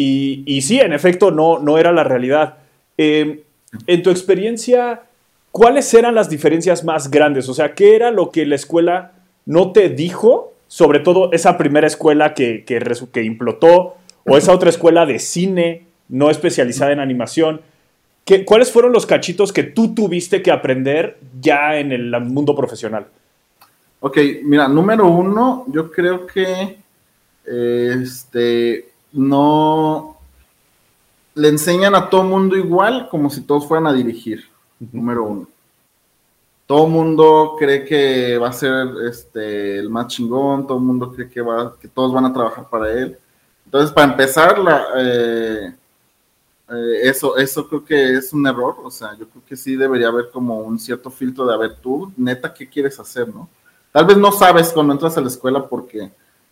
Y, 0.00 0.60
sí, 0.62 0.78
en 0.78 0.92
efecto, 0.92 1.32
no, 1.32 1.58
no 1.58 1.76
era 1.76 1.90
la 1.90 2.04
realidad. 2.04 2.58
Em, 2.96 3.40
en 3.88 4.02
tu 4.04 4.10
experiencia, 4.10 5.02
¿cuáles 5.50 5.92
eran 5.92 6.14
las 6.14 6.30
diferencias 6.30 6.84
más 6.84 7.10
grandes? 7.10 7.48
O 7.48 7.54
sea, 7.54 7.74
¿qué 7.74 7.96
era 7.96 8.12
lo 8.12 8.30
que 8.30 8.46
la 8.46 8.54
escuela 8.54 9.14
no 9.44 9.72
te 9.72 9.88
dijo? 9.88 10.52
Sobre 10.68 11.00
todo 11.00 11.32
esa 11.32 11.58
primera 11.58 11.88
escuela 11.88 12.32
que, 12.32 12.64
que, 12.64 13.22
implotó 13.24 13.96
o 14.24 14.36
esa 14.36 14.52
otra 14.52 14.70
escuela 14.70 15.04
de 15.04 15.18
cine 15.18 15.86
no 16.08 16.30
especializada 16.30 16.92
en 16.92 17.00
animación. 17.00 17.62
¿Cuáles 18.44 18.70
fueron 18.70 18.92
los 18.92 19.04
cachitos 19.04 19.52
que 19.52 19.64
tú 19.64 19.96
tuviste 19.96 20.42
que 20.42 20.52
aprender 20.52 21.18
ya 21.40 21.76
en 21.76 21.90
el 21.90 22.20
mundo 22.20 22.54
profesional? 22.54 23.06
Ok, 23.98 24.16
mira, 24.44 24.68
número 24.68 25.08
uno, 25.08 25.64
yo 25.66 25.90
creo 25.90 26.24
que 26.24 26.76
este 27.44 28.88
no 29.18 30.16
le 31.34 31.48
enseñan 31.48 31.94
a 31.94 32.08
todo 32.08 32.22
mundo 32.22 32.56
igual 32.56 33.08
como 33.10 33.30
si 33.30 33.42
todos 33.42 33.66
fueran 33.66 33.86
a 33.86 33.92
dirigir. 33.92 34.44
Número 34.92 35.24
uno. 35.24 35.48
Todo 36.66 36.86
mundo 36.86 37.56
cree 37.58 37.84
que 37.84 38.38
va 38.38 38.48
a 38.48 38.52
ser 38.52 38.88
este 39.08 39.78
el 39.78 39.88
más 39.90 40.08
chingón, 40.08 40.66
todo 40.66 40.78
el 40.78 40.84
mundo 40.84 41.12
cree 41.12 41.28
que 41.28 41.40
va, 41.40 41.74
que 41.80 41.88
todos 41.88 42.12
van 42.12 42.26
a 42.26 42.32
trabajar 42.32 42.68
para 42.68 42.92
él. 42.92 43.18
Entonces, 43.64 43.90
para 43.90 44.12
empezar, 44.12 44.58
la, 44.58 44.86
eh, 44.96 45.74
eh, 46.70 47.00
eso, 47.02 47.36
eso 47.36 47.66
creo 47.68 47.84
que 47.84 48.14
es 48.14 48.32
un 48.32 48.46
error, 48.46 48.76
o 48.82 48.90
sea, 48.90 49.16
yo 49.18 49.28
creo 49.28 49.42
que 49.46 49.56
sí 49.56 49.74
debería 49.76 50.08
haber 50.08 50.30
como 50.30 50.60
un 50.60 50.78
cierto 50.78 51.10
filtro 51.10 51.46
de, 51.46 51.54
a 51.54 51.56
ver, 51.56 51.76
tú, 51.76 52.12
neta, 52.16 52.52
¿qué 52.52 52.68
quieres 52.68 52.98
hacer, 53.00 53.28
no? 53.28 53.48
Tal 53.90 54.04
vez 54.04 54.16
no 54.16 54.30
sabes 54.32 54.70
cuando 54.70 54.92
entras 54.92 55.16
a 55.16 55.20
la 55.20 55.28
escuela 55.28 55.66
porque, 55.66 56.10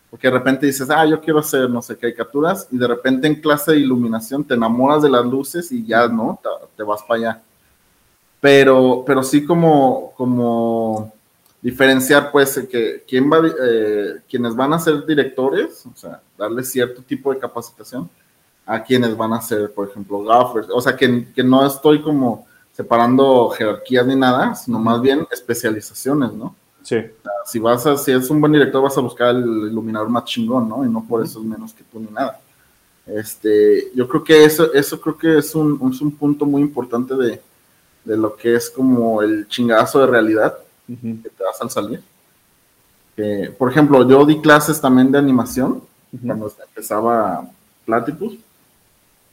porque 0.09 0.27
de 0.27 0.33
repente 0.37 0.65
dices, 0.65 0.89
ah, 0.89 1.05
yo 1.05 1.19
quiero 1.19 1.39
hacer, 1.39 1.69
no 1.69 1.81
sé, 1.81 1.97
caricaturas, 1.97 2.67
y 2.71 2.77
de 2.77 2.87
repente 2.87 3.27
en 3.27 3.41
clase 3.41 3.71
de 3.71 3.79
iluminación 3.79 4.43
te 4.43 4.53
enamoras 4.53 5.03
de 5.03 5.09
las 5.09 5.25
luces 5.25 5.71
y 5.71 5.85
ya, 5.85 6.07
¿no? 6.07 6.39
Te, 6.75 6.83
vas 6.83 7.01
para 7.03 7.19
allá. 7.19 7.43
Pero, 8.39 9.03
pero 9.05 9.21
sí 9.23 9.45
como, 9.45 10.13
como 10.15 11.13
diferenciar, 11.61 12.31
pues, 12.31 12.57
que 12.71 13.03
quién 13.07 13.29
va, 13.29 13.41
eh, 13.45 14.21
quienes 14.29 14.55
van 14.55 14.73
a 14.73 14.79
ser 14.79 15.05
directores, 15.05 15.85
o 15.85 15.97
sea, 15.97 16.21
darle 16.37 16.63
cierto 16.63 17.01
tipo 17.01 17.33
de 17.33 17.39
capacitación, 17.39 18.09
a 18.65 18.83
quienes 18.83 19.15
van 19.17 19.33
a 19.33 19.41
ser, 19.41 19.73
por 19.73 19.89
ejemplo, 19.89 20.23
gaffers. 20.23 20.69
O 20.71 20.79
sea, 20.79 20.95
que, 20.95 21.27
que 21.33 21.43
no 21.43 21.65
estoy 21.65 22.01
como 22.01 22.47
separando 22.71 23.49
jerarquías 23.49 24.05
ni 24.05 24.15
nada, 24.15 24.55
sino 24.55 24.79
más 24.79 25.01
bien 25.01 25.27
especializaciones, 25.31 26.31
¿no? 26.31 26.55
Sí. 26.87 26.95
si 27.45 27.59
vas 27.59 27.85
a, 27.85 27.97
si 27.97 28.13
es 28.13 28.29
un 28.29 28.39
buen 28.39 28.53
director, 28.53 28.81
vas 28.81 28.97
a 28.97 29.01
buscar 29.01 29.35
el 29.35 29.43
iluminador 29.43 30.07
más 30.07 30.23
chingón, 30.23 30.69
¿no? 30.69 30.85
Y 30.85 30.89
no 30.89 31.03
por 31.05 31.21
eso 31.21 31.39
es 31.39 31.45
menos 31.45 31.73
que 31.73 31.83
tú 31.83 31.99
ni 31.99 32.07
nada. 32.07 32.39
Este, 33.05 33.91
yo 33.93 34.07
creo 34.07 34.23
que 34.23 34.45
eso, 34.45 34.71
eso 34.73 35.01
creo 35.01 35.17
que 35.17 35.37
es 35.37 35.53
un, 35.53 35.91
es 35.91 35.99
un 35.99 36.15
punto 36.15 36.45
muy 36.45 36.61
importante 36.61 37.13
de, 37.15 37.41
de, 38.05 38.15
lo 38.15 38.37
que 38.37 38.55
es 38.55 38.69
como 38.69 39.21
el 39.21 39.49
chingazo 39.49 39.99
de 39.99 40.07
realidad 40.07 40.57
que 40.87 41.29
te 41.29 41.43
das 41.43 41.59
al 41.59 41.69
salir. 41.69 42.01
por 43.57 43.69
ejemplo, 43.69 44.07
yo 44.07 44.25
di 44.25 44.39
clases 44.39 44.79
también 44.79 45.11
de 45.11 45.17
animación 45.17 45.81
cuando 46.25 46.49
empezaba 46.69 47.49
Platypus 47.85 48.37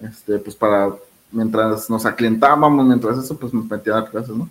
este, 0.00 0.38
pues 0.40 0.56
para, 0.56 0.92
mientras 1.30 1.88
nos 1.88 2.04
aclientábamos, 2.04 2.84
mientras 2.84 3.16
eso, 3.18 3.38
pues 3.38 3.54
me 3.54 3.62
metía 3.62 3.92
a 3.92 4.00
dar 4.00 4.10
clases, 4.10 4.34
¿no? 4.34 4.50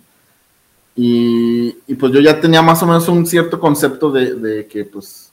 Y, 0.96 1.72
pues 1.94 2.12
yo 2.12 2.20
ya 2.20 2.40
tenía 2.40 2.62
más 2.62 2.82
o 2.82 2.86
menos 2.86 3.08
un 3.08 3.26
cierto 3.26 3.58
concepto 3.58 4.10
de, 4.10 4.66
que 4.70 4.84
pues 4.84 5.32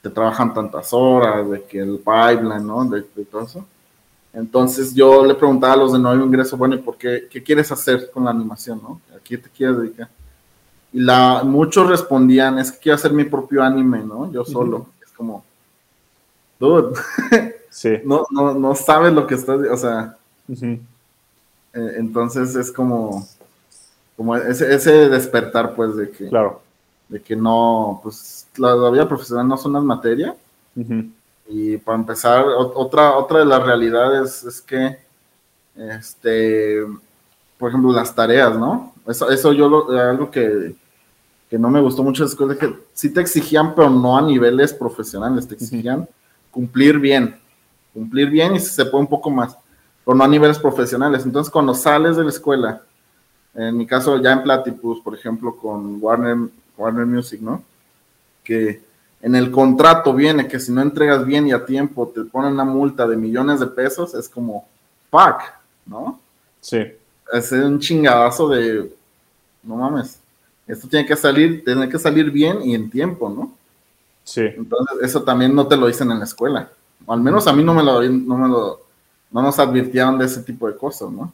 te 0.00 0.10
trabajan 0.10 0.54
tantas 0.54 0.92
horas, 0.92 1.48
de 1.50 1.62
que 1.64 1.80
el 1.80 1.98
pipeline, 1.98 2.66
¿no? 2.66 2.84
De, 2.84 3.02
todo 3.02 3.42
eso. 3.42 3.66
Entonces 4.32 4.94
yo 4.94 5.24
le 5.26 5.34
preguntaba 5.34 5.74
a 5.74 5.76
los 5.76 5.92
de 5.92 5.98
nuevo 5.98 6.24
ingreso, 6.24 6.56
bueno, 6.56 6.74
¿y 6.74 6.78
por 6.78 6.96
qué, 6.96 7.28
qué 7.30 7.42
quieres 7.42 7.70
hacer 7.70 8.10
con 8.10 8.24
la 8.24 8.30
animación, 8.30 8.80
no? 8.82 9.00
¿A 9.14 9.18
qué 9.22 9.36
te 9.36 9.50
quieres 9.50 9.78
dedicar? 9.78 10.08
Y 10.92 11.00
la, 11.00 11.42
muchos 11.44 11.88
respondían, 11.88 12.58
es 12.58 12.72
que 12.72 12.78
quiero 12.78 12.96
hacer 12.96 13.12
mi 13.12 13.24
propio 13.24 13.62
anime, 13.62 14.02
¿no? 14.02 14.30
Yo 14.32 14.44
solo. 14.44 14.86
Es 15.04 15.12
como, 15.12 15.44
dude, 16.58 16.98
no, 18.04 18.26
no, 18.30 18.54
no 18.54 18.74
sabes 18.74 19.12
lo 19.12 19.26
que 19.26 19.34
estás, 19.34 19.60
o 19.70 19.76
sea, 19.76 20.16
eh, 20.50 21.94
entonces 21.96 22.54
es 22.54 22.70
como, 22.70 23.26
como 24.22 24.36
ese, 24.36 24.72
ese, 24.72 25.08
despertar, 25.08 25.74
pues, 25.74 25.96
de 25.96 26.10
que, 26.10 26.28
claro. 26.28 26.62
de 27.08 27.20
que 27.20 27.34
no, 27.34 28.00
pues, 28.02 28.46
la, 28.56 28.90
vida 28.90 29.08
profesional 29.08 29.48
no 29.48 29.56
son 29.56 29.72
las 29.72 29.82
materias. 29.82 30.34
Y 31.48 31.76
para 31.78 31.98
empezar, 31.98 32.46
otra, 32.46 33.16
otra 33.16 33.40
de 33.40 33.44
las 33.44 33.62
realidades 33.62 34.44
es 34.44 34.60
que, 34.60 34.96
este, 35.76 36.78
por 37.58 37.68
ejemplo, 37.68 37.92
las 37.92 38.14
tareas, 38.14 38.56
¿no? 38.56 38.94
Eso, 39.06 39.28
eso 39.28 39.52
yo, 39.52 39.68
lo, 39.68 39.90
algo 39.98 40.30
que, 40.30 40.74
que 41.50 41.58
no 41.58 41.68
me 41.68 41.80
gustó 41.80 42.04
mucho 42.04 42.22
de 42.22 42.28
la 42.28 42.32
escuela, 42.32 42.56
que 42.56 42.72
sí 42.94 43.12
te 43.12 43.20
exigían, 43.20 43.74
pero 43.74 43.90
no 43.90 44.16
a 44.16 44.22
niveles 44.22 44.72
profesionales, 44.72 45.48
te 45.48 45.54
exigían 45.54 46.08
cumplir 46.50 46.98
bien 46.98 47.42
cumplir 47.92 48.30
bien 48.30 48.56
y 48.56 48.60
si 48.60 48.70
se 48.70 48.84
puede 48.84 49.02
un 49.02 49.08
poco 49.08 49.30
más, 49.30 49.56
pero 50.04 50.16
no 50.16 50.24
a 50.24 50.28
niveles 50.28 50.58
profesionales. 50.58 51.24
Entonces, 51.24 51.50
cuando 51.52 51.74
sales 51.74 52.16
de 52.16 52.24
la 52.24 52.30
escuela, 52.30 52.82
en 53.54 53.76
mi 53.76 53.86
caso 53.86 54.20
ya 54.20 54.32
en 54.32 54.42
Platypus, 54.42 55.00
por 55.00 55.14
ejemplo, 55.14 55.56
con 55.56 55.98
Warner, 56.02 56.50
Warner 56.76 57.06
Music, 57.06 57.40
¿no? 57.40 57.62
Que 58.42 58.80
en 59.20 59.34
el 59.34 59.50
contrato 59.50 60.14
viene 60.14 60.48
que 60.48 60.58
si 60.58 60.72
no 60.72 60.82
entregas 60.82 61.24
bien 61.24 61.46
y 61.46 61.52
a 61.52 61.64
tiempo 61.64 62.08
te 62.08 62.22
ponen 62.24 62.54
una 62.54 62.64
multa 62.64 63.06
de 63.06 63.16
millones 63.16 63.60
de 63.60 63.66
pesos, 63.66 64.14
es 64.14 64.28
como, 64.28 64.66
fuck, 65.10 65.42
¿no? 65.86 66.20
Sí. 66.60 66.80
Es 67.32 67.52
un 67.52 67.78
chingadazo 67.78 68.48
de, 68.48 68.94
no 69.62 69.76
mames, 69.76 70.18
esto 70.66 70.88
tiene 70.88 71.06
que 71.06 71.16
salir, 71.16 71.64
tiene 71.64 71.88
que 71.88 71.98
salir 71.98 72.30
bien 72.30 72.62
y 72.62 72.74
en 72.74 72.90
tiempo, 72.90 73.28
¿no? 73.28 73.52
Sí. 74.24 74.42
Entonces, 74.42 74.98
eso 75.02 75.22
también 75.22 75.54
no 75.54 75.66
te 75.66 75.76
lo 75.76 75.86
dicen 75.86 76.10
en 76.10 76.18
la 76.18 76.24
escuela 76.24 76.68
al 77.06 77.20
menos 77.20 77.46
a 77.46 77.52
mí 77.52 77.62
no 77.62 77.74
me 77.74 77.82
lo, 77.82 78.02
no 78.02 78.36
me 78.36 78.48
lo, 78.48 78.80
no 79.30 79.42
nos 79.42 79.58
advirtieron 79.58 80.18
de 80.18 80.26
ese 80.26 80.42
tipo 80.42 80.68
de 80.68 80.76
cosas, 80.76 81.10
¿no? 81.10 81.32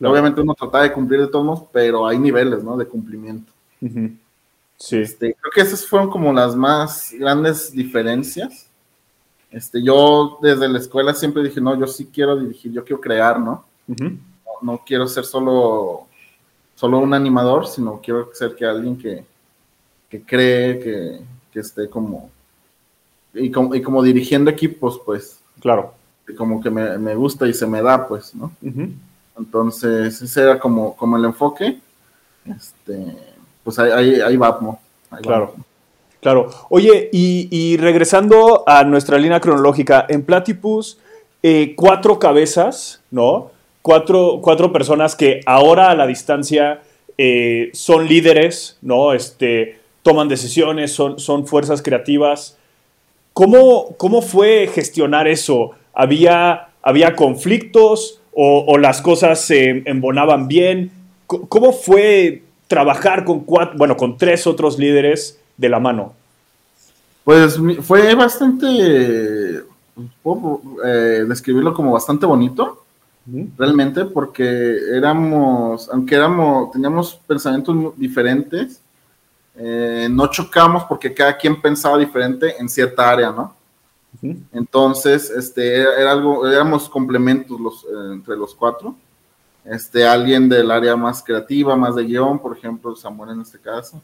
Obviamente 0.00 0.40
uno 0.40 0.54
trata 0.54 0.82
de 0.82 0.92
cumplir 0.92 1.20
de 1.20 1.26
todos 1.26 1.64
pero 1.72 2.06
hay 2.06 2.18
niveles, 2.18 2.62
¿no? 2.62 2.76
De 2.76 2.86
cumplimiento. 2.86 3.52
Sí. 4.76 4.98
Este, 4.98 5.34
creo 5.34 5.52
que 5.52 5.60
esas 5.60 5.86
fueron 5.86 6.08
como 6.08 6.32
las 6.32 6.54
más 6.54 7.12
grandes 7.18 7.72
diferencias. 7.72 8.68
Este, 9.50 9.82
yo 9.82 10.38
desde 10.40 10.68
la 10.68 10.78
escuela 10.78 11.14
siempre 11.14 11.42
dije, 11.42 11.60
no, 11.60 11.78
yo 11.78 11.86
sí 11.86 12.08
quiero 12.12 12.36
dirigir, 12.36 12.72
yo 12.72 12.84
quiero 12.84 13.00
crear, 13.00 13.40
¿no? 13.40 13.64
no, 14.60 14.82
quiero 14.84 15.06
ser 15.06 15.24
solo, 15.24 16.06
solo 16.74 16.98
un 16.98 17.14
animador, 17.14 17.66
sino 17.66 18.00
quiero 18.00 18.30
ser 18.34 18.54
que 18.54 18.66
alguien 18.66 18.98
que, 18.98 19.24
que 20.08 20.22
cree, 20.22 20.78
que, 20.78 21.20
que 21.50 21.60
esté 21.60 21.88
como 21.88 22.30
y 23.34 23.50
como, 23.50 23.74
y 23.74 23.82
como 23.82 24.02
dirigiendo 24.02 24.50
equipos, 24.50 25.00
pues. 25.04 25.40
Claro. 25.60 25.94
Como 26.36 26.60
que 26.60 26.70
me, 26.70 27.14
gusta 27.14 27.46
y 27.46 27.54
se 27.54 27.66
me 27.66 27.80
da, 27.80 28.06
pues, 28.06 28.34
¿no? 28.34 28.52
Entonces, 29.38 30.20
ese 30.20 30.42
era 30.42 30.58
como, 30.58 30.94
como 30.96 31.16
el 31.16 31.24
enfoque. 31.24 31.78
Este, 32.44 33.16
pues 33.62 33.78
ahí, 33.78 34.20
ahí, 34.20 34.36
vamos. 34.36 34.78
claro. 35.22 35.54
Claro. 36.20 36.50
Oye, 36.68 37.10
y, 37.12 37.76
regresando 37.76 38.64
a 38.66 38.82
nuestra 38.82 39.18
línea 39.18 39.40
cronológica, 39.40 40.04
en 40.08 40.24
Platypus, 40.24 40.98
eh, 41.42 41.74
cuatro 41.76 42.18
cabezas, 42.18 43.00
¿no? 43.10 43.52
Cuatro, 43.82 44.40
cuatro, 44.42 44.72
personas 44.72 45.14
que 45.14 45.40
ahora 45.46 45.90
a 45.90 45.94
la 45.94 46.08
distancia 46.08 46.82
eh, 47.16 47.70
son 47.72 48.08
líderes, 48.08 48.78
¿no? 48.82 49.12
Este, 49.12 49.78
toman 50.02 50.28
decisiones, 50.28 50.92
son, 50.92 51.20
son 51.20 51.46
fuerzas 51.46 51.82
creativas. 51.82 52.58
¿Cómo, 53.32 53.94
¿Cómo 53.96 54.20
fue 54.20 54.68
gestionar 54.74 55.28
eso? 55.28 55.70
¿Había, 55.94 56.70
había 56.82 57.14
conflictos 57.14 58.17
o, 58.32 58.78
las 58.78 59.02
cosas 59.02 59.40
se 59.40 59.82
embonaban 59.84 60.48
bien? 60.48 60.90
¿Cómo 61.26 61.72
fue 61.72 62.42
trabajar 62.66 63.24
con 63.24 63.40
cuatro, 63.40 63.76
bueno, 63.76 63.96
con 63.96 64.16
tres 64.16 64.46
otros 64.46 64.78
líderes 64.78 65.38
de 65.56 65.68
la 65.68 65.80
mano? 65.80 66.14
Pues 67.24 67.58
fue 67.82 68.14
bastante, 68.14 69.62
puedo 70.22 70.62
eh, 70.84 71.24
describirlo 71.28 71.74
como 71.74 71.92
bastante 71.92 72.24
bonito, 72.24 72.84
realmente, 73.58 74.06
porque 74.06 74.78
éramos, 74.94 75.90
aunque 75.92 76.14
éramos, 76.14 76.72
teníamos 76.72 77.20
pensamientos 77.26 77.76
diferentes, 77.96 78.80
eh, 79.56 80.08
no 80.10 80.28
chocamos 80.28 80.84
porque 80.84 81.12
cada 81.12 81.36
quien 81.36 81.60
pensaba 81.60 81.98
diferente 81.98 82.54
en 82.58 82.68
cierta 82.68 83.10
área, 83.10 83.32
¿no? 83.32 83.57
Entonces, 84.52 85.30
este, 85.30 85.80
era, 85.80 86.12
algo, 86.12 86.46
éramos 86.46 86.88
complementos 86.88 87.60
los, 87.60 87.84
eh, 87.84 88.12
entre 88.12 88.36
los 88.36 88.54
cuatro. 88.54 88.94
Este, 89.64 90.06
alguien 90.06 90.48
del 90.48 90.70
área 90.70 90.96
más 90.96 91.22
creativa, 91.22 91.76
más 91.76 91.94
de 91.94 92.04
guion, 92.04 92.38
por 92.38 92.56
ejemplo, 92.56 92.96
Samuel 92.96 93.30
en 93.30 93.42
este 93.42 93.58
caso. 93.58 94.00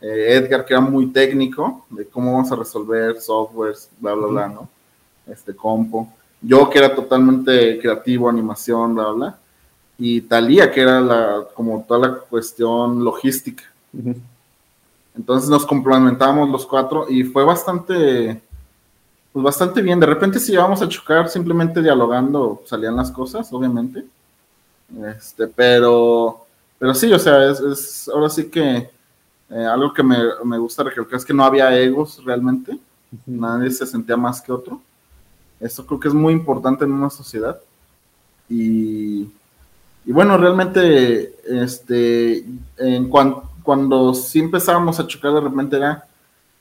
Eh, 0.00 0.34
Edgar, 0.36 0.64
que 0.64 0.74
era 0.74 0.80
muy 0.80 1.08
técnico, 1.08 1.84
de 1.90 2.06
cómo 2.06 2.34
vamos 2.34 2.52
a 2.52 2.56
resolver 2.56 3.20
softwares, 3.20 3.90
bla, 3.98 4.14
bla, 4.14 4.26
bla, 4.28 4.48
¿no? 4.48 4.68
Este, 5.26 5.54
compo. 5.54 6.12
Yo, 6.40 6.70
que 6.70 6.78
era 6.78 6.94
totalmente 6.94 7.78
creativo, 7.80 8.28
animación, 8.28 8.94
bla, 8.94 9.10
bla. 9.10 9.38
Y 9.98 10.20
Talía, 10.22 10.70
que 10.70 10.82
era 10.82 11.00
la, 11.00 11.48
como 11.54 11.84
toda 11.86 12.08
la 12.08 12.18
cuestión 12.18 13.04
logística. 13.04 13.64
Entonces 15.16 15.50
nos 15.50 15.66
complementamos 15.66 16.48
los 16.48 16.64
cuatro 16.64 17.06
y 17.08 17.24
fue 17.24 17.44
bastante, 17.44 18.40
pues 19.38 19.56
bastante 19.56 19.82
bien. 19.82 20.00
De 20.00 20.06
repente 20.06 20.40
si 20.40 20.52
íbamos 20.52 20.82
a 20.82 20.88
chocar, 20.88 21.28
simplemente 21.28 21.80
dialogando 21.80 22.60
salían 22.66 22.96
las 22.96 23.12
cosas, 23.12 23.48
obviamente. 23.52 24.04
Este, 25.16 25.46
pero, 25.46 26.44
pero 26.76 26.92
sí, 26.92 27.12
o 27.12 27.18
sea, 27.20 27.48
es, 27.50 28.10
ahora 28.12 28.28
sí 28.28 28.50
que 28.50 28.90
eh, 29.50 29.64
algo 29.64 29.92
que 29.92 30.02
me, 30.02 30.58
gusta 30.58 30.82
recalcar 30.82 31.18
es 31.18 31.24
que 31.24 31.32
no 31.32 31.44
había 31.44 31.72
egos 31.78 32.20
realmente. 32.24 32.76
Nadie 33.26 33.70
se 33.70 33.86
sentía 33.86 34.16
más 34.16 34.42
que 34.42 34.50
otro. 34.50 34.80
Esto 35.60 35.86
creo 35.86 36.00
que 36.00 36.08
es 36.08 36.14
muy 36.14 36.32
importante 36.32 36.84
en 36.84 36.90
una 36.90 37.08
sociedad. 37.08 37.60
Y, 38.48 39.22
y 40.04 40.12
bueno, 40.12 40.36
realmente, 40.36 41.36
este, 41.46 42.44
en 42.76 43.08
cuanto 43.08 43.48
cuando 43.62 44.14
sí 44.14 44.40
empezábamos 44.40 44.98
a 44.98 45.06
chocar 45.06 45.32
de 45.34 45.42
repente 45.42 45.76
era 45.76 46.08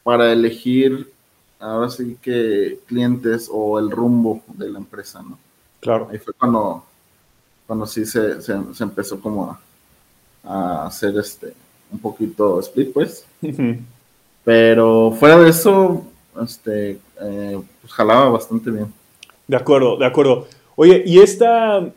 para 0.04 0.32
elegir 0.32 1.12
ahora 1.60 1.90
sí 1.90 2.18
que 2.22 2.80
clientes 2.86 3.50
o 3.52 3.80
el 3.80 3.90
rumbo 3.92 4.42
de 4.48 4.70
la 4.70 4.80
empresa, 4.80 5.22
¿no? 5.22 5.38
Claro. 5.80 6.08
Ahí 6.12 6.18
fue 6.18 6.34
cuando, 6.34 6.84
cuando 7.66 7.86
sí 7.86 8.06
se, 8.06 8.42
se, 8.42 8.54
empezó 8.80 9.20
como 9.20 9.58
a, 10.44 10.86
hacer 10.86 11.18
este 11.18 11.54
un 11.92 12.00
poquito 12.00 12.60
split, 12.60 12.94
pues. 12.94 13.26
Pero 14.44 15.12
fuera 15.12 15.40
de 15.40 15.50
eso, 15.50 16.04
este, 16.42 17.00
eh, 17.22 17.62
pues 17.82 17.94
jalaba 17.94 18.30
bastante 18.30 18.72
bien. 18.72 18.94
De 19.48 19.58
acuerdo, 19.58 19.98
de 19.98 20.06
acuerdo. 20.06 20.48
Oye, 20.76 21.04
y 21.06 21.20
esta, 21.20 21.88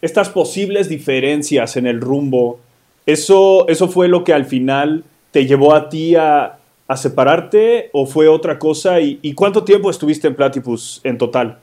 estas 0.00 0.28
posibles 0.28 0.88
diferencias 0.88 1.76
en 1.76 1.86
el 1.86 2.00
rumbo 2.00 2.60
¿Eso, 3.06 3.68
¿Eso 3.68 3.88
fue 3.88 4.08
lo 4.08 4.24
que 4.24 4.34
al 4.34 4.44
final 4.44 5.04
te 5.30 5.46
llevó 5.46 5.74
a 5.74 5.88
ti 5.88 6.16
a, 6.16 6.55
separarte 6.94 7.88
o 7.92 8.06
fue 8.06 8.28
otra 8.28 8.58
cosa? 8.58 9.00
¿Y, 9.00 9.32
cuánto 9.34 9.64
tiempo 9.64 9.90
estuviste 9.90 10.28
en 10.28 10.36
Platypus 10.36 11.00
en 11.02 11.16
total? 11.16 11.58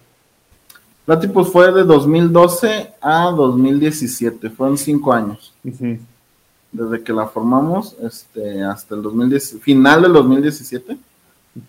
Platypus 1.06 1.50
fue 1.50 1.72
de 1.72 1.84
2012 1.84 2.94
a 3.00 3.32
2017, 3.32 4.50
fueron 4.50 4.78
cinco 4.78 5.14
años. 5.14 5.54
Desde 6.72 7.04
que 7.04 7.14
la 7.14 7.28
formamos 7.28 7.96
este, 8.02 8.64
hasta 8.64 8.96
el 8.96 9.04
2010, 9.04 9.60
final 9.62 10.02
del 10.02 10.14
2017, 10.14 10.98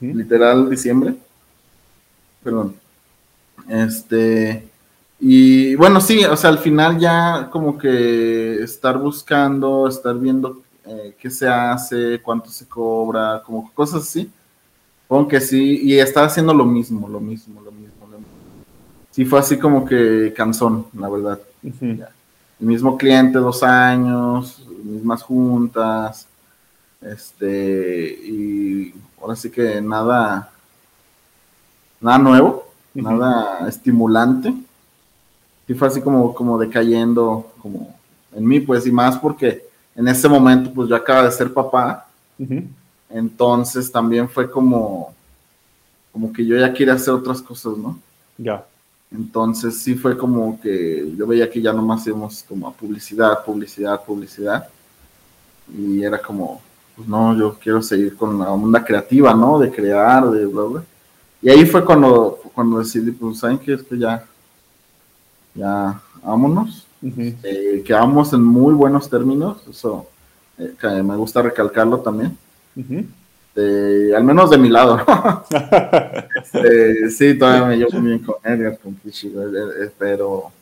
literal 0.01 0.71
diciembre. 0.71 1.15
Perdón. 2.43 2.75
Este, 3.69 4.69
y 5.21 5.75
bueno, 5.77 6.01
sí, 6.01 6.25
o 6.25 6.37
sea, 6.37 6.51
al 6.51 6.59
final 6.59 6.99
ya 6.99 7.49
como 7.51 7.79
que 7.79 8.63
estar 8.63 8.99
buscando, 8.99 9.89
estar 9.89 10.19
viendo 10.19 10.64
eh, 10.87 11.17
qué 11.19 11.31
se 11.31 11.49
hace, 11.49 12.21
cuánto 12.23 12.51
se 12.51 12.67
cobra, 12.67 13.43
como 13.45 13.71
cosas 13.73 14.03
así. 14.03 14.31
Supongo 15.03 15.29
que 15.29 15.41
sí, 15.41 15.81
y 15.83 15.99
estar 15.99 16.25
haciendo 16.25 16.55
lo 16.55 16.65
mismo, 16.65 17.09
lo 17.09 17.21
mismo, 17.21 17.61
lo 17.61 17.71
mismo. 17.73 18.07
Lo 18.11 18.19
mismo. 18.19 18.33
Sí, 19.11 19.25
fue 19.25 19.39
así 19.39 19.59
como 19.59 19.85
que 19.85 20.33
cansón, 20.37 20.87
la 20.99 21.09
verdad. 21.09 21.41
El 21.63 22.67
mismo 22.67 22.97
cliente, 22.97 23.39
dos 23.39 23.63
años, 23.63 24.67
mismas 24.83 25.23
juntas, 25.23 26.27
este, 27.01 28.07
y 28.25 28.95
ahora 29.21 29.37
sí 29.37 29.51
que 29.51 29.81
nada, 29.81 30.51
nada 32.01 32.19
nuevo, 32.19 32.69
nada 32.95 33.69
estimulante 33.69 34.55
sí 35.67 35.75
fue 35.75 35.89
así 35.89 36.01
como, 36.01 36.35
como 36.35 36.59
decayendo 36.59 37.53
como 37.61 37.95
en 38.35 38.47
mí, 38.47 38.61
pues, 38.61 38.87
y 38.87 38.93
más 38.93 39.17
porque 39.19 39.65
en 39.97 40.09
ese 40.09 40.29
momento, 40.29 40.73
pues, 40.73 40.89
yo 40.89 40.97
acaba 40.97 41.25
de 41.25 41.33
ser 41.33 41.53
papá. 41.53 42.07
Entonces 43.09 43.91
también 43.91 44.29
fue 44.29 44.51
como, 44.51 45.15
como 46.13 46.33
que 46.33 46.45
yo 46.45 46.57
ya 46.59 46.73
quería 46.73 46.95
hacer 46.95 47.15
otras 47.15 47.41
cosas, 47.41 47.77
¿no? 47.77 47.99
Ya. 48.37 48.65
Entonces 49.11 49.79
sí 49.79 49.95
fue 49.95 50.17
como 50.19 50.61
que 50.61 51.15
yo 51.17 51.27
veía 51.27 51.49
que 51.49 51.63
ya 51.63 51.73
nomás 51.73 52.05
íbamos 52.07 52.45
como 52.49 52.67
a 52.67 52.73
publicidad, 52.73 53.45
publicidad, 53.45 54.03
publicidad. 54.03 54.69
Y 55.73 56.03
era 56.03 56.21
como, 56.21 56.61
pues 56.97 57.07
no, 57.07 57.37
yo 57.37 57.55
quiero 57.55 57.81
seguir 57.81 58.17
con 58.17 58.39
la 58.39 58.51
onda 58.51 58.85
creativa, 58.85 59.33
¿no? 59.33 59.59
De 59.59 59.71
crear, 59.71 60.29
de 60.31 60.47
bla, 60.47 60.63
bla. 60.65 60.85
Y 61.41 61.51
ahí 61.51 61.65
fue 61.67 61.85
cuando, 61.85 62.41
cuando 62.53 62.79
decidí, 62.79 63.13
pues, 63.13 63.39
¿saben 63.39 63.59
qué? 63.59 63.75
Es 63.75 63.83
que 63.83 63.97
ya, 63.97 64.25
ya 65.55 66.01
vámonos. 66.23 66.84
Eh, 67.43 67.83
quedamos 67.85 68.33
en 68.33 68.43
muy 68.43 68.73
buenos 68.73 69.11
términos, 69.11 69.59
eso 69.69 70.07
eh, 70.59 71.03
me 71.03 71.17
gusta 71.17 71.43
recalcarlo 71.43 71.99
también. 72.01 72.37
al 73.57 74.25
menos 74.25 74.51
de 74.51 74.59
mi 74.59 74.69
lado. 74.69 75.01
Este, 76.35 77.11
sí, 77.11 77.39
todavía 77.39 77.67
me 77.67 77.77
llevo 77.77 78.01
bien 78.01 78.19
con 78.21 78.37
Edgar, 78.45 78.79
con 78.79 78.95
Kishi, 78.97 79.29
eh, 79.29 79.91
pero 79.99 80.53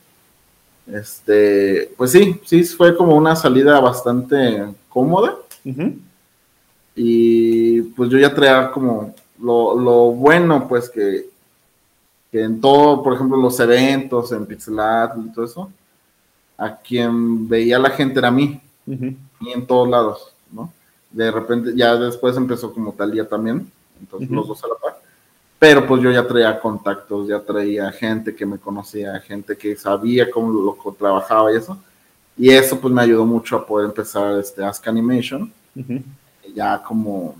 este, 0.91 1.91
pues 1.97 2.11
sí, 2.11 2.39
sí 2.45 2.63
fue 2.63 2.95
como 2.95 3.15
una 3.15 3.35
salida 3.35 3.79
bastante 3.79 4.65
cómoda. 4.89 5.35
Y 6.95 7.81
pues 7.81 8.09
yo 8.09 8.17
ya 8.17 8.33
traía 8.33 8.71
como 8.71 9.13
lo, 9.39 9.79
lo 9.79 10.11
bueno, 10.11 10.67
pues 10.67 10.89
que 10.89 11.33
que 12.33 12.41
en 12.41 12.59
todo, 12.59 13.03
por 13.03 13.13
ejemplo, 13.13 13.37
los 13.37 13.59
eventos, 13.59 14.31
en 14.31 14.47
Pixelat 14.47 15.15
y 15.19 15.31
todo 15.31 15.45
eso, 15.45 15.71
a 16.57 16.75
quien 16.77 17.47
veía 17.47 17.79
la 17.79 17.89
gente 17.89 18.19
era 18.19 18.29
a 18.29 18.31
mí, 18.31 18.61
y 18.85 19.51
en 19.51 19.65
todos 19.65 19.87
lados, 19.89 20.33
¿no? 20.51 20.71
De 21.11 21.29
repente, 21.31 21.73
ya 21.75 21.95
después 21.95 22.35
empezó 22.37 22.73
como 22.73 22.93
Talía 22.93 23.27
también, 23.27 23.71
entonces 23.99 24.29
los 24.29 24.47
dos 24.47 24.63
a 24.63 24.67
la 24.67 24.75
par. 24.75 24.99
Pero 25.59 25.87
pues 25.87 26.01
yo 26.01 26.11
ya 26.11 26.27
traía 26.27 26.59
contactos, 26.59 27.27
ya 27.27 27.39
traía 27.39 27.89
gente 27.91 28.35
que 28.35 28.45
me 28.45 28.57
conocía, 28.57 29.17
gente 29.21 29.55
que 29.55 29.77
sabía 29.77 30.29
cómo 30.29 30.51
lo, 30.51 30.93
trabajaba 30.93 31.53
y 31.53 31.55
eso. 31.55 31.77
Y 32.37 32.49
eso 32.49 32.79
pues 32.81 32.93
me 32.93 33.01
ayudó 33.01 33.25
mucho 33.25 33.55
a 33.55 33.65
poder 33.65 33.87
empezar 33.87 34.39
este 34.39 34.63
Ask 34.63 34.85
Animation. 34.87 35.53
Ya 36.53 36.83
como, 36.83 37.35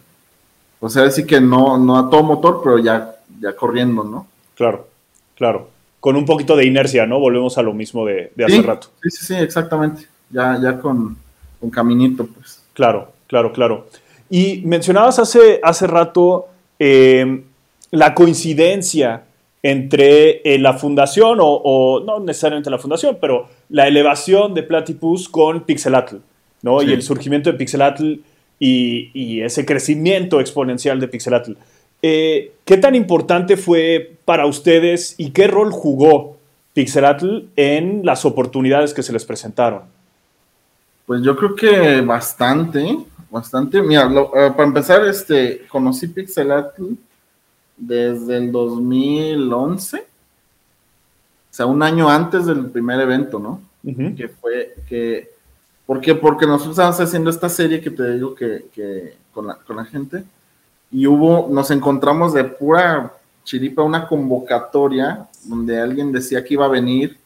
pues 0.80 0.96
a 0.96 1.04
decir 1.04 1.26
que 1.26 1.42
no, 1.42 1.78
no 1.78 1.98
a 1.98 2.10
todo 2.10 2.24
motor, 2.24 2.62
pero 2.64 2.80
ya, 2.80 3.14
ya 3.42 3.54
corriendo, 3.54 4.04
¿no? 4.06 4.28
Claro, 4.56 4.88
claro. 5.36 5.70
Con 6.04 6.18
un 6.18 6.26
poquito 6.26 6.58
de 6.58 6.66
inercia, 6.66 7.06
¿no? 7.06 7.18
Volvemos 7.18 7.58
a 7.58 7.62
lo 7.62 7.74
mismo 7.74 8.06
de, 8.06 8.34
hace 8.46 8.62
rato. 8.62 8.90
Sí, 9.02 9.10
sí, 9.10 9.26
sí, 9.26 9.36
exactamente. 9.36 10.06
Ya, 10.30 10.60
ya 10.62 10.78
con, 10.78 11.16
un 11.62 11.70
caminito, 11.70 12.28
pues. 12.28 12.62
Claro, 12.74 13.14
claro, 13.26 13.54
claro. 13.54 13.88
Y 14.30 14.62
mencionabas 14.66 15.18
hace, 15.20 15.62
hace 15.64 15.88
rato 15.88 16.50
em, 16.78 17.44
la 17.92 18.14
coincidencia 18.14 19.24
entre 19.62 20.42
eh, 20.44 20.60
la 20.60 20.74
fundación, 20.74 21.38
o, 21.40 22.04
no 22.06 22.20
necesariamente 22.20 22.70
la 22.70 22.80
fundación, 22.80 23.18
pero 23.22 23.48
la 23.70 23.88
elevación 23.88 24.54
de 24.54 24.64
Platypus 24.64 25.30
con 25.30 25.62
Pixelatl, 25.62 26.18
¿no? 26.64 26.84
Y 26.84 26.92
el 26.92 27.02
surgimiento 27.02 27.50
de 27.50 27.58
Pixelatl 27.58 28.16
y, 28.60 29.10
y 29.14 29.40
ese 29.40 29.66
crecimiento 29.66 30.42
exponencial 30.42 31.00
de 31.00 31.08
Pixelatl. 31.08 31.54
Eh, 32.06 32.54
¿Qué 32.66 32.78
tan 32.78 32.96
importante 32.96 33.56
fue 33.56 34.18
para 34.26 34.46
ustedes 34.46 35.16
y 35.18 35.32
qué 35.32 35.48
rol 35.48 35.72
jugó 35.72 36.36
Pixelatl 36.74 37.46
en 37.56 38.06
las 38.06 38.26
oportunidades 38.26 38.94
que 38.94 39.04
se 39.04 39.14
les 39.14 39.24
presentaron? 39.24 39.84
Pues 41.06 41.22
yo 41.22 41.36
creo 41.38 41.56
que 41.56 42.02
bastante, 42.02 42.98
bastante. 43.32 43.82
Mira, 43.82 44.12
eh, 44.12 44.52
para 44.52 44.64
empezar, 44.66 45.06
este, 45.06 45.66
conocí 45.70 46.08
Pixelatl 46.08 46.92
desde 47.78 48.38
el 48.38 48.52
2011, 48.52 49.98
o 49.98 50.04
sea, 51.50 51.66
un 51.66 51.82
año 51.84 52.10
antes 52.10 52.46
del 52.46 52.66
primer 52.70 53.00
evento, 53.00 53.40
¿no? 53.40 53.62
Que 54.16 54.28
fue, 54.28 54.76
que, 54.88 55.30
¿por 55.86 56.02
qué? 56.02 56.16
Porque 56.16 56.46
nosotros 56.46 56.72
estábamos 56.72 57.00
haciendo 57.00 57.30
esta 57.30 57.48
serie 57.48 57.80
que 57.80 57.92
te 57.92 58.14
digo 58.14 58.34
que, 58.36 58.66
que 58.74 59.16
con, 59.34 59.48
la, 59.48 59.56
con 59.56 59.76
la 59.76 59.86
gente, 59.86 60.24
y 60.94 61.08
hubo, 61.08 61.50
nos 61.50 61.72
encontramos 61.72 62.34
de 62.34 62.44
pura 62.44 63.14
chiripa 63.44 63.82
una 63.82 64.08
convocatoria 64.08 65.28
donde 65.44 65.80
alguien 65.80 66.12
decía 66.12 66.44
que 66.44 66.54
iba 66.54 66.66
a 66.66 66.70
venir, 66.70 67.18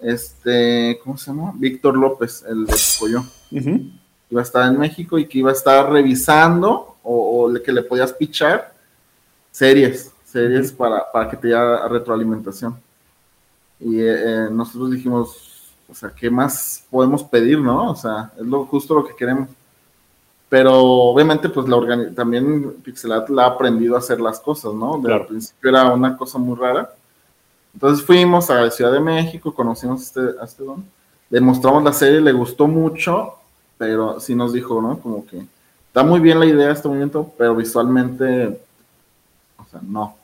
este, 0.00 1.00
¿cómo 1.02 1.16
se 1.16 1.30
llama? 1.30 1.52
Víctor 1.56 1.96
López, 1.96 2.44
el 2.48 2.66
de 2.66 2.74
Coyo. 3.00 3.24
Iba 4.30 4.40
a 4.40 4.44
estar 4.44 4.70
en 4.70 4.78
México 4.78 5.18
y 5.18 5.26
que 5.26 5.38
iba 5.38 5.50
a 5.50 5.54
estar 5.54 5.90
revisando 5.90 6.96
o, 7.02 7.46
o 7.46 7.62
que 7.62 7.72
le 7.72 7.82
podías 7.82 8.12
pichar 8.12 8.74
series, 9.50 10.12
series 10.24 10.70
para, 10.70 11.10
para 11.10 11.30
que 11.30 11.36
te 11.38 11.48
diera 11.48 11.88
retroalimentación. 11.88 12.78
Y 13.80 14.00
eh, 14.00 14.46
eh, 14.46 14.48
nosotros 14.50 14.90
dijimos, 14.90 15.72
o 15.88 15.94
sea, 15.94 16.10
¿qué 16.10 16.30
más 16.30 16.84
podemos 16.90 17.24
pedir, 17.24 17.58
no? 17.58 17.90
O 17.90 17.96
sea, 17.96 18.30
es 18.38 18.46
lo, 18.46 18.66
justo 18.66 18.94
lo 18.94 19.06
que 19.06 19.16
queremos. 19.16 19.48
Pero 20.48 20.80
obviamente, 20.80 21.48
pues 21.48 21.68
la 21.68 22.14
también 22.14 22.72
Pixelat 22.82 23.28
la 23.28 23.44
ha 23.44 23.46
aprendido 23.48 23.96
a 23.96 23.98
hacer 23.98 24.20
las 24.20 24.40
cosas, 24.40 24.72
¿no? 24.72 24.98
De 24.98 25.12
Al 25.12 25.26
principio 25.26 25.70
era 25.70 25.92
una 25.92 26.16
cosa 26.16 26.38
muy 26.38 26.56
rara. 26.56 26.90
Entonces 27.74 28.04
fuimos 28.04 28.48
a 28.50 28.62
la 28.62 28.70
Ciudad 28.70 28.92
de 28.92 29.00
México, 29.00 29.54
conocimos 29.54 30.00
a 30.00 30.04
este, 30.04 30.40
a 30.40 30.44
este 30.44 30.64
don, 30.64 30.84
le 31.28 31.40
mostramos 31.40 31.84
la 31.84 31.92
serie, 31.92 32.20
le 32.20 32.32
gustó 32.32 32.66
mucho, 32.66 33.34
pero 33.76 34.18
sí 34.20 34.34
nos 34.34 34.52
dijo, 34.52 34.80
¿no? 34.80 34.98
Como 34.98 35.26
que 35.26 35.44
está 35.86 36.02
muy 36.02 36.20
bien 36.20 36.40
la 36.40 36.46
idea, 36.46 36.72
este 36.72 36.88
movimiento, 36.88 37.30
pero 37.36 37.54
visualmente 37.54 38.58
o 39.58 39.66
sea, 39.70 39.80
no. 39.82 40.16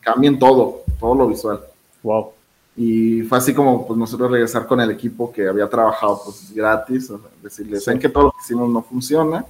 Cambien 0.00 0.38
todo, 0.38 0.82
todo 0.98 1.14
lo 1.14 1.28
visual. 1.28 1.60
Wow. 2.02 2.32
Y 2.76 3.22
fue 3.22 3.38
así 3.38 3.52
como 3.52 3.86
pues 3.86 3.98
nosotros 3.98 4.30
regresar 4.30 4.66
con 4.66 4.80
el 4.80 4.90
equipo 4.90 5.30
que 5.30 5.46
había 5.46 5.68
trabajado 5.68 6.22
pues 6.24 6.52
gratis, 6.54 7.10
o 7.10 7.18
sea, 7.18 7.28
decirles, 7.42 7.84
que 8.00 8.08
todo 8.08 8.24
lo 8.24 8.30
que 8.32 8.38
hicimos 8.42 8.70
no 8.70 8.82
funciona, 8.82 9.44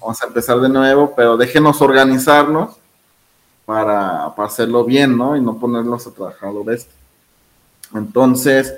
vamos 0.00 0.22
a 0.22 0.26
empezar 0.26 0.58
de 0.60 0.68
nuevo, 0.68 1.12
pero 1.14 1.36
déjenos 1.36 1.80
organizarnos 1.82 2.76
para, 3.66 4.34
para, 4.34 4.48
hacerlo 4.48 4.84
bien, 4.84 5.16
¿no? 5.16 5.36
Y 5.36 5.42
no 5.42 5.58
ponernos 5.58 6.06
a 6.06 6.10
trabajar 6.10 6.52
lo 6.54 6.64
bestia. 6.64 6.94
Entonces, 7.94 8.74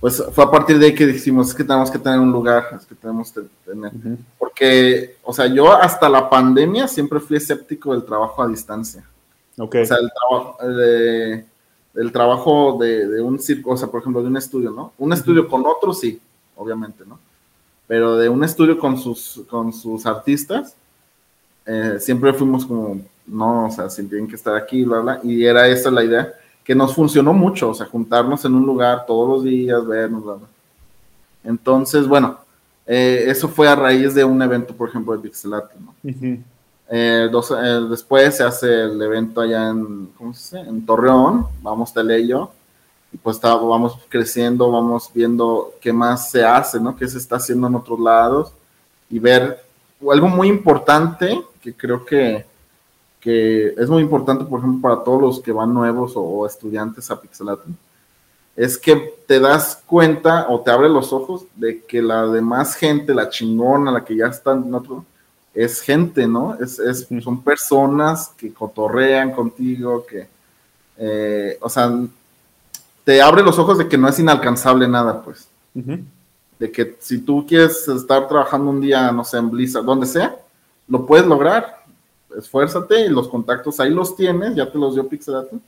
pues 0.00 0.22
fue 0.32 0.44
a 0.44 0.50
partir 0.50 0.78
de 0.78 0.86
ahí 0.86 0.94
que 0.94 1.06
dijimos, 1.06 1.48
es 1.48 1.54
que 1.54 1.64
tenemos 1.64 1.90
que 1.90 1.98
tener 1.98 2.18
un 2.18 2.30
lugar, 2.30 2.64
es 2.78 2.84
que 2.84 2.94
tenemos 2.94 3.32
que 3.32 3.42
tener, 3.64 3.92
porque, 4.38 5.16
o 5.22 5.32
sea, 5.32 5.46
yo 5.46 5.72
hasta 5.72 6.08
la 6.08 6.28
pandemia 6.28 6.86
siempre 6.86 7.18
fui 7.18 7.38
escéptico 7.38 7.92
del 7.92 8.04
trabajo 8.04 8.42
a 8.42 8.48
distancia. 8.48 9.04
Okay. 9.58 9.82
O 9.82 9.86
sea, 9.86 9.96
el 9.96 10.10
trabajo 10.12 10.68
de, 10.68 11.46
el 11.96 12.12
trabajo 12.12 12.78
de, 12.78 13.20
un 13.20 13.38
circo, 13.38 13.70
o 13.70 13.76
sea, 13.76 13.88
por 13.88 14.00
ejemplo, 14.00 14.22
de 14.22 14.28
un 14.28 14.36
estudio, 14.36 14.70
¿no? 14.70 14.92
Un 14.98 15.12
estudio 15.12 15.48
con 15.48 15.64
otro, 15.66 15.94
sí, 15.94 16.20
obviamente, 16.54 17.04
¿no? 17.06 17.18
Pero 17.86 18.16
de 18.16 18.28
un 18.28 18.44
estudio 18.44 18.78
con 18.78 18.98
sus, 18.98 19.42
con 19.48 19.72
sus 19.72 20.04
artistas, 20.06 20.76
eh, 21.64 21.96
siempre 21.98 22.32
fuimos 22.32 22.66
como, 22.66 23.00
no, 23.26 23.66
o 23.66 23.70
sea, 23.70 23.88
si 23.88 24.04
tienen 24.04 24.28
que 24.28 24.36
estar 24.36 24.54
aquí, 24.54 24.84
bla, 24.84 25.00
bla, 25.00 25.20
y 25.22 25.44
era 25.44 25.66
esa 25.68 25.90
la 25.90 26.04
idea 26.04 26.32
que 26.62 26.74
nos 26.74 26.94
funcionó 26.94 27.32
mucho, 27.32 27.70
o 27.70 27.74
sea, 27.74 27.86
juntarnos 27.86 28.44
en 28.44 28.54
un 28.54 28.66
lugar 28.66 29.06
todos 29.06 29.28
los 29.28 29.44
días, 29.44 29.86
vernos, 29.86 30.24
bla, 30.24 30.34
bla. 30.34 30.48
Entonces, 31.44 32.06
bueno, 32.06 32.38
eh, 32.86 33.24
eso 33.28 33.48
fue 33.48 33.68
a 33.68 33.74
raíz 33.74 34.14
de 34.14 34.24
un 34.24 34.40
evento, 34.42 34.74
por 34.74 34.88
ejemplo, 34.88 35.16
de 35.16 35.20
Pixelat, 35.20 35.72
¿no? 35.74 35.94
Eh, 36.88 37.28
eh, 37.30 37.86
después 37.90 38.36
se 38.36 38.44
hace 38.44 38.84
el 38.84 39.00
evento 39.02 39.40
allá 39.40 39.68
en, 39.68 40.06
¿cómo 40.16 40.32
se 40.32 40.58
dice? 40.58 40.68
En 40.68 40.86
Torreón, 40.86 41.46
vamos 41.62 41.92
Teleyo, 41.92 42.50
y 43.12 43.16
pues 43.16 43.40
vamos 43.40 43.98
creciendo, 44.08 44.70
vamos 44.70 45.10
viendo 45.12 45.74
qué 45.80 45.92
más 45.92 46.30
se 46.30 46.44
hace, 46.44 46.78
¿no? 46.78 46.96
Qué 46.96 47.08
se 47.08 47.18
está 47.18 47.36
haciendo 47.36 47.66
en 47.66 47.74
otros 47.74 47.98
lados, 47.98 48.52
y 49.10 49.18
ver 49.18 49.64
algo 50.10 50.28
muy 50.28 50.48
importante 50.48 51.42
que 51.60 51.74
creo 51.74 52.04
que 52.04 52.44
que 53.26 53.74
es 53.76 53.88
muy 53.88 54.02
importante, 54.02 54.44
por 54.44 54.60
ejemplo, 54.60 54.88
para 54.88 55.02
todos 55.02 55.20
los 55.20 55.40
que 55.40 55.50
van 55.50 55.74
nuevos 55.74 56.12
o, 56.14 56.46
estudiantes 56.46 57.10
a 57.10 57.20
Pixelatum, 57.20 57.74
es 58.54 58.78
que 58.78 59.14
te 59.26 59.40
das 59.40 59.82
cuenta 59.84 60.46
o 60.48 60.60
te 60.60 60.70
abre 60.70 60.88
los 60.88 61.12
ojos 61.12 61.44
de 61.56 61.82
que 61.82 62.00
la 62.00 62.28
demás 62.28 62.76
gente, 62.76 63.12
la 63.12 63.28
chingona, 63.28 63.90
la 63.90 64.04
que 64.04 64.14
ya 64.14 64.26
está 64.26 64.52
en 64.52 64.72
otro, 64.72 65.04
es 65.56 65.80
gente, 65.80 66.26
¿no? 66.26 66.54
Es, 66.54 66.78
es 66.78 67.06
son 67.22 67.42
personas 67.42 68.28
que 68.36 68.52
cotorrean 68.52 69.32
contigo, 69.32 70.04
que, 70.06 70.28
eh, 70.98 71.58
o 71.60 71.68
sea, 71.68 71.92
te 73.04 73.22
abre 73.22 73.42
los 73.42 73.58
ojos 73.58 73.78
de 73.78 73.88
que 73.88 73.98
no 73.98 74.08
es 74.08 74.18
inalcanzable 74.18 74.86
nada, 74.86 75.22
pues. 75.22 75.48
De 76.58 76.70
que 76.72 76.96
si 77.00 77.18
tú 77.18 77.44
quieres 77.46 77.86
estar 77.88 78.26
trabajando 78.28 78.70
un 78.70 78.80
día, 78.80 79.12
no 79.12 79.24
sé, 79.24 79.38
en 79.38 79.50
Blizzard, 79.50 79.84
donde 79.84 80.06
sea, 80.06 80.36
lo 80.88 81.04
puedes 81.04 81.26
lograr 81.26 81.76
esfuérzate 82.36 83.06
y 83.06 83.08
los 83.08 83.28
contactos 83.28 83.80
ahí 83.80 83.90
los 83.90 84.16
tienes, 84.16 84.54
ya 84.54 84.70
te 84.70 84.78
los 84.78 84.94
dio 84.94 85.08
Pixelato, 85.08 85.58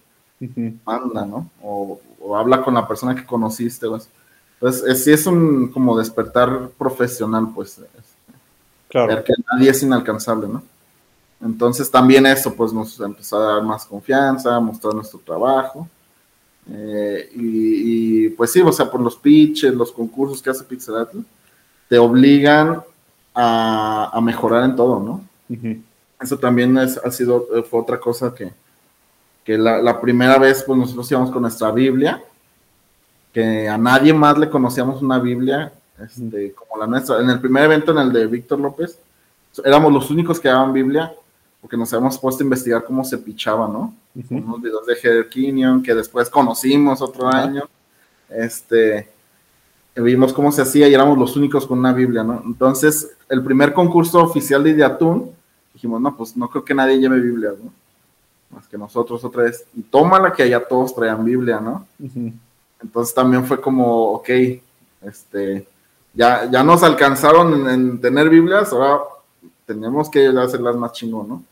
manda, 0.84 1.26
¿no? 1.26 1.50
O, 1.62 2.00
habla 2.36 2.62
con 2.62 2.74
la 2.74 2.86
persona 2.86 3.14
que 3.14 3.24
conociste. 3.24 3.86
Entonces, 3.86 4.84
es, 4.86 5.04
sí 5.04 5.12
es 5.12 5.26
un 5.26 5.68
como 5.68 5.96
despertar 5.96 6.68
profesional, 6.76 7.48
pues. 7.54 7.80
Claro. 8.88 9.08
Ver 9.08 9.24
que 9.24 9.34
nadie 9.52 9.70
es 9.70 9.82
inalcanzable, 9.82 10.48
¿no? 10.48 10.62
Entonces 11.40 11.90
también 11.90 12.26
eso, 12.26 12.54
pues 12.54 12.72
nos 12.72 12.98
empezó 13.00 13.38
a 13.38 13.54
dar 13.54 13.62
más 13.62 13.84
confianza, 13.86 14.58
mostrar 14.58 14.94
nuestro 14.94 15.20
trabajo. 15.20 15.88
Eh, 16.70 17.30
y, 17.34 18.28
pues 18.30 18.52
sí, 18.52 18.60
o 18.60 18.72
sea, 18.72 18.90
por 18.90 19.00
los 19.00 19.16
pitches, 19.16 19.72
los 19.74 19.92
concursos 19.92 20.42
que 20.42 20.50
hace 20.50 20.64
Pixelato, 20.64 21.18
te 21.88 21.98
obligan 21.98 22.82
a, 23.34 24.18
mejorar 24.22 24.64
en 24.64 24.76
todo, 24.76 25.00
¿no? 25.00 25.24
eso 26.20 26.36
también 26.36 26.76
es, 26.76 26.98
ha 26.98 27.10
sido, 27.10 27.46
eh, 27.54 27.62
fue 27.62 27.80
otra 27.80 27.98
cosa 28.00 28.34
que, 28.34 28.52
que 29.44 29.56
la, 29.56 30.00
primera 30.00 30.36
vez, 30.38 30.62
pues 30.66 30.78
nosotros 30.78 31.10
íbamos 31.10 31.30
con 31.30 31.42
nuestra 31.42 31.70
Biblia, 31.70 32.22
que 33.32 33.68
a 33.68 33.78
nadie 33.78 34.12
más 34.12 34.36
le 34.36 34.50
conocíamos 34.50 35.00
una 35.00 35.18
Biblia 35.18 35.72
este, 36.04 36.52
como 36.52 36.80
la 36.80 36.86
nuestra. 36.86 37.20
En 37.20 37.30
el 37.30 37.40
primer 37.40 37.64
evento, 37.64 37.92
en 37.92 37.98
el 37.98 38.12
de 38.12 38.26
Víctor 38.26 38.60
López, 38.60 38.98
éramos 39.64 39.92
los 39.92 40.10
únicos 40.10 40.38
que 40.38 40.48
daban 40.48 40.72
Biblia, 40.72 41.12
porque 41.60 41.76
nos 41.76 41.92
habíamos 41.92 42.18
puesto 42.18 42.42
a 42.42 42.46
investigar 42.46 42.84
cómo 42.84 43.04
se 43.04 43.18
pichaba, 43.18 43.66
¿no? 43.68 43.94
Unos 44.30 44.62
videos 44.62 44.86
de 44.86 44.94
Heather 44.94 45.28
que 45.82 45.94
después 45.94 46.30
conocimos 46.30 47.02
otro 47.02 47.28
año. 47.28 47.68
Este, 48.28 49.08
vimos 49.94 50.32
cómo 50.32 50.52
se 50.52 50.62
hacía 50.62 50.88
y 50.88 50.94
éramos 50.94 51.18
los 51.18 51.36
únicos 51.36 51.66
con 51.66 51.78
una 51.78 51.92
Biblia, 51.92 52.22
¿no? 52.22 52.42
Entonces, 52.44 53.10
el 53.28 53.42
primer 53.42 53.72
concurso 53.72 54.20
oficial 54.20 54.62
de 54.62 54.70
Idiatún 54.70 55.32
dijimos, 55.72 56.00
no, 56.00 56.16
pues 56.16 56.36
no 56.36 56.48
creo 56.48 56.64
que 56.64 56.74
nadie 56.74 56.98
lleve 56.98 57.20
Biblia, 57.20 57.52
¿no? 57.62 57.72
Más 58.50 58.66
que 58.66 58.78
nosotros 58.78 59.22
otra 59.24 59.44
vez. 59.44 59.64
Y 59.76 59.82
tómala 59.82 60.32
que 60.32 60.42
allá 60.42 60.66
todos 60.66 60.94
traían 60.94 61.24
Biblia, 61.24 61.60
¿no? 61.60 61.86
Entonces 62.80 63.14
también 63.14 63.44
fue 63.44 63.60
como, 63.60 64.12
ok, 64.12 64.28
este, 65.02 65.66
ya, 66.18 66.50
ya 66.50 66.64
nos 66.64 66.82
alcanzaron 66.82 67.70
en, 67.70 68.00
tener 68.00 68.28
Biblias, 68.28 68.72
ahora 68.72 68.98
tenemos 69.64 70.10
que 70.10 70.26
hacerlas 70.26 70.74
más 70.74 70.92
chingón, 70.92 71.28
¿no? 71.28 71.42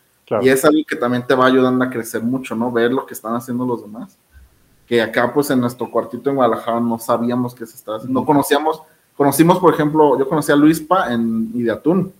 Y 0.42 0.48
es 0.48 0.64
algo 0.64 0.80
que 0.84 0.96
también 0.96 1.24
te 1.24 1.36
va 1.36 1.46
ayudando 1.46 1.84
a 1.84 1.88
crecer 1.88 2.20
mucho, 2.20 2.56
¿no? 2.56 2.72
Ver 2.72 2.90
lo 2.90 3.06
que 3.06 3.14
están 3.14 3.36
haciendo 3.36 3.64
los 3.64 3.82
demás. 3.82 4.18
Que 4.84 5.00
acá, 5.00 5.32
pues 5.32 5.48
en 5.50 5.60
nuestro 5.60 5.88
cuartito 5.88 6.30
en 6.30 6.36
Guadalajara 6.36 6.80
no 6.80 6.98
sabíamos 6.98 7.54
qué 7.54 7.64
se 7.64 7.76
estaba 7.76 7.98
haciendo. 7.98 8.18
No 8.18 8.26
conocíamos, 8.26 8.82
conocimos, 9.16 9.60
por 9.60 9.72
ejemplo, 9.72 10.18
yo 10.18 10.28
conocí 10.28 10.50
a 10.50 10.56
Luispa 10.56 11.12
en 11.12 11.52
Ideatún 11.54 12.12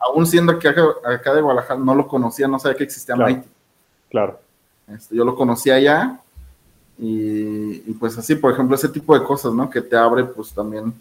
aún 0.00 0.26
siendo 0.26 0.58
que 0.58 0.68
acá, 0.68 1.34
de 1.34 1.40
Guadalajara 1.40 1.78
no 1.78 1.94
lo 1.94 2.08
conocía, 2.08 2.48
no 2.48 2.58
sabía 2.58 2.76
que 2.76 2.84
existía 2.84 3.14
claro, 3.14 3.44
Claro. 4.10 4.40
Este, 4.88 5.14
yo 5.14 5.24
lo 5.24 5.36
conocía 5.36 5.76
allá 5.76 6.18
y, 6.98 7.78
pues 7.94 8.18
así, 8.18 8.34
por 8.34 8.52
ejemplo, 8.52 8.74
ese 8.74 8.88
tipo 8.88 9.16
de 9.16 9.24
cosas, 9.24 9.52
¿no? 9.52 9.70
Que 9.70 9.80
te 9.80 9.96
abre 9.96 10.24
pues 10.24 10.52
también 10.52 10.92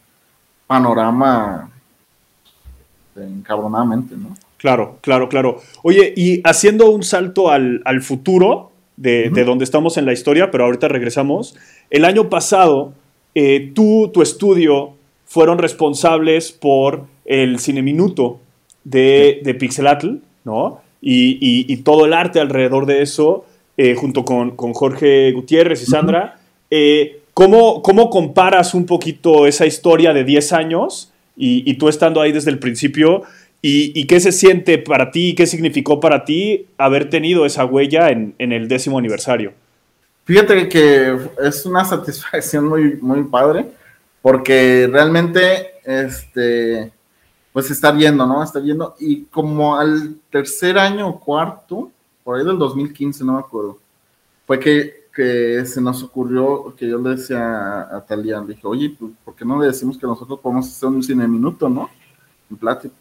panorama 0.70 1.72
encabronadamente, 3.16 4.16
¿no? 4.16 4.36
Claro, 4.58 5.00
claro, 5.02 5.28
claro. 5.28 5.62
Oye, 5.82 6.14
y 6.16 6.42
haciendo 6.44 6.92
un 6.92 7.02
salto 7.02 7.50
al, 7.50 8.02
futuro, 8.02 8.70
de, 8.96 9.32
de 9.32 9.46
donde 9.46 9.64
estamos 9.64 9.98
en 9.98 10.06
la 10.06 10.14
historia, 10.14 10.52
pero 10.52 10.66
ahorita 10.66 10.88
regresamos. 10.88 11.56
El 11.90 12.06
año 12.06 12.30
pasado, 12.30 12.94
eh, 13.34 13.72
tú, 13.74 14.12
tu 14.14 14.22
estudio, 14.22 14.94
fueron 15.26 15.58
responsables 15.58 16.52
por 16.52 17.06
el 17.26 17.58
Cine 17.58 17.82
Minuto 17.82 18.40
de, 18.84 19.40
de 19.44 19.56
Pixelatl, 19.56 20.18
¿no? 20.44 20.82
Y, 21.02 21.78
todo 21.78 22.06
el 22.06 22.14
arte 22.14 22.40
alrededor 22.40 22.86
de 22.86 23.02
eso, 23.02 23.46
eh, 23.76 23.96
junto 23.96 24.24
con, 24.24 24.56
Jorge 24.56 25.32
Gutiérrez 25.32 25.82
y 25.82 25.86
Sandra. 25.88 26.40
Eh, 26.70 27.19
¿cómo, 27.40 27.82
¿cómo, 27.82 28.10
comparas 28.10 28.74
un 28.74 28.86
poquito 28.86 29.48
esa 29.48 29.66
historia 29.66 30.12
de 30.12 30.26
10 30.26 30.52
años 30.52 31.14
y, 31.38 31.74
tú 31.76 31.88
estando 31.88 32.20
ahí 32.20 32.34
desde 32.34 32.52
el 32.52 32.60
principio? 32.60 33.24
Y, 33.62 34.06
qué 34.08 34.20
se 34.20 34.34
siente 34.34 34.78
para 34.78 35.10
ti? 35.10 35.36
¿Qué 35.36 35.48
significó 35.48 36.02
para 36.02 36.26
ti 36.26 36.68
haber 36.78 37.10
tenido 37.10 37.46
esa 37.46 37.64
huella 37.64 38.10
en, 38.10 38.36
en 38.40 38.52
el 38.52 38.68
décimo 38.68 39.00
aniversario? 39.00 39.54
Fíjate 40.26 40.68
que 40.68 41.18
es 41.42 41.66
una 41.66 41.86
satisfacción 41.86 42.68
muy, 42.68 42.98
muy 42.98 43.24
padre, 43.24 43.68
porque 44.22 44.90
realmente, 44.92 45.76
este, 45.86 46.92
pues 47.54 47.72
está 47.72 47.94
viendo, 47.94 48.28
¿no? 48.28 48.44
Está 48.44 48.60
viendo, 48.60 48.98
y 49.00 49.24
como 49.24 49.78
al 49.78 50.18
tercer 50.30 50.78
año 50.78 51.08
o 51.08 51.20
cuarto, 51.22 51.90
por 52.26 52.38
ahí 52.38 52.46
del 52.46 52.58
2015, 52.58 53.24
no 53.24 53.36
me 53.36 53.40
acuerdo, 53.40 53.80
fue 54.46 54.60
que, 54.60 54.99
que 55.20 55.66
se 55.66 55.82
nos 55.82 56.02
ocurrió 56.02 56.74
que 56.78 56.88
yo 56.88 56.98
le 56.98 57.18
decía 57.18 57.82
a, 57.94 58.06
Talia, 58.08 58.40
le 58.40 58.54
dije, 58.54 58.66
oye, 58.66 58.96
pues, 58.98 59.12
¿por 59.26 59.36
qué 59.36 59.44
no 59.44 59.60
le 59.60 59.68
decimos 59.68 59.98
que 59.98 60.08
nosotros 60.08 60.40
podemos 60.40 60.66
hacer 60.66 60.88
un 60.88 61.04
cine 61.04 61.28
minuto, 61.28 61.68
¿no? 61.68 61.90
En 62.50 62.56
plática. 62.56 62.96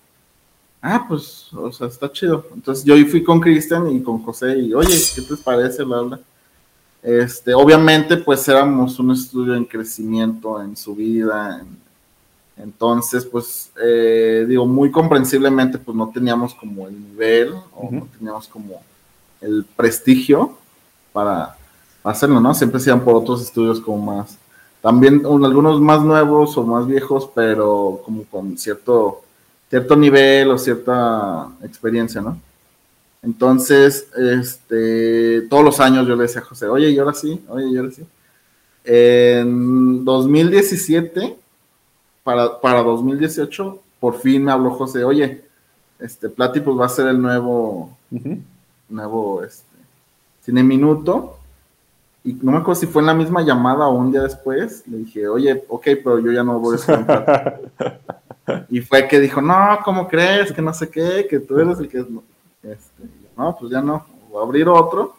Ah, 0.83 1.05
pues, 1.09 1.53
o 1.53 1.71
sea, 1.71 1.87
está 1.87 2.11
chido. 2.11 2.45
Entonces 2.53 2.85
yo 2.85 2.97
fui 3.07 3.23
con 3.23 3.39
Cristian 3.39 3.89
y 3.93 4.03
con 4.03 4.21
José 4.25 4.59
y, 4.59 4.75
oye, 4.75 4.99
¿qué 5.15 5.23
te 5.23 5.37
parece? 5.37 5.85
Bla, 5.85 6.01
bla. 6.01 6.21
Este, 7.05 7.55
obviamente, 7.55 8.17
pues 8.17 8.49
éramos 8.49 8.99
un 8.99 9.13
estudio 9.13 9.55
en 9.55 9.65
crecimiento, 9.65 10.61
en 10.61 10.77
su 10.77 10.97
vida. 10.97 11.65
entonces, 12.57 13.25
pues, 13.27 13.71
eh, 13.81 14.45
digo, 14.49 14.67
muy 14.67 14.91
comprensiblemente, 14.91 15.79
pues 15.79 15.97
no 15.97 16.09
teníamos 16.09 16.53
como 16.53 16.89
el 16.89 17.01
nivel 17.01 17.55
o 17.77 17.89
no 17.93 18.09
teníamos 18.19 18.49
como 18.49 18.83
el 19.41 19.65
prestigio 19.77 20.59
para 21.13 21.58
hacerlo, 22.11 22.41
¿no? 22.41 22.55
Siempre 22.55 22.81
se 22.81 22.91
iban 22.91 23.05
por 23.05 23.15
otros 23.15 23.43
estudios 23.43 23.81
como 23.81 24.13
más, 24.13 24.39
también 24.81 25.23
algunos 25.27 25.81
más 25.81 26.03
nuevos 26.03 26.57
o 26.57 26.65
más 26.65 26.87
viejos, 26.87 27.31
pero 27.35 28.01
como 28.05 28.25
con 28.25 28.57
cierto, 28.57 29.23
cierto 29.69 29.97
nivel 29.97 30.51
o 30.51 30.59
cierta 30.59 31.49
experiencia, 31.63 32.21
¿no? 32.21 32.41
Entonces, 33.23 34.09
este, 34.17 35.43
todos 35.43 35.65
los 35.65 35.81
años 35.81 36.07
yo 36.07 36.15
le 36.15 36.23
decía 36.23 36.41
a 36.41 36.45
José, 36.45 36.67
oye, 36.69 36.91
y 36.91 36.99
ahora 36.99 37.15
sí, 37.15 37.43
oye, 37.49 37.67
y 37.69 37.77
ahora 37.77 37.91
sí. 37.91 38.07
En 38.85 40.05
2017, 40.05 41.37
para, 42.23 42.61
para 42.61 42.83
2018, 42.83 43.81
por 43.99 44.21
fin 44.21 44.45
me 44.45 44.53
habló 44.53 44.71
José, 44.71 45.03
oye, 45.03 45.43
este, 45.99 46.29
Plati 46.29 46.61
pues 46.61 46.79
va 46.79 46.87
a 46.87 46.89
ser 46.89 47.09
el 47.09 47.21
nuevo, 47.21 47.97
nuevo, 48.89 49.43
este, 49.43 49.77
Cine 50.45 50.63
Minuto. 50.63 51.38
Y 52.25 52.35
no 52.35 52.53
me 52.53 52.59
acuerdo 52.59 52.81
si 52.81 52.87
fue 52.87 53.03
en 53.03 53.07
la 53.07 53.15
misma 53.15 53.43
llamada 53.43 53.87
o 53.87 53.97
un 53.97 54.11
día 54.11 54.23
después, 54.23 54.83
le 54.87 54.99
dije, 54.99 55.29
oye, 55.29 55.65
ok, 55.69 55.85
pero 56.03 56.19
yo 56.19 56.33
ya 56.33 56.43
no 56.43 56.59
voy 56.59 56.75
a 56.75 56.77
estar. 56.77 57.61
y 58.69 58.81
fue 58.81 59.07
que 59.09 59.21
dijo, 59.21 59.41
no, 59.41 59.79
¿cómo 59.85 60.09
crees? 60.09 60.53
Que 60.53 60.61
no 60.61 60.75
sé 60.75 60.89
qué, 60.91 61.27
que 61.29 61.39
tú 61.39 61.59
eres 61.59 61.79
el 61.79 61.89
que... 61.89 61.99
Este, 61.99 63.05
no, 63.37 63.57
pues 63.59 63.71
ya 63.71 63.81
no, 63.81 64.05
voy 64.31 64.41
a 64.41 64.45
abrir 64.45 64.69
otro. 64.69 65.15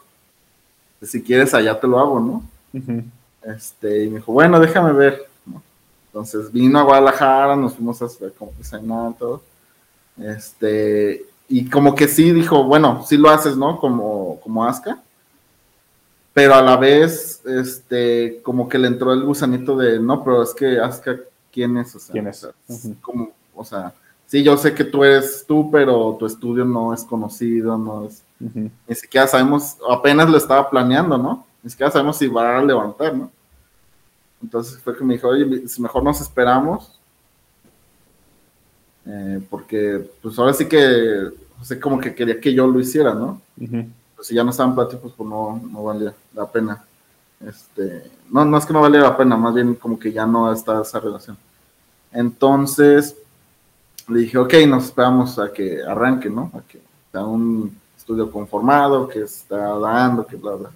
Si 1.02 1.24
quieres, 1.24 1.54
allá 1.54 1.80
te 1.80 1.88
lo 1.88 2.00
hago, 2.00 2.20
¿no? 2.20 2.44
Este, 3.42 4.04
y 4.04 4.10
me 4.10 4.18
dijo, 4.18 4.34
bueno, 4.34 4.60
déjame 4.60 4.92
ver. 4.94 5.28
Entonces 6.08 6.52
vino 6.52 6.80
a 6.80 6.84
Guadalajara, 6.84 7.56
nos 7.56 7.76
fuimos 7.76 8.02
a 8.02 8.08
como 8.38 8.52
cenar 8.62 9.14
todo. 9.18 9.42
Este, 10.18 11.26
y 11.48 11.70
como 11.70 11.96
que 11.96 12.08
sí 12.08 12.32
dijo, 12.32 12.64
bueno, 12.64 13.04
sí 13.06 13.18
lo 13.18 13.30
haces, 13.30 13.56
¿no? 13.56 13.80
Como, 13.80 14.40
como 14.42 14.66
Aska. 14.66 15.00
Pero 16.34 16.56
a 16.56 16.62
la 16.62 16.78
vez, 16.78 17.42
este, 17.46 18.40
como 18.44 18.70
que 18.70 18.78
le 18.78 18.88
entró 18.88 19.14
el 19.14 19.24
gusanito 19.24 19.76
de, 19.78 20.00
no, 20.00 20.24
pero 20.24 20.44
es 20.44 20.54
que 20.54 20.80
Aska, 20.80 21.18
¿quién 21.52 21.78
es? 21.78 21.96
O 21.96 22.00
sea, 22.00 22.14
¿Quién 22.14 22.28
es? 22.28 22.48
como, 23.02 23.32
o 23.56 23.66
sea, 23.66 23.94
sí, 24.28 24.44
yo 24.44 24.56
sé 24.58 24.74
que 24.74 24.84
tú 24.84 25.04
eres 25.04 25.44
tú, 25.48 25.70
pero 25.72 26.16
tu 26.20 26.26
estudio 26.26 26.66
no 26.66 26.94
es 26.94 27.04
conocido, 27.04 27.78
no 27.78 28.06
es, 28.06 28.24
ni 28.40 28.96
siquiera 28.96 29.28
sabemos, 29.28 29.78
apenas 29.90 30.30
lo 30.30 30.38
estaba 30.38 30.70
planeando, 30.70 31.18
¿no? 31.18 31.46
Ni 31.64 31.70
siquiera 31.70 31.92
sabemos 31.92 32.18
si 32.18 32.28
va 32.28 32.58
a 32.58 32.64
levantar, 32.64 33.16
¿no? 33.16 33.32
Entonces 34.42 34.80
fue 34.80 34.98
que 34.98 35.04
me 35.04 35.16
dijo, 35.16 35.28
oye, 35.28 35.46
mejor 35.80 36.04
nos 36.04 36.22
esperamos, 36.22 37.00
eh, 39.06 39.42
porque 39.50 40.10
pues 40.22 40.38
ahora 40.38 40.54
sí 40.54 40.68
que, 40.68 41.30
sé 41.64 41.80
como 41.80 42.00
que 42.00 42.14
quería 42.14 42.40
que 42.40 42.54
yo 42.54 42.68
lo 42.68 42.80
hiciera, 42.80 43.14
¿no? 43.14 43.42
Pues 44.20 44.28
si 44.28 44.36
ya 44.36 44.44
no 44.44 44.52
estaban 44.52 44.76
pláticos, 44.76 45.14
pues 45.16 45.30
no, 45.30 45.62
no 45.72 45.84
valía 45.86 46.14
la 46.34 46.46
pena. 46.46 46.84
Este, 47.40 48.12
no, 48.30 48.44
no 48.44 48.58
es 48.58 48.66
que 48.66 48.74
no 48.74 48.82
valía 48.82 49.00
la 49.00 49.16
pena, 49.16 49.38
más 49.38 49.54
bien 49.54 49.76
como 49.76 49.98
que 49.98 50.12
ya 50.12 50.26
no 50.26 50.52
está 50.52 50.82
esa 50.82 51.00
relación. 51.00 51.38
Entonces, 52.12 53.16
le 54.10 54.20
dije, 54.20 54.38
ok, 54.38 54.54
nos 54.68 54.88
esperamos 54.88 55.40
a 55.40 55.54
que 55.54 55.82
arranque, 55.82 56.30
¿no? 56.30 56.52
A 56.54 56.60
que 56.68 56.82
sea 57.14 57.24
un 57.24 57.74
estudio 57.98 58.30
conformado, 58.30 59.08
que 59.08 59.22
está 59.22 59.56
dando, 59.78 60.28
que 60.28 60.36
bla, 60.36 60.56
bla. 60.56 60.72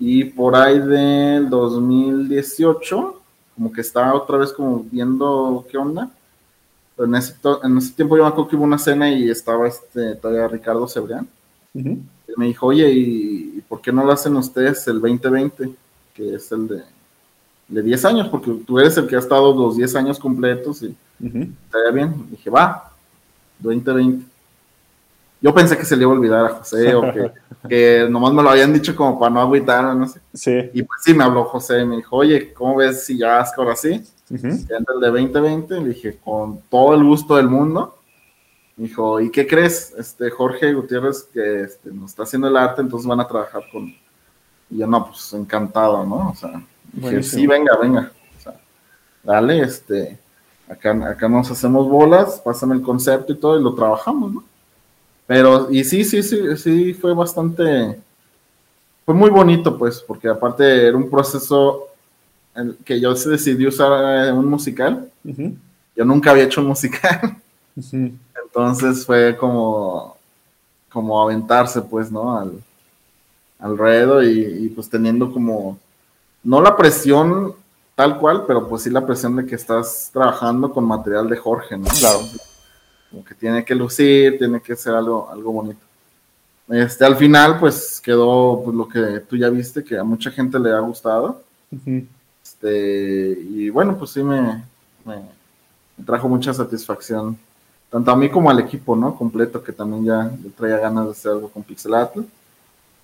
Y 0.00 0.24
por 0.24 0.56
ahí 0.56 0.80
del 0.80 1.48
2018, 1.48 3.20
como 3.54 3.72
que 3.72 3.82
estaba 3.82 4.14
otra 4.14 4.38
vez 4.38 4.52
como 4.52 4.84
viendo 4.90 5.64
qué 5.70 5.78
onda. 5.78 6.10
En 6.98 7.14
ese, 7.14 7.36
en 7.62 7.78
ese 7.78 7.92
tiempo 7.92 8.16
yo 8.16 8.24
me 8.24 8.30
acuerdo 8.30 8.48
que 8.48 8.56
hubo 8.56 8.64
una 8.64 8.78
cena 8.78 9.08
y 9.08 9.30
estaba 9.30 9.68
este, 9.68 10.16
todavía 10.16 10.48
Ricardo 10.48 10.88
Cebrián. 10.88 11.28
Y 11.72 12.02
me 12.36 12.46
dijo, 12.46 12.66
oye, 12.66 12.90
¿y 12.90 13.62
por 13.68 13.80
qué 13.80 13.92
no 13.92 14.04
lo 14.04 14.12
hacen 14.12 14.36
ustedes 14.36 14.86
el 14.88 15.00
2020? 15.00 15.70
Que 16.14 16.34
es 16.34 16.52
el 16.52 16.68
de 16.68 16.82
de 17.72 17.82
10 17.82 18.04
años, 18.04 18.28
porque 18.28 18.52
tú 18.66 18.78
eres 18.78 18.96
el 18.98 19.06
que 19.06 19.16
ha 19.16 19.18
estado 19.18 19.54
los 19.54 19.76
10 19.76 19.96
años 19.96 20.18
completos 20.18 20.82
y 20.82 20.94
estaría 21.20 21.90
bien. 21.92 22.26
dije, 22.30 22.50
va, 22.50 22.92
2020. 23.60 24.26
Yo 25.40 25.54
pensé 25.54 25.76
que 25.76 25.84
se 25.84 25.96
le 25.96 26.02
iba 26.02 26.12
a 26.12 26.14
olvidar 26.14 26.44
a 26.44 26.48
José 26.50 26.94
o 26.94 27.02
que, 27.68 28.06
nomás 28.10 28.32
me 28.32 28.42
lo 28.42 28.50
habían 28.50 28.72
dicho 28.72 28.94
como 28.94 29.18
para 29.18 29.32
no 29.32 29.40
agüitar, 29.40 29.96
no 29.96 30.06
sé. 30.06 30.20
Sí. 30.34 30.70
Y 30.74 30.82
pues 30.82 31.00
sí, 31.02 31.14
me 31.14 31.24
habló 31.24 31.44
José 31.44 31.80
y 31.80 31.86
me 31.86 31.96
dijo, 31.96 32.16
oye, 32.16 32.52
¿cómo 32.52 32.76
ves 32.76 33.04
si 33.06 33.18
ya 33.18 33.40
es 33.40 33.50
ahora 33.56 33.74
sí? 33.74 34.02
Uh 34.30 34.36
el 34.36 35.00
de 35.00 35.06
2020. 35.06 35.80
Le 35.80 35.88
dije, 35.88 36.18
con 36.22 36.60
todo 36.70 36.94
el 36.94 37.02
gusto 37.02 37.36
del 37.36 37.48
mundo. 37.48 37.98
Dijo, 38.76 39.20
¿y 39.20 39.30
qué 39.30 39.46
crees? 39.46 39.92
Este 39.98 40.30
Jorge 40.30 40.72
Gutiérrez, 40.72 41.24
que 41.32 41.62
este, 41.62 41.90
nos 41.90 42.10
está 42.10 42.22
haciendo 42.22 42.48
el 42.48 42.56
arte, 42.56 42.80
entonces 42.80 43.06
van 43.06 43.20
a 43.20 43.28
trabajar 43.28 43.62
con. 43.70 43.94
Y 44.70 44.78
yo, 44.78 44.86
no, 44.86 45.06
pues 45.06 45.32
encantado, 45.34 46.04
¿no? 46.06 46.30
O 46.30 46.34
sea, 46.34 46.62
sí, 47.22 47.46
venga, 47.46 47.76
venga. 47.76 48.10
dale, 49.22 49.60
este, 49.60 50.18
acá, 50.68 50.92
acá 51.08 51.28
nos 51.28 51.50
hacemos 51.50 51.88
bolas, 51.88 52.40
pásame 52.42 52.74
el 52.74 52.82
concepto 52.82 53.32
y 53.32 53.36
todo 53.36 53.60
y 53.60 53.62
lo 53.62 53.74
trabajamos, 53.74 54.32
¿no? 54.32 54.44
Pero, 55.26 55.70
y 55.70 55.84
sí, 55.84 56.04
sí, 56.04 56.22
sí, 56.22 56.56
sí, 56.56 56.94
fue 56.94 57.14
bastante, 57.14 58.00
fue 59.04 59.14
muy 59.14 59.30
bonito, 59.30 59.78
pues, 59.78 60.00
porque 60.00 60.28
aparte 60.28 60.86
era 60.88 60.96
un 60.96 61.08
proceso 61.08 61.88
en 62.54 62.76
que 62.84 63.00
yo 63.00 63.14
decidí 63.14 63.66
usar 63.66 64.26
eh, 64.28 64.32
un 64.32 64.46
musical. 64.46 65.10
Yo 65.24 66.04
nunca 66.04 66.30
había 66.30 66.44
hecho 66.44 66.60
un 66.60 66.68
musical. 66.68 67.36
Entonces 68.54 69.06
fue 69.06 69.36
como, 69.36 70.16
como 70.90 71.22
aventarse, 71.22 71.80
pues, 71.80 72.12
¿no? 72.12 72.38
Al, 72.38 72.62
al 73.58 74.24
y, 74.24 74.66
y 74.66 74.68
pues 74.68 74.90
teniendo 74.90 75.32
como 75.32 75.78
no 76.42 76.60
la 76.60 76.76
presión 76.76 77.54
tal 77.94 78.18
cual, 78.18 78.44
pero 78.46 78.68
pues 78.68 78.82
sí 78.82 78.90
la 78.90 79.06
presión 79.06 79.36
de 79.36 79.46
que 79.46 79.54
estás 79.54 80.10
trabajando 80.12 80.72
con 80.72 80.84
material 80.84 81.28
de 81.28 81.36
Jorge, 81.36 81.76
¿no? 81.76 81.88
Claro. 81.88 82.20
Como 83.10 83.24
que 83.24 83.34
tiene 83.34 83.64
que 83.64 83.74
lucir, 83.74 84.38
tiene 84.38 84.60
que 84.60 84.74
ser 84.76 84.94
algo, 84.94 85.30
algo 85.30 85.52
bonito. 85.52 85.80
Este, 86.68 87.04
al 87.04 87.16
final, 87.16 87.58
pues 87.58 88.00
quedó 88.00 88.62
pues, 88.64 88.76
lo 88.76 88.88
que 88.88 89.20
tú 89.20 89.36
ya 89.36 89.48
viste, 89.50 89.84
que 89.84 89.98
a 89.98 90.04
mucha 90.04 90.30
gente 90.30 90.58
le 90.58 90.72
ha 90.72 90.80
gustado. 90.80 91.42
este, 92.42 93.38
y 93.50 93.70
bueno, 93.70 93.96
pues 93.96 94.10
sí 94.10 94.22
me, 94.22 94.64
me, 95.04 95.22
trajo 96.04 96.28
mucha 96.28 96.54
satisfacción, 96.54 97.38
tanto 97.92 98.10
a 98.10 98.16
mí 98.16 98.28
como 98.28 98.50
al 98.50 98.58
equipo, 98.58 98.96
¿no? 98.96 99.14
Completo, 99.14 99.62
que 99.62 99.72
también 99.72 100.04
ya 100.04 100.30
traía 100.56 100.78
ganas 100.78 101.04
de 101.04 101.10
hacer 101.12 101.32
algo 101.32 101.48
con 101.48 101.62
Pixelatl. 101.62 102.22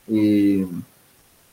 Y 0.09 0.64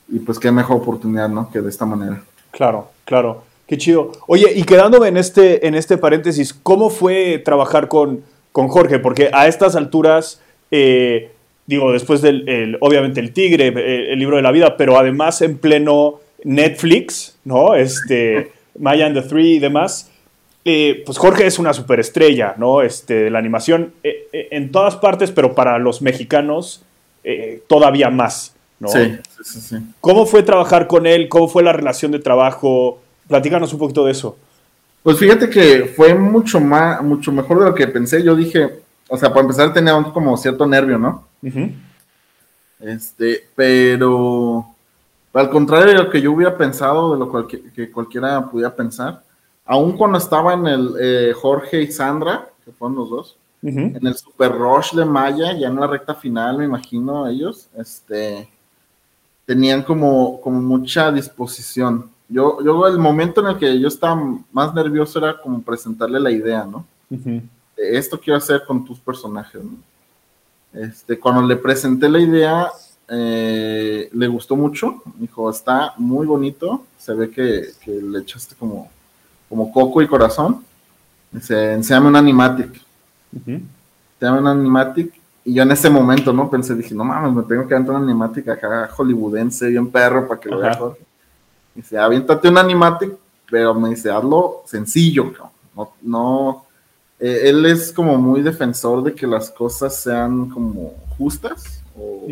y 0.07 0.19
pues 0.19 0.39
qué 0.39 0.51
mejor 0.51 0.77
oportunidad, 0.77 1.29
¿no? 1.29 1.49
Que 1.51 1.61
de 1.61 1.69
esta 1.69 1.85
manera. 1.85 2.23
Claro, 2.51 2.89
claro. 3.05 3.43
Qué 3.67 3.77
chido. 3.77 4.11
Oye, 4.27 4.51
y 4.55 4.63
quedándome 4.63 5.07
en 5.07 5.17
este, 5.17 5.65
en 5.67 5.73
este 5.73 5.97
paréntesis, 5.97 6.53
¿cómo 6.53 6.89
fue 6.89 7.39
trabajar 7.39 7.87
con, 7.87 8.21
con 8.51 8.67
Jorge? 8.67 8.99
Porque 8.99 9.31
a 9.33 9.47
estas 9.47 9.75
alturas, 9.75 10.41
eh, 10.69 11.31
digo, 11.65 11.91
después 11.91 12.21
del, 12.21 12.77
obviamente 12.81 13.19
el 13.19 13.33
Tigre, 13.33 13.69
el, 13.69 13.77
el, 13.77 14.19
libro 14.19 14.35
de 14.37 14.43
la 14.43 14.51
vida, 14.51 14.77
pero 14.77 14.99
además 14.99 15.41
en 15.41 15.57
pleno 15.57 16.19
Netflix, 16.43 17.37
¿no? 17.43 17.73
Este, 17.73 18.51
Maya 18.79 19.07
and 19.07 19.19
the 19.19 19.27
Three 19.27 19.55
y 19.55 19.59
demás. 19.59 20.11
Eh, 20.67 21.03
pues 21.05 21.19
Jorge 21.19 21.45
es 21.45 21.59
una 21.59 21.73
superestrella, 21.73 22.55
¿no? 22.57 22.81
Este, 22.81 23.13
de 23.13 23.29
la 23.29 23.37
animación 23.37 23.93
eh, 24.03 24.27
eh, 24.33 24.47
en 24.49 24.71
todas 24.71 24.95
partes, 24.95 25.31
pero 25.31 25.53
para 25.53 25.77
los 25.77 26.01
mexicanos 26.01 26.83
todavía 27.67 28.11
más, 28.11 28.53
¿no? 28.79 28.87
Sí, 28.87 29.17
sí, 29.43 29.59
sí. 29.59 29.77
¿Cómo 29.99 30.27
fue 30.27 30.43
trabajar 30.43 30.85
con 30.85 31.07
él? 31.07 31.27
¿Cómo 31.27 31.47
fue 31.47 31.63
la 31.63 31.73
relación 31.73 32.11
de 32.11 32.19
trabajo? 32.19 32.99
Platícanos 33.27 33.73
un 33.73 33.79
poquito 33.79 34.05
de 34.05 34.11
eso. 34.11 34.37
Pues 35.01 35.17
fíjate 35.17 35.49
que 35.49 35.85
fue 35.85 36.13
mucho 36.13 36.59
más, 36.59 37.01
mucho 37.01 37.31
mejor 37.31 37.59
de 37.59 37.65
lo 37.65 37.73
que 37.73 37.87
pensé. 37.87 38.21
Yo 38.21 38.35
dije, 38.35 38.69
o 39.07 39.17
sea, 39.17 39.29
para 39.29 39.41
empezar 39.41 39.73
tenía 39.73 39.93
como 40.13 40.37
cierto 40.37 40.67
nervio, 40.67 40.99
¿no? 40.99 41.27
Este, 42.79 43.47
pero 43.55 44.65
al 45.33 45.49
contrario 45.49 45.87
de 45.87 46.03
lo 46.03 46.09
que 46.09 46.21
yo 46.21 46.31
hubiera 46.31 46.57
pensado, 46.57 47.13
de 47.13 47.19
lo 47.19 47.29
cual, 47.29 47.47
que, 47.47 47.91
cualquiera 47.91 48.49
pudiera 48.49 48.75
pensar, 48.75 49.21
aún 49.65 49.93
cuando 49.93 50.17
estaba 50.17 50.53
en 50.53 50.67
el 50.67 50.93
eh, 50.99 51.33
Jorge 51.33 51.81
y 51.81 51.91
Sandra, 51.91 52.49
que 52.63 52.71
fueron 52.71 52.97
los 52.97 53.09
dos, 53.09 53.37
en 53.61 54.05
el 54.05 54.13
Super 54.13 54.51
Rush 54.51 54.93
de 54.93 55.05
Maya, 55.05 55.53
ya 55.53 55.67
en 55.69 55.79
la 55.79 55.87
recta 55.87 56.13
final, 56.13 56.59
me 56.59 56.65
imagino, 56.65 57.27
ellos, 57.27 57.67
este, 57.75 58.47
tenían 59.43 59.81
como, 59.81 60.39
como 60.39 60.61
mucha 60.61 61.11
disposición. 61.11 62.11
Yo, 62.29 62.63
yo, 62.63 62.85
el 62.85 62.99
momento 62.99 63.41
en 63.41 63.47
el 63.47 63.57
que 63.57 63.79
yo 63.79 63.87
estaba 63.87 64.21
más 64.51 64.71
nervioso 64.75 65.17
era 65.17 65.41
como 65.41 65.63
presentarle 65.63 66.19
la 66.19 66.29
idea, 66.29 66.63
¿no? 66.63 66.85
Esto 67.75 68.19
quiero 68.19 68.37
hacer 68.37 68.63
con 68.67 68.85
tus 68.85 68.99
personajes, 68.99 69.63
¿no? 69.63 69.77
Este, 70.75 71.17
cuando 71.19 71.41
le 71.41 71.55
presenté 71.55 72.09
la 72.09 72.19
idea, 72.19 72.69
eh, 73.07 74.09
le 74.11 74.27
gustó 74.27 74.55
mucho. 74.55 75.01
Dijo, 75.17 75.49
está 75.49 75.93
muy 75.97 76.25
bonito. 76.25 76.85
Se 76.97 77.13
ve 77.13 77.29
que, 77.29 77.71
le 77.85 78.19
echaste 78.19 78.55
como, 78.55 78.89
como 79.55 79.71
coco 79.71 80.01
y 80.01 80.07
corazón. 80.07 80.63
Dice, 81.31 81.73
enséñame 81.73 82.07
un 82.07 82.15
animatic. 82.17 82.81
Enséñame 83.33 84.39
un 84.39 84.47
animatic. 84.47 85.13
Y 85.45 85.53
yo 85.53 85.63
en 85.63 85.71
ese 85.71 85.89
momento, 85.89 86.33
¿no? 86.33 86.49
Pensé, 86.49 86.75
dije, 86.75 86.93
no 86.93 87.05
mames, 87.05 87.31
me 87.31 87.43
tengo 87.43 87.65
que 87.67 87.75
entrar 87.75 87.97
un 87.97 88.03
animatic 88.03 88.49
acá 88.49 88.89
hollywoodense, 88.89 89.69
bien 89.69 89.89
perro, 89.89 90.27
para 90.27 90.39
que 90.39 90.49
lo 90.49 90.59
vea 90.59 90.77
Dice, 91.73 91.97
aviéntate 91.97 92.49
un 92.49 92.57
animatic, 92.57 93.13
pero 93.49 93.73
me 93.73 93.89
dice, 93.89 94.09
hazlo 94.09 94.63
sencillo, 94.65 95.33
no, 95.75 95.91
no 96.01 96.65
eh, 97.19 97.49
él 97.49 97.65
es 97.65 97.91
como 97.91 98.17
muy 98.17 98.41
defensor 98.41 99.03
de 99.03 99.13
que 99.13 99.27
las 99.27 99.51
cosas 99.51 99.95
sean 100.01 100.49
como 100.49 100.93
justas 101.17 101.81
o, 101.97 102.27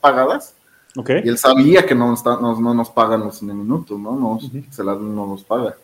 pagadas. 0.00 0.54
Y 0.96 1.28
él 1.28 1.38
sabía 1.38 1.86
que 1.86 1.94
no, 1.94 2.14
no, 2.24 2.74
nos 2.74 2.90
pagan 2.90 3.20
los 3.20 3.42
minutos, 3.42 3.98
¿no? 3.98 4.16
no 4.16 4.38
Se 4.70 4.82
las, 4.82 4.98
no 4.98 5.26
nos 5.26 5.44
paga. 5.44 5.76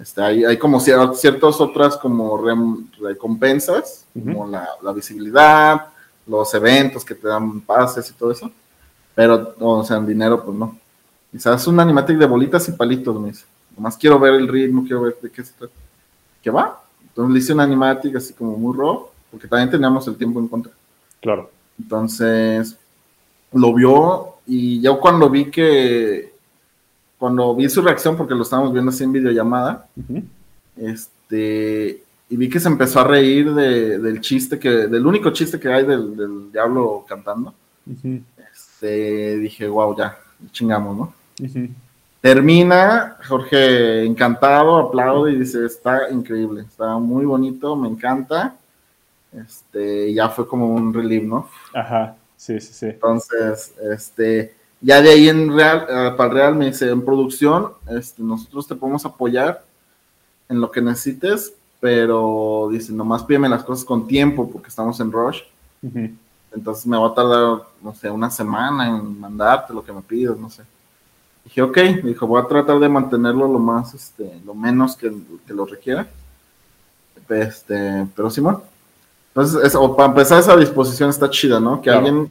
Este, 0.00 0.22
hay, 0.22 0.44
hay 0.44 0.58
como 0.58 0.78
ciertas 0.78 1.60
otras 1.60 1.96
como 1.96 2.38
recompensas, 3.00 4.04
como 4.12 4.46
la, 4.46 4.92
visibilidad, 4.92 5.86
los 6.26 6.52
eventos 6.54 7.04
que 7.04 7.14
te 7.14 7.28
dan 7.28 7.60
pases 7.62 8.10
y 8.10 8.14
todo 8.14 8.30
eso, 8.30 8.50
pero, 9.14 9.54
o 9.58 9.84
sea, 9.84 9.96
en 9.96 10.06
dinero, 10.06 10.44
pues 10.44 10.56
no. 10.56 10.78
Quizás 11.32 11.66
un 11.66 11.80
animatic 11.80 12.18
de 12.18 12.26
bolitas 12.26 12.68
y 12.68 12.72
palitos, 12.72 13.18
me 13.18 13.28
dice. 13.28 13.44
Nomás 13.74 13.96
quiero 13.96 14.18
ver 14.18 14.34
el 14.34 14.48
ritmo, 14.48 14.82
quiero 14.82 15.02
ver 15.02 15.16
de 15.20 15.30
qué 15.30 15.42
se 15.42 15.52
trata. 15.52 15.74
¿Qué 16.42 16.50
va? 16.50 16.82
Entonces 17.02 17.32
le 17.32 17.38
hice 17.38 17.52
un 17.54 17.60
animatic 17.60 18.16
así 18.16 18.34
como 18.34 18.56
muy 18.56 18.76
raw, 18.76 19.08
porque 19.30 19.48
también 19.48 19.70
teníamos 19.70 20.06
el 20.06 20.16
tiempo 20.16 20.38
en 20.38 20.48
contra. 20.48 20.72
Claro. 21.20 21.50
Entonces, 21.78 22.76
lo 23.52 23.74
vio 23.74 24.36
y 24.46 24.80
yo 24.80 25.00
cuando 25.00 25.28
vi 25.30 25.50
que, 25.50 26.34
cuando 27.18 27.54
vi 27.54 27.68
su 27.68 27.82
reacción, 27.82 28.16
porque 28.16 28.34
lo 28.34 28.42
estábamos 28.42 28.72
viendo 28.72 28.90
así 28.90 29.04
en 29.04 29.12
videollamada, 29.12 29.86
este, 30.76 32.02
y 32.28 32.36
vi 32.36 32.48
que 32.48 32.60
se 32.60 32.68
empezó 32.68 33.00
a 33.00 33.04
reír 33.04 33.52
del 33.54 34.20
chiste, 34.20 34.58
que 34.58 34.68
del 34.68 35.06
único 35.06 35.30
chiste 35.30 35.58
que 35.58 35.72
hay 35.72 35.86
del, 35.86 36.52
diablo 36.52 37.04
cantando, 37.08 37.54
este, 38.52 39.38
dije, 39.38 39.68
wow, 39.68 39.96
ya, 39.96 40.18
chingamos, 40.52 40.96
¿no? 40.96 41.14
Termina, 42.20 43.18
Jorge 43.28 44.04
encantado, 44.04 44.78
aplaude 44.78 45.32
y 45.32 45.38
dice, 45.38 45.64
está 45.64 46.10
increíble, 46.10 46.62
está 46.62 46.96
muy 46.98 47.24
bonito, 47.24 47.76
me 47.76 47.88
encanta. 47.88 48.56
Este, 49.32 50.12
ya 50.12 50.28
fue 50.30 50.48
como 50.48 50.66
un 50.66 50.92
relief, 50.92 51.22
¿no? 51.22 51.48
Ajá. 51.74 52.16
Sí, 52.36 52.58
sí, 52.60 52.72
sí. 52.72 52.86
Entonces, 52.86 53.74
este, 53.92 54.54
ya 54.86 55.02
de 55.02 55.10
ahí 55.10 55.28
en 55.28 55.52
Real, 55.52 55.84
eh, 55.88 56.14
para 56.16 56.32
Real 56.32 56.54
me 56.54 56.66
dice, 56.66 56.88
en 56.88 57.04
producción, 57.04 57.72
este, 57.88 58.22
nosotros 58.22 58.68
te 58.68 58.76
podemos 58.76 59.04
apoyar 59.04 59.64
en 60.48 60.60
lo 60.60 60.70
que 60.70 60.80
necesites, 60.80 61.52
pero 61.80 62.68
dice, 62.70 62.92
nomás 62.92 63.24
pídeme 63.24 63.48
las 63.48 63.64
cosas 63.64 63.84
con 63.84 64.06
tiempo 64.06 64.48
porque 64.48 64.68
estamos 64.68 65.00
en 65.00 65.10
rush. 65.10 65.40
Entonces 66.52 66.86
me 66.86 66.96
va 66.96 67.08
a 67.08 67.14
tardar, 67.14 67.64
no 67.82 67.94
sé, 67.94 68.08
una 68.08 68.30
semana 68.30 68.88
en 68.88 69.18
mandarte 69.18 69.74
lo 69.74 69.84
que 69.84 69.92
me 69.92 70.02
pides, 70.02 70.38
no 70.38 70.48
sé. 70.48 70.62
Dije, 71.44 71.62
ok, 71.62 71.78
dijo, 72.04 72.28
voy 72.28 72.40
a 72.40 72.46
tratar 72.46 72.78
de 72.78 72.88
mantenerlo 72.88 73.48
lo 73.48 73.58
más, 73.58 73.92
este, 73.92 74.40
lo 74.44 74.54
menos 74.54 74.94
que, 74.94 75.12
que 75.44 75.52
lo 75.52 75.66
requiera. 75.66 76.08
Este, 77.28 78.06
pero 78.14 78.30
Simón, 78.30 78.62
entonces, 79.34 79.76
para 79.96 80.10
empezar, 80.10 80.38
esa 80.38 80.56
disposición 80.56 81.10
está 81.10 81.28
chida, 81.28 81.58
¿no? 81.58 81.82
Que 81.82 81.90
alguien 81.90 82.30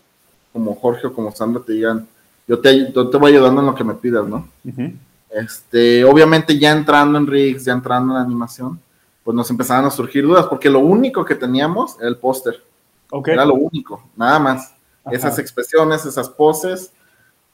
como 0.54 0.74
Jorge 0.74 1.08
o 1.08 1.14
como 1.14 1.34
Sandra 1.34 1.62
te 1.62 1.74
digan, 1.74 2.08
yo 2.48 2.60
te, 2.60 2.86
te 2.86 3.18
voy 3.18 3.32
ayudando 3.32 3.62
en 3.62 3.68
lo 3.68 3.76
que 3.76 3.84
me 3.84 3.96
pidas, 3.96 4.28
¿no? 4.28 4.48
Este, 5.30 6.04
obviamente 6.06 6.58
ya 6.58 6.72
entrando 6.72 7.18
en 7.18 7.28
rigs, 7.28 7.66
ya 7.66 7.74
entrando 7.74 8.14
en 8.14 8.22
animación, 8.22 8.80
pues 9.24 9.36
nos 9.36 9.50
empezaron 9.50 9.86
a 9.86 9.92
surgir 9.92 10.24
dudas, 10.24 10.46
porque 10.46 10.70
lo 10.70 10.80
único 10.80 11.26
que 11.26 11.36
teníamos 11.36 11.98
era 12.00 12.08
el 12.08 12.18
póster. 12.18 12.64
Era 13.26 13.46
lo 13.46 13.56
único, 13.56 14.04
nada 14.16 14.40
más. 14.40 14.74
Esas 15.12 15.38
expresiones, 15.40 16.06
esas 16.06 16.30
poses, 16.30 16.92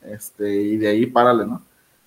este, 0.01 0.55
y 0.55 0.77
de 0.77 0.87
ahí 0.87 1.05
párale, 1.05 1.45
¿no? 1.45 1.61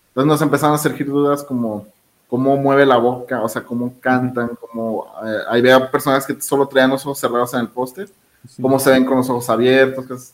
Entonces 0.09 0.29
nos 0.29 0.43
empezaron 0.43 0.75
a 0.75 0.79
surgir 0.79 1.07
dudas 1.07 1.43
como, 1.43 1.87
cómo 2.29 2.57
mueve 2.57 2.87
la 2.87 2.97
boca, 2.97 3.43
o 3.43 3.49
sea, 3.49 3.63
cómo 3.63 3.95
cantan, 4.01 4.57
cómo 4.61 5.07
eh, 5.25 5.39
hay 5.49 5.63
personas 5.91 6.27
que 6.27 6.41
solo 6.41 6.67
traían 6.67 6.91
los 6.91 7.05
ojos 7.05 7.19
cerrados 7.19 7.53
en 7.55 7.61
el 7.61 7.69
póster, 7.69 8.09
cómo 8.61 8.79
se 8.79 8.91
ven 8.91 9.05
con 9.05 9.19
los 9.19 9.29
ojos 9.29 9.49
abiertos. 9.51 10.33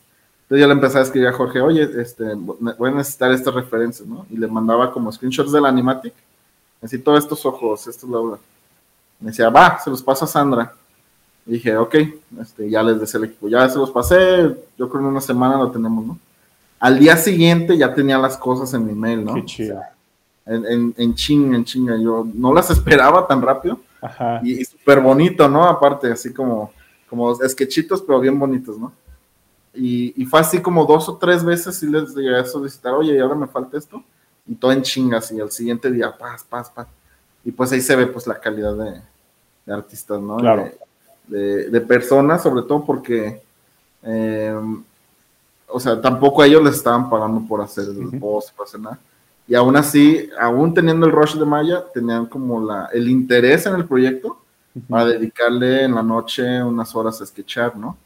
Entonces 0.51 0.62
yo 0.62 0.66
le 0.66 0.72
empecé 0.72 0.98
a 0.98 1.03
escribir 1.03 1.28
a 1.28 1.32
Jorge, 1.32 1.61
oye, 1.61 1.88
este, 2.01 2.34
voy 2.34 2.90
a 2.90 2.94
necesitar 2.94 3.30
estas 3.30 3.55
referencias, 3.55 4.09
¿no? 4.09 4.26
Y 4.30 4.36
le 4.36 4.48
mandaba 4.48 4.90
como 4.90 5.12
screenshots 5.12 5.53
del 5.53 5.64
animatic, 5.64 6.12
necesito 6.82 7.16
estos 7.16 7.46
ojos, 7.46 7.86
esto 7.86 8.05
es 8.05 8.12
la 8.12 8.38
Me 9.20 9.30
decía, 9.30 9.48
va, 9.48 9.78
se 9.78 9.90
los 9.90 10.03
paso 10.03 10.24
a 10.24 10.28
Sandra. 10.28 10.74
Y 11.46 11.53
dije, 11.53 11.76
ok, 11.76 11.94
este, 12.40 12.68
ya 12.68 12.82
les 12.82 12.98
decía 12.98 13.18
el 13.18 13.26
equipo, 13.26 13.48
ya 13.48 13.68
se 13.68 13.78
los 13.78 13.92
pasé, 13.92 14.42
yo 14.76 14.88
creo 14.88 14.90
que 14.90 14.98
en 14.98 15.05
una 15.05 15.20
semana 15.20 15.57
lo 15.57 15.70
tenemos, 15.70 16.05
¿no? 16.05 16.18
Al 16.80 16.98
día 16.98 17.16
siguiente 17.16 17.78
ya 17.78 17.94
tenía 17.94 18.18
las 18.18 18.36
cosas 18.36 18.74
en 18.74 18.84
mi 18.84 18.92
mail, 18.92 19.24
¿no? 19.24 19.34
Qué 19.34 19.44
chido 19.44 19.80
en, 20.46 20.66
en, 20.66 20.94
en 20.96 21.14
chinga, 21.14 21.57
en 21.57 21.64
chinga. 21.64 21.96
Yo 21.96 22.26
no 22.34 22.53
las 22.53 22.70
esperaba 22.70 23.26
tan 23.26 23.40
rápido. 23.40 23.78
Y, 24.42 24.64
súper 24.64 25.01
bonito, 25.01 25.48
¿no? 25.48 25.64
Aparte, 25.64 26.11
así 26.11 26.32
como, 26.32 26.72
como 27.09 27.40
esquechitos, 27.42 28.03
pero 28.03 28.18
bien 28.18 28.38
bonitos, 28.38 28.78
¿no? 28.78 28.92
Y, 29.73 30.25
fue 30.27 30.41
así 30.41 30.61
como 30.61 30.85
dos 30.85 31.09
o 31.09 31.16
tres 31.16 31.45
veces 31.45 31.83
y 31.83 31.87
les 31.87 32.14
llegué 32.14 32.37
a 32.37 32.45
solicitar, 32.45 32.93
oye, 32.93 33.14
y 33.14 33.18
ahora 33.18 33.35
me 33.35 33.47
falta 33.47 33.79
esto. 33.79 34.03
Y 34.47 34.55
todo 34.55 34.73
en 34.73 34.83
chingas, 34.83 35.31
y 35.33 35.41
al 35.41 35.51
siguiente 35.51 35.91
día, 35.91 36.16
paz, 36.16 36.45
paz, 36.49 36.71
paz. 36.71 36.89
Y 37.45 37.53
pues 37.53 37.71
ahí 37.73 37.81
se 37.81 37.95
ve 37.95 38.07
pues 38.07 38.27
la 38.27 38.39
calidad 38.39 38.75
de, 38.75 39.73
artistas, 39.73 40.21
¿no? 40.21 40.39
Claro. 40.39 40.68
De, 41.27 41.81
personas, 41.83 42.43
sobre 42.43 42.62
todo 42.62 42.85
porque, 42.85 43.41
eh, 44.03 44.55
o 45.68 45.79
sea, 45.79 46.01
tampoco 46.01 46.43
a 46.43 46.47
ellos 46.47 46.64
les 46.64 46.75
estaban 46.75 47.09
pagando 47.09 47.47
por 47.47 47.61
hacer 47.61 47.85
el 47.85 48.18
post, 48.18 48.53
por 48.55 48.66
hacer 48.66 48.81
nada 48.81 48.99
y 49.51 49.57
aún 49.57 49.77
así, 49.77 50.31
aún 50.39 50.73
teniendo 50.73 51.07
el 51.07 51.12
rush 51.12 51.35
de 51.35 51.45
Maya, 51.45 51.85
tenían 51.93 52.27
como 52.27 52.64
la, 52.64 52.89
el 52.93 53.09
interés 53.09 53.66
en 53.66 53.75
el 53.75 53.85
proyecto 53.85 54.39
para 54.89 55.07
dedicarle 55.07 55.83
en 55.87 55.97
la 55.97 56.05
noche 56.05 56.62
unas 56.62 56.95
horas 56.95 57.21
a 57.21 57.27
sketchar, 57.27 57.77
¿no? 57.77 57.97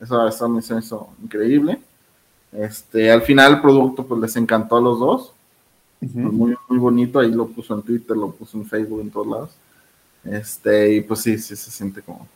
Eso, 0.00 0.26
eso 0.26 0.48
me 0.48 0.60
hizo 0.60 1.08
increíble. 1.22 1.80
Este, 2.52 3.10
al 3.10 3.22
final 3.22 3.54
el 3.54 3.60
producto 3.60 4.06
pues 4.06 4.20
les 4.20 4.36
encantó 4.36 4.76
a 4.76 4.80
los 4.80 4.98
dos. 4.98 5.32
muy, 6.00 6.54
muy 6.68 6.78
bonito, 6.78 7.18
ahí 7.18 7.32
lo 7.32 7.46
puso 7.46 7.74
en 7.74 7.82
Twitter, 7.82 8.16
lo 8.16 8.30
puso 8.30 8.58
en 8.58 8.66
Facebook, 8.66 9.00
en 9.00 9.10
todos 9.10 9.26
lados. 9.26 9.50
Este, 10.24 10.94
y 10.94 11.00
pues 11.00 11.20
sí, 11.20 11.38
sí 11.38 11.56
se 11.56 11.70
siente 11.70 12.02
como, 12.02 12.26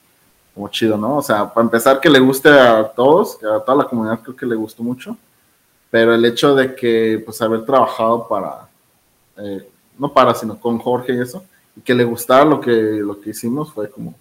como 0.54 0.68
chido, 0.68 0.96
¿no? 0.96 1.18
O 1.18 1.22
sea, 1.22 1.52
para 1.52 1.64
empezar 1.64 2.00
que 2.00 2.10
le 2.10 2.18
guste 2.18 2.48
a 2.48 2.84
todos, 2.84 3.36
que 3.36 3.46
a 3.46 3.60
toda 3.60 3.78
la 3.78 3.84
comunidad 3.84 4.20
creo 4.22 4.36
que 4.36 4.46
le 4.46 4.56
gustó 4.56 4.82
mucho 4.82 5.16
pero 5.90 6.14
el 6.14 6.24
hecho 6.24 6.54
de 6.54 6.74
que, 6.74 7.22
pues, 7.24 7.40
haber 7.40 7.64
trabajado 7.64 8.28
para, 8.28 8.68
eh, 9.38 9.68
no 9.98 10.12
para, 10.12 10.34
sino 10.34 10.58
con 10.58 10.78
Jorge 10.78 11.14
y 11.14 11.20
eso, 11.20 11.44
y 11.76 11.80
que 11.80 11.94
le 11.94 12.04
gustara 12.04 12.44
lo 12.44 12.60
que, 12.60 12.70
lo 12.72 13.20
que 13.20 13.30
hicimos 13.30 13.72
fue 13.72 13.90
como, 13.90 14.14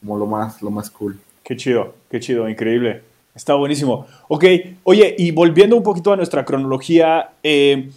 como 0.00 0.18
lo 0.18 0.26
más, 0.26 0.60
lo 0.62 0.70
más 0.70 0.90
cool. 0.90 1.18
Qué 1.42 1.56
chido, 1.56 1.94
qué 2.10 2.20
chido, 2.20 2.48
increíble. 2.48 3.02
Está 3.34 3.54
buenísimo. 3.54 4.06
Ok, 4.28 4.44
oye, 4.84 5.14
y 5.16 5.30
volviendo 5.30 5.76
un 5.76 5.82
poquito 5.82 6.12
a 6.12 6.16
nuestra 6.16 6.44
cronología, 6.44 7.30
eh, 7.42 7.90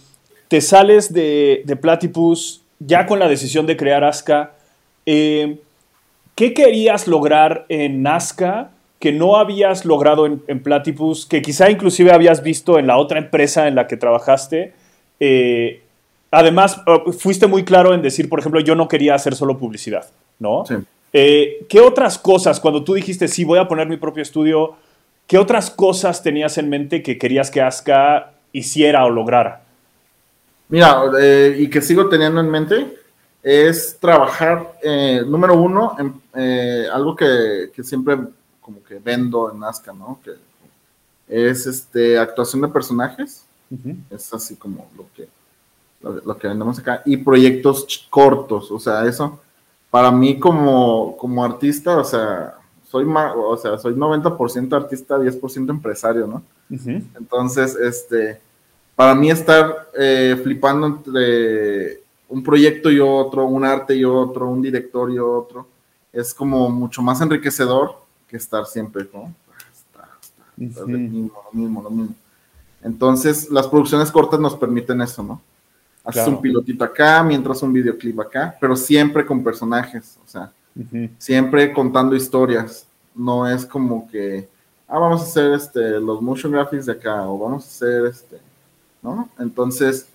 te 0.48 0.60
sales 0.60 1.12
de, 1.12 1.62
de, 1.64 1.76
Platypus 1.76 2.62
ya 2.78 3.06
con 3.06 3.18
la 3.18 3.28
decisión 3.28 3.66
de 3.66 3.76
crear 3.76 4.04
Aska. 4.04 4.52
Eh, 5.06 5.58
¿Qué 6.34 6.54
querías 6.54 7.06
lograr 7.06 7.66
en 7.68 8.02
Nazca 8.02 8.70
que 9.00 9.12
no 9.12 9.36
habías 9.36 9.84
logrado 9.84 10.26
en, 10.26 10.42
en, 10.46 10.62
Platypus, 10.62 11.26
que 11.26 11.42
quizá 11.42 11.70
inclusive 11.70 12.12
habías 12.12 12.42
visto 12.42 12.78
en 12.78 12.86
la 12.86 12.96
otra 12.96 13.18
empresa 13.18 13.68
en 13.68 13.74
la 13.74 13.86
que 13.86 13.96
trabajaste? 13.96 14.72
Eh, 15.20 15.82
además, 16.30 16.80
oh, 16.86 17.12
fuiste 17.12 17.46
muy 17.46 17.64
claro 17.64 17.94
en 17.94 18.02
decir, 18.02 18.28
por 18.28 18.38
ejemplo, 18.38 18.60
yo 18.60 18.74
no 18.74 18.88
quería 18.88 19.14
hacer 19.14 19.34
solo 19.34 19.58
publicidad, 19.58 20.06
¿no? 20.38 20.64
Sí. 20.66 20.74
Eh, 21.16 21.64
¿Qué 21.68 21.80
otras 21.80 22.18
cosas, 22.18 22.58
cuando 22.58 22.82
tú 22.82 22.94
dijiste, 22.94 23.28
sí, 23.28 23.44
voy 23.44 23.60
a 23.60 23.68
poner 23.68 23.88
mi 23.88 23.96
propio 23.96 24.20
estudio, 24.20 24.74
qué 25.28 25.38
otras 25.38 25.70
cosas 25.70 26.24
tenías 26.24 26.58
en 26.58 26.68
mente 26.68 27.04
que 27.04 27.18
querías 27.18 27.52
que 27.52 27.62
Aska 27.62 28.32
hiciera 28.50 29.04
o 29.04 29.10
lograra? 29.10 29.62
Mira, 30.68 31.04
eh, 31.20 31.54
y 31.56 31.70
que 31.70 31.80
sigo 31.80 32.08
teniendo 32.08 32.40
en 32.40 32.50
mente, 32.50 32.98
es 33.44 33.96
trabajar, 34.00 34.72
eh, 34.82 35.22
número 35.24 35.54
uno, 35.54 35.94
en, 36.00 36.20
eh, 36.34 36.88
algo 36.92 37.14
que, 37.14 37.70
que, 37.72 37.84
siempre 37.84 38.18
como 38.60 38.82
que 38.82 38.98
vendo 38.98 39.52
en 39.52 39.62
Aska, 39.62 39.92
¿no? 39.92 40.18
Que 40.24 40.32
es 41.28 41.64
este, 41.68 42.18
actuación 42.18 42.62
de 42.62 42.68
personajes, 42.68 43.44
uh 43.70 43.76
-huh. 43.76 43.96
es 44.10 44.34
así 44.34 44.56
como 44.56 44.90
lo 44.96 45.06
que, 45.14 45.28
lo, 46.02 46.14
lo, 46.24 46.36
que 46.36 46.48
vendemos 46.48 46.76
acá, 46.80 47.02
y 47.04 47.18
proyectos 47.18 48.08
cortos, 48.10 48.68
o 48.72 48.80
sea, 48.80 49.06
eso, 49.06 49.40
para 49.94 50.10
mí 50.10 50.40
como, 50.40 51.16
como 51.16 51.44
artista, 51.44 51.96
o 51.98 52.02
sea, 52.02 52.54
soy, 52.90 53.04
más, 53.04 53.32
o 53.36 53.56
sea, 53.56 53.78
soy 53.78 53.94
90% 53.94 54.72
artista, 54.72 55.16
10% 55.16 55.70
empresario, 55.70 56.26
¿no? 56.26 56.42
Uh 56.68 56.74
-huh. 56.74 57.04
Entonces, 57.16 57.76
este 57.76 58.40
para 58.96 59.14
mí 59.14 59.30
estar 59.30 59.88
eh, 59.96 60.36
flipando 60.42 60.88
entre 60.88 62.00
un 62.28 62.42
proyecto 62.42 62.90
y 62.90 62.98
otro, 62.98 63.46
un 63.46 63.64
arte 63.64 63.94
y 63.94 64.04
otro, 64.04 64.48
un 64.48 64.60
director 64.60 65.12
y 65.12 65.20
otro, 65.20 65.68
es 66.12 66.34
como 66.34 66.68
mucho 66.70 67.00
más 67.00 67.20
enriquecedor 67.20 67.94
que 68.26 68.36
estar 68.36 68.66
siempre, 68.66 69.08
¿no? 69.14 69.32
Está, 69.72 70.08
está, 70.20 70.44
está 70.58 70.82
uh 70.82 70.88
-huh. 70.88 70.90
lo 70.90 70.98
mismo, 70.98 71.42
lo 71.52 71.60
mismo, 71.60 71.82
lo 71.82 71.90
mismo. 71.90 72.14
Entonces, 72.82 73.48
las 73.48 73.68
producciones 73.68 74.10
cortas 74.10 74.40
nos 74.40 74.56
permiten 74.56 75.00
eso, 75.02 75.22
¿no? 75.22 75.40
Haces 76.04 76.22
claro. 76.22 76.36
un 76.36 76.42
pilotito 76.42 76.84
acá, 76.84 77.22
mientras 77.22 77.62
un 77.62 77.72
videoclip 77.72 78.20
acá, 78.20 78.56
pero 78.60 78.76
siempre 78.76 79.24
con 79.24 79.42
personajes, 79.42 80.18
o 80.22 80.28
sea, 80.28 80.52
uh 80.76 80.82
-huh. 80.82 81.10
siempre 81.18 81.72
contando 81.72 82.14
historias. 82.14 82.86
No 83.14 83.48
es 83.48 83.64
como 83.64 84.06
que, 84.08 84.46
ah, 84.86 84.98
vamos 84.98 85.22
a 85.22 85.24
hacer 85.24 85.52
este, 85.54 85.98
los 86.00 86.20
motion 86.20 86.52
graphics 86.52 86.86
de 86.86 86.92
acá, 86.92 87.26
o 87.26 87.38
vamos 87.38 87.64
a 87.64 87.68
hacer 87.68 88.06
este, 88.06 88.38
¿no? 89.02 89.30
Entonces, 89.38 90.06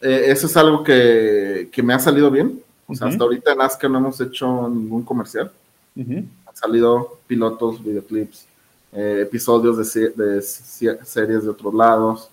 eh, 0.00 0.24
eso 0.26 0.46
es 0.46 0.56
algo 0.56 0.82
que, 0.82 1.68
que, 1.70 1.82
me 1.82 1.94
ha 1.94 1.98
salido 1.98 2.30
bien. 2.30 2.60
O 2.88 2.94
sea, 2.94 3.06
uh 3.06 3.10
-huh. 3.10 3.12
hasta 3.12 3.24
ahorita 3.24 3.52
en 3.52 3.58
Nazca 3.58 3.88
no 3.88 3.98
hemos 3.98 4.20
hecho 4.20 4.68
ningún 4.68 5.04
comercial. 5.04 5.52
Uh 5.94 6.00
-huh. 6.00 6.24
Han 6.46 6.56
salido 6.56 7.18
pilotos, 7.28 7.82
videoclips, 7.84 8.46
eh, 8.92 9.20
episodios 9.22 9.76
de, 9.76 10.10
de, 10.10 10.42
series 10.42 11.44
de 11.44 11.50
otros 11.50 11.72
lados, 11.72 12.30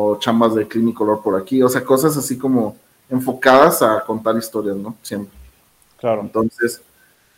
o 0.00 0.16
chambas 0.16 0.54
de 0.54 0.68
Clinicolor 0.68 1.20
por 1.20 1.34
aquí. 1.34 1.60
O 1.60 1.68
sea, 1.68 1.84
cosas 1.84 2.16
así 2.16 2.38
como 2.38 2.76
enfocadas 3.10 3.82
a 3.82 4.04
contar 4.04 4.36
historias, 4.36 4.76
¿no? 4.76 4.94
Siempre. 5.02 5.36
Claro. 5.98 6.20
Entonces, 6.20 6.80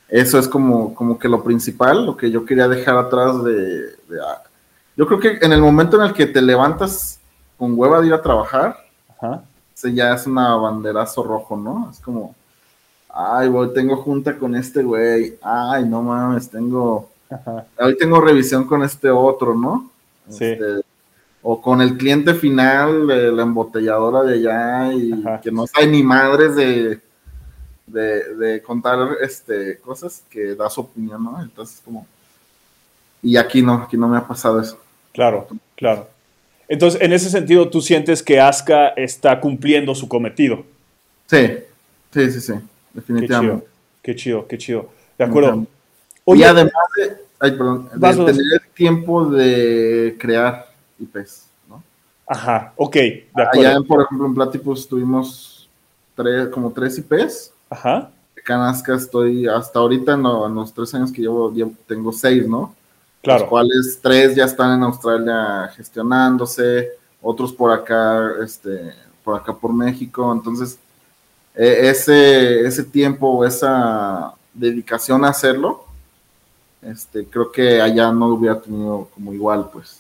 eso 0.07 0.39
es 0.39 0.47
como, 0.47 0.95
como 0.95 1.19
que 1.19 1.27
lo 1.27 1.43
principal, 1.43 2.05
lo 2.05 2.19
que 2.19 2.31
yo 2.31 2.45
quería 2.45 2.69
dejar 2.69 2.99
atrás 2.99 3.43
de, 3.43 3.55
de 3.55 4.21
ah, 4.23 4.43
yo 4.95 5.07
creo 5.07 5.21
que 5.21 5.39
en 5.41 5.53
el 5.55 5.63
momento 5.63 5.97
en 5.97 6.03
el 6.03 6.13
que 6.13 6.27
te 6.27 6.43
levantas 6.43 7.19
con 7.57 7.79
hueva 7.79 7.99
de 7.99 8.09
ir 8.09 8.13
a 8.13 8.21
trabajar, 8.21 8.77
Ajá. 9.09 9.43
ese 9.75 9.95
ya 9.95 10.13
es 10.13 10.27
una 10.27 10.55
banderazo 10.57 11.23
rojo, 11.23 11.57
¿no? 11.57 11.89
Es 11.91 11.99
como, 12.01 12.35
ay, 13.09 13.49
güey, 13.49 13.73
tengo 13.73 13.97
junta 13.97 14.37
con 14.37 14.55
este 14.55 14.83
güey, 14.83 15.39
ay, 15.41 15.89
no 15.89 16.03
mames, 16.03 16.51
tengo, 16.51 17.09
Ajá. 17.31 17.65
hoy 17.79 17.97
tengo 17.97 18.21
revisión 18.21 18.67
con 18.67 18.83
este 18.83 19.09
otro, 19.09 19.55
¿no? 19.55 19.91
Sí. 20.29 20.45
Este, 20.45 20.90
o 21.43 21.61
con 21.61 21.81
el 21.81 21.97
cliente 21.97 22.35
final 22.35 23.07
de 23.07 23.33
la 23.33 23.43
embotelladora 23.43 24.23
de 24.23 24.35
allá 24.35 24.93
y 24.93 25.13
Ajá. 25.13 25.41
que 25.41 25.51
no 25.51 25.67
sabe 25.67 25.87
ni 25.87 26.03
madres 26.03 26.55
de, 26.55 27.01
de, 27.87 28.35
de, 28.35 28.63
contar 28.63 29.17
este, 29.23 29.79
cosas 29.79 30.23
que 30.29 30.55
da 30.55 30.69
su 30.69 30.83
opinión, 30.83 31.25
¿no? 31.25 31.43
Entonces, 31.43 31.81
como, 31.85 32.07
y 33.23 33.37
aquí 33.37 33.63
no, 33.63 33.75
aquí 33.75 33.97
no 33.97 34.09
me 34.09 34.19
ha 34.19 34.27
pasado 34.27 34.61
eso. 34.61 34.79
Claro, 35.13 35.49
claro. 35.77 36.09
Entonces, 36.69 37.01
en 37.01 37.13
ese 37.13 37.31
sentido, 37.31 37.69
¿tú 37.69 37.81
sientes 37.81 38.23
que 38.23 38.39
Aska 38.39 38.89
está 38.89 39.41
cumpliendo 39.41 39.95
su 39.95 40.09
cometido? 40.09 40.65
Sí, 41.27 41.59
sí, 42.13 42.31
sí, 42.31 42.41
sí, 42.41 42.53
definitivamente. 42.93 43.67
Qué 44.03 44.15
chido, 44.15 44.47
qué 44.47 44.59
chido. 44.59 44.83
Qué 44.83 44.89
chido. 44.89 45.01
De 45.19 45.25
acuerdo. 45.25 45.67
Oye, 46.25 46.43
y 46.43 46.45
además 46.45 46.73
de, 46.97 47.17
ay, 47.41 47.51
perdón, 47.53 47.89
de 47.95 48.33
tener 48.33 48.45
el 48.53 48.69
tiempo 48.75 49.29
de 49.31 50.17
crear 50.19 50.70
IPs, 51.01 51.47
¿no? 51.69 51.83
Ajá, 52.27 52.73
ok, 52.77 52.95
de 52.95 53.29
acuerdo. 53.37 53.69
Allá, 53.69 53.81
por 53.87 54.03
ejemplo, 54.03 54.27
en 54.27 54.35
Platypus 54.35 54.89
tuvimos 54.89 55.69
tres, 56.15 56.49
como 56.49 56.71
tres 56.71 56.99
IPs. 56.99 57.53
Ajá. 57.71 58.11
En 58.49 58.57
Aska 58.57 58.95
estoy, 58.97 59.47
hasta 59.47 59.79
ahorita, 59.79 60.15
en, 60.15 60.27
en 60.27 60.55
los 60.55 60.73
tres 60.73 60.93
años 60.95 61.13
que 61.13 61.23
llevo, 61.23 61.53
llevo 61.53 61.73
tengo 61.87 62.13
seis, 62.13 62.49
¿no? 62.49 62.75
Claro. 63.23 63.41
Los 63.41 63.49
cuales 63.49 63.99
tres 64.03 64.35
ya 64.35 64.45
están 64.45 64.77
en 64.77 64.83
Australia 64.83 65.71
gestionándose, 65.77 66.91
otros 67.23 67.53
por 67.53 67.71
acá, 67.71 68.33
este, 68.43 68.93
por 69.23 69.39
acá 69.39 69.53
por 69.53 69.73
México. 69.73 70.33
Entonces, 70.33 70.79
e, 71.55 71.91
ese, 71.91 72.67
ese 72.67 72.83
tiempo, 72.83 73.45
esa 73.45 74.35
dedicación 74.55 75.25
a 75.25 75.29
hacerlo, 75.29 75.85
este, 76.83 77.27
creo 77.27 77.53
que 77.53 77.81
allá 77.81 78.11
no 78.11 78.29
hubiera 78.29 78.61
tenido 78.61 79.09
como 79.15 79.33
igual, 79.33 79.71
pues. 79.73 80.00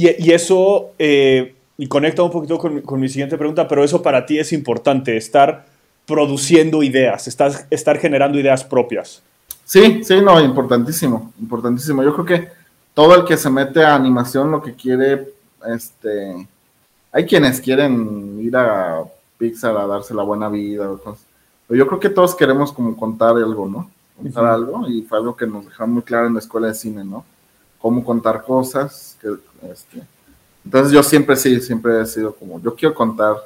Y, 0.00 0.28
y, 0.28 0.32
eso, 0.32 0.92
eh, 0.98 1.54
y 1.76 1.86
conecta 1.86 2.22
un 2.22 2.30
poquito 2.30 2.56
con, 2.56 2.80
con, 2.80 2.98
mi 2.98 3.06
siguiente 3.10 3.36
pregunta, 3.36 3.68
pero 3.68 3.84
eso 3.84 4.00
para 4.00 4.24
ti 4.24 4.38
es 4.38 4.50
importante, 4.54 5.14
estar 5.14 5.66
produciendo 6.06 6.82
ideas, 6.82 7.28
estar, 7.28 7.52
estar 7.68 7.98
generando 7.98 8.38
ideas 8.38 8.64
propias. 8.64 9.22
Sí, 9.66 10.02
sí, 10.02 10.22
no, 10.22 10.40
importantísimo, 10.40 11.34
importantísimo. 11.38 12.02
Yo 12.02 12.14
creo 12.14 12.24
que 12.24 12.48
todo 12.94 13.14
el 13.14 13.26
que 13.26 13.36
se 13.36 13.50
mete 13.50 13.84
a 13.84 13.94
animación 13.94 14.50
lo 14.50 14.62
que 14.62 14.74
quiere, 14.74 15.28
este, 15.66 16.48
hay 17.12 17.26
quienes 17.26 17.60
quieren 17.60 18.40
ir 18.40 18.56
a 18.56 19.04
Pixar 19.36 19.76
a 19.76 19.86
darse 19.86 20.14
la 20.14 20.22
buena 20.22 20.48
vida, 20.48 20.88
pero 21.68 21.78
yo 21.78 21.86
creo 21.86 22.00
que 22.00 22.08
todos 22.08 22.34
queremos 22.34 22.72
como 22.72 22.96
contar 22.96 23.36
algo, 23.36 23.68
¿no? 23.68 23.90
Contar 24.16 24.44
uh 24.44 24.46
-huh. 24.46 24.54
algo 24.54 24.88
y 24.88 25.02
fue 25.02 25.18
algo 25.18 25.36
que 25.36 25.46
nos 25.46 25.66
dejaron 25.66 25.92
muy 25.92 26.02
claro 26.02 26.26
en 26.26 26.32
la 26.32 26.40
escuela 26.40 26.68
de 26.68 26.74
cine, 26.74 27.04
¿no? 27.04 27.22
Cómo 27.80 28.04
contar 28.04 28.42
cosas, 28.44 29.16
que, 29.20 29.28
este, 29.70 30.02
entonces 30.64 30.92
yo 30.92 31.02
siempre 31.02 31.36
sí, 31.36 31.60
siempre 31.60 32.00
he 32.00 32.06
sido 32.06 32.34
como, 32.34 32.60
yo 32.60 32.74
quiero 32.74 32.94
contar, 32.94 33.36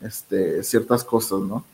este, 0.00 0.62
ciertas 0.62 1.04
cosas, 1.04 1.40
¿no? 1.40 1.64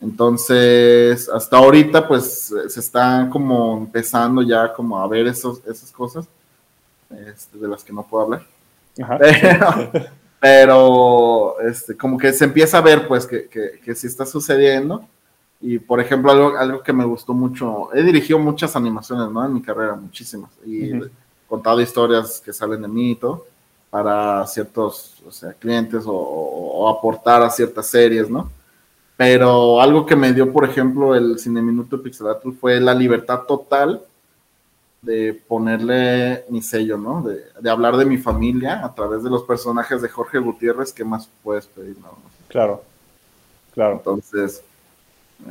Entonces, 0.00 1.28
hasta 1.28 1.56
ahorita, 1.56 2.06
pues, 2.06 2.54
se 2.68 2.80
están 2.80 3.30
como 3.30 3.78
empezando 3.78 4.42
ya 4.42 4.72
como 4.72 5.00
a 5.00 5.08
ver 5.08 5.26
esos, 5.26 5.60
esas 5.66 5.90
cosas 5.90 6.28
este, 7.10 7.58
de 7.58 7.68
las 7.68 7.82
que 7.82 7.92
no 7.92 8.04
puedo 8.04 8.24
hablar. 8.24 8.46
Pero, 9.18 10.06
pero, 10.40 11.60
este, 11.60 11.96
como 11.96 12.16
que 12.16 12.32
se 12.32 12.44
empieza 12.44 12.78
a 12.78 12.80
ver, 12.80 13.08
pues, 13.08 13.26
que, 13.26 13.48
que, 13.48 13.80
que 13.84 13.94
sí 13.94 14.06
está 14.06 14.24
sucediendo. 14.24 15.04
Y, 15.60 15.80
por 15.80 16.00
ejemplo, 16.00 16.30
algo, 16.30 16.56
algo 16.56 16.82
que 16.82 16.92
me 16.92 17.04
gustó 17.04 17.34
mucho, 17.34 17.92
he 17.92 18.02
dirigido 18.04 18.38
muchas 18.38 18.76
animaciones, 18.76 19.30
¿no? 19.32 19.44
En 19.44 19.54
mi 19.54 19.62
carrera, 19.62 19.96
muchísimas. 19.96 20.50
Y 20.64 20.92
uh 20.92 20.96
-huh. 20.96 21.10
Contado 21.48 21.80
historias 21.80 22.40
que 22.40 22.52
salen 22.52 22.82
de 22.82 22.88
mí 22.88 23.12
y 23.12 23.16
todo, 23.16 23.46
para 23.90 24.46
ciertos, 24.46 25.22
o 25.26 25.32
sea, 25.32 25.52
clientes 25.54 26.04
o, 26.06 26.12
o, 26.12 26.84
o 26.84 26.88
aportar 26.88 27.42
a 27.42 27.50
ciertas 27.50 27.86
series, 27.86 28.28
¿no? 28.28 28.50
pero 29.18 29.80
algo 29.80 30.06
que 30.06 30.14
me 30.14 30.32
dio, 30.32 30.52
por 30.52 30.64
ejemplo, 30.64 31.16
el 31.16 31.40
Cine 31.40 31.60
Minuto 31.60 32.00
Pixelatul 32.00 32.56
fue 32.56 32.78
la 32.80 32.94
libertad 32.94 33.40
total 33.48 34.00
de 35.02 35.34
ponerle 35.48 36.44
mi 36.50 36.62
sello, 36.62 36.96
¿no? 36.96 37.22
De, 37.22 37.42
de, 37.60 37.68
hablar 37.68 37.96
de 37.96 38.04
mi 38.04 38.16
familia 38.16 38.84
a 38.84 38.94
través 38.94 39.24
de 39.24 39.30
los 39.30 39.42
personajes 39.42 40.02
de 40.02 40.08
Jorge 40.08 40.38
Gutiérrez, 40.38 40.92
¿qué 40.92 41.04
más 41.04 41.28
puedes 41.42 41.66
pedir? 41.66 41.98
No? 41.98 42.16
Claro, 42.46 42.84
claro. 43.74 43.94
Entonces, 43.94 44.62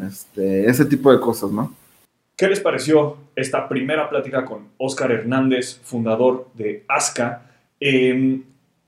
este, 0.07 0.69
ese 0.69 0.85
tipo 0.85 1.11
de 1.11 1.19
cosas, 1.19 1.51
¿no? 1.51 1.73
¿Qué 2.37 2.47
les 2.47 2.61
pareció 2.61 3.17
esta 3.37 3.69
primera 3.69 4.09
plática 4.09 4.43
con 4.43 4.69
Oscar 4.77 5.11
Hernández, 5.11 5.79
fundador 5.83 6.49
de 6.55 6.83
ASCA? 6.87 7.43
Eh, 7.79 8.41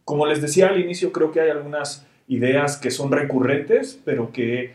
como 0.04 0.26
les 0.26 0.42
decía 0.42 0.70
al 0.70 0.80
inicio, 0.80 1.12
creo 1.12 1.32
que 1.32 1.40
hay 1.40 1.52
algunas 1.52 2.08
ideas 2.28 2.78
que 2.78 2.90
son 2.90 3.12
recurrentes, 3.12 4.02
pero 4.04 4.32
que 4.32 4.72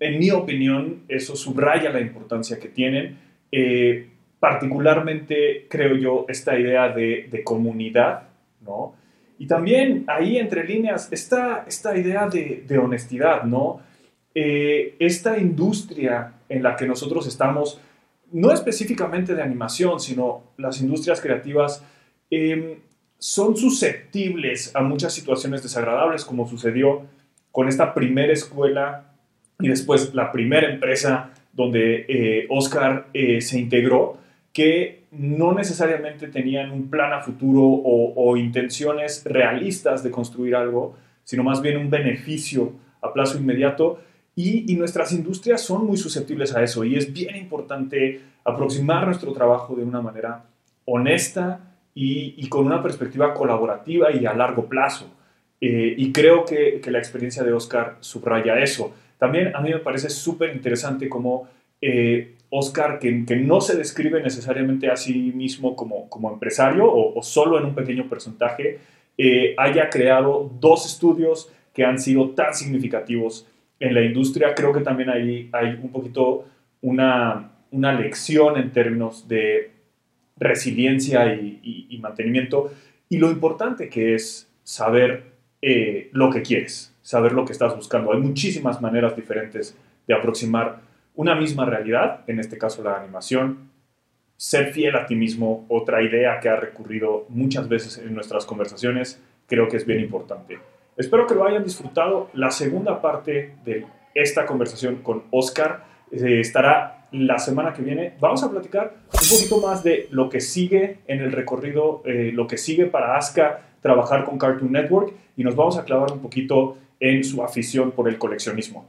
en 0.00 0.18
mi 0.18 0.30
opinión 0.30 1.02
eso 1.08 1.36
subraya 1.36 1.90
la 1.90 2.00
importancia 2.00 2.58
que 2.58 2.68
tienen. 2.68 3.18
Eh, 3.52 4.08
particularmente 4.38 5.66
creo 5.68 5.96
yo 5.96 6.24
esta 6.26 6.58
idea 6.58 6.88
de, 6.88 7.42
comunidad, 7.44 8.22
¿no? 8.62 8.94
Y 9.38 9.46
también 9.46 10.04
ahí 10.06 10.38
entre 10.38 10.64
líneas 10.64 11.12
está 11.12 11.64
esta 11.68 11.96
idea 11.96 12.26
de, 12.26 12.64
de 12.66 12.78
honestidad, 12.78 13.42
¿no? 13.44 13.80
Eh, 14.34 14.94
esta 14.98 15.38
industria 15.38 16.34
en 16.48 16.62
la 16.62 16.76
que 16.76 16.86
nosotros 16.86 17.26
estamos, 17.26 17.80
no 18.32 18.52
específicamente 18.52 19.34
de 19.34 19.42
animación, 19.42 20.00
sino 20.00 20.52
las 20.56 20.80
industrias 20.80 21.20
creativas, 21.20 21.84
em, 22.30 22.76
son 23.18 23.56
susceptibles 23.56 24.74
a 24.74 24.82
muchas 24.82 25.12
situaciones 25.12 25.62
desagradables, 25.62 26.24
como 26.24 26.48
sucedió 26.48 27.02
con 27.52 27.68
esta 27.68 27.92
primera 27.92 28.32
escuela 28.32 29.12
y 29.58 29.68
después 29.68 30.14
la 30.14 30.32
primera 30.32 30.70
empresa 30.70 31.30
donde 31.52 32.06
eh, 32.08 32.46
Oscar 32.48 33.08
eh, 33.12 33.40
se 33.40 33.58
integró, 33.58 34.18
que 34.52 35.04
no 35.10 35.52
necesariamente 35.52 36.28
tenían 36.28 36.70
un 36.70 36.88
plan 36.88 37.12
a 37.12 37.20
futuro 37.20 37.62
o, 37.62 38.36
intenciones 38.36 39.22
realistas 39.24 40.02
de 40.02 40.10
construir 40.10 40.54
algo, 40.54 40.96
sino 41.24 41.42
más 41.42 41.60
bien 41.60 41.76
un 41.76 41.90
beneficio 41.90 42.72
a 43.02 43.12
plazo 43.12 43.38
inmediato. 43.38 44.00
Y, 44.42 44.74
nuestras 44.76 45.12
industrias 45.12 45.60
son 45.60 45.86
muy 45.86 45.96
susceptibles 45.98 46.54
a 46.54 46.62
eso 46.62 46.82
y 46.84 46.96
es 46.96 47.12
bien 47.12 47.36
importante 47.36 48.20
aproximar 48.44 49.04
nuestro 49.04 49.32
trabajo 49.32 49.74
de 49.74 49.84
una 49.84 50.00
manera 50.00 50.44
honesta 50.86 51.60
y, 51.94 52.48
con 52.48 52.64
una 52.64 52.82
perspectiva 52.82 53.34
colaborativa 53.34 54.10
y 54.12 54.24
a 54.24 54.32
largo 54.32 54.66
plazo. 54.66 55.10
Eh, 55.60 55.94
y 55.98 56.10
creo 56.10 56.44
que, 56.46 56.80
que, 56.80 56.90
la 56.90 56.98
experiencia 56.98 57.42
de 57.42 57.52
Oscar 57.52 57.98
subraya 58.00 58.58
eso. 58.58 58.94
También 59.18 59.54
a 59.54 59.60
mí 59.60 59.70
me 59.70 59.80
parece 59.80 60.08
súper 60.08 60.54
interesante 60.56 61.08
cómo 61.08 61.48
eh, 61.82 62.36
Oscar, 62.50 62.98
que, 62.98 63.24
que, 63.26 63.36
no 63.36 63.60
se 63.60 63.76
describe 63.76 64.22
necesariamente 64.22 64.90
a 64.90 64.96
sí 64.96 65.32
mismo 65.34 65.76
como, 65.76 66.08
como 66.08 66.32
empresario 66.32 66.90
o, 66.90 67.22
solo 67.22 67.58
en 67.58 67.66
un 67.66 67.74
pequeño 67.74 68.08
porcentaje, 68.08 68.78
eh, 69.18 69.54
haya 69.56 69.88
creado 69.90 70.50
dos 70.58 70.86
estudios 70.86 71.52
que 71.72 71.84
han 71.84 71.98
sido 71.98 72.30
tan 72.30 72.54
significativos 72.54 73.46
en 73.80 73.94
la 73.94 74.02
industria. 74.02 74.54
Creo 74.54 74.72
que 74.72 74.80
también 74.80 75.10
ahí 75.10 75.48
hay 75.52 75.78
un 75.82 75.90
poquito 75.90 76.46
una, 76.82 77.50
una 77.72 77.92
lección 77.92 78.56
en 78.58 78.70
términos 78.70 79.26
de 79.26 79.72
resiliencia 80.36 81.34
y, 81.34 81.98
mantenimiento 82.00 82.72
y 83.10 83.18
lo 83.18 83.30
importante 83.30 83.90
que 83.90 84.14
es 84.14 84.50
saber 84.62 85.24
eh, 85.60 86.08
lo 86.12 86.30
que 86.30 86.40
quieres, 86.40 86.94
saber 87.02 87.32
lo 87.32 87.44
que 87.44 87.52
estás 87.52 87.76
buscando. 87.76 88.12
Hay 88.12 88.20
muchísimas 88.20 88.80
maneras 88.80 89.14
diferentes 89.14 89.76
de 90.06 90.14
aproximar 90.14 90.80
una 91.14 91.34
misma 91.34 91.66
realidad, 91.66 92.24
en 92.26 92.40
este 92.40 92.56
caso 92.56 92.82
la 92.82 92.98
animación, 92.98 93.70
ser 94.38 94.72
fiel 94.72 94.96
a 94.96 95.04
ti 95.04 95.14
mismo, 95.14 95.66
otra 95.68 96.02
idea 96.02 96.40
que 96.40 96.48
ha 96.48 96.56
recurrido 96.56 97.26
muchas 97.28 97.68
veces 97.68 97.98
en 97.98 98.14
nuestras 98.14 98.46
conversaciones, 98.46 99.20
creo 99.46 99.68
que 99.68 99.76
es 99.76 99.84
bien 99.84 100.00
importante. 100.00 100.58
Espero 100.96 101.26
que 101.26 101.34
lo 101.34 101.44
hayan 101.46 101.64
disfrutado. 101.64 102.28
La 102.34 102.50
segunda 102.50 103.00
parte 103.00 103.54
de 103.64 103.86
esta 104.14 104.46
conversación 104.46 104.96
con 104.96 105.24
Oscar 105.30 105.84
eh, 106.10 106.40
estará 106.40 107.08
la 107.12 107.38
semana 107.38 107.72
que 107.72 107.82
viene. 107.82 108.14
Vamos 108.20 108.42
a 108.42 108.50
platicar 108.50 108.94
un 109.12 109.28
poquito 109.28 109.60
más 109.60 109.82
de 109.82 110.08
lo 110.10 110.28
que 110.28 110.40
sigue 110.40 110.98
en 111.06 111.20
el 111.20 111.32
recorrido, 111.32 112.02
eh, 112.04 112.30
lo 112.32 112.46
que 112.46 112.58
sigue 112.58 112.86
para 112.86 113.16
Aska 113.16 113.62
trabajar 113.80 114.24
con 114.24 114.38
Cartoon 114.38 114.72
Network 114.72 115.12
y 115.36 115.44
nos 115.44 115.56
vamos 115.56 115.78
a 115.78 115.84
clavar 115.84 116.12
un 116.12 116.20
poquito 116.20 116.76
en 116.98 117.24
su 117.24 117.42
afición 117.42 117.92
por 117.92 118.08
el 118.08 118.18
coleccionismo. 118.18 118.86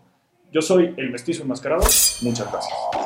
Yo 0.51 0.61
soy 0.61 0.93
el 0.97 1.11
mestizo 1.11 1.43
enmascarado. 1.43 1.83
Muchas 2.21 2.51
gracias. 2.51 3.00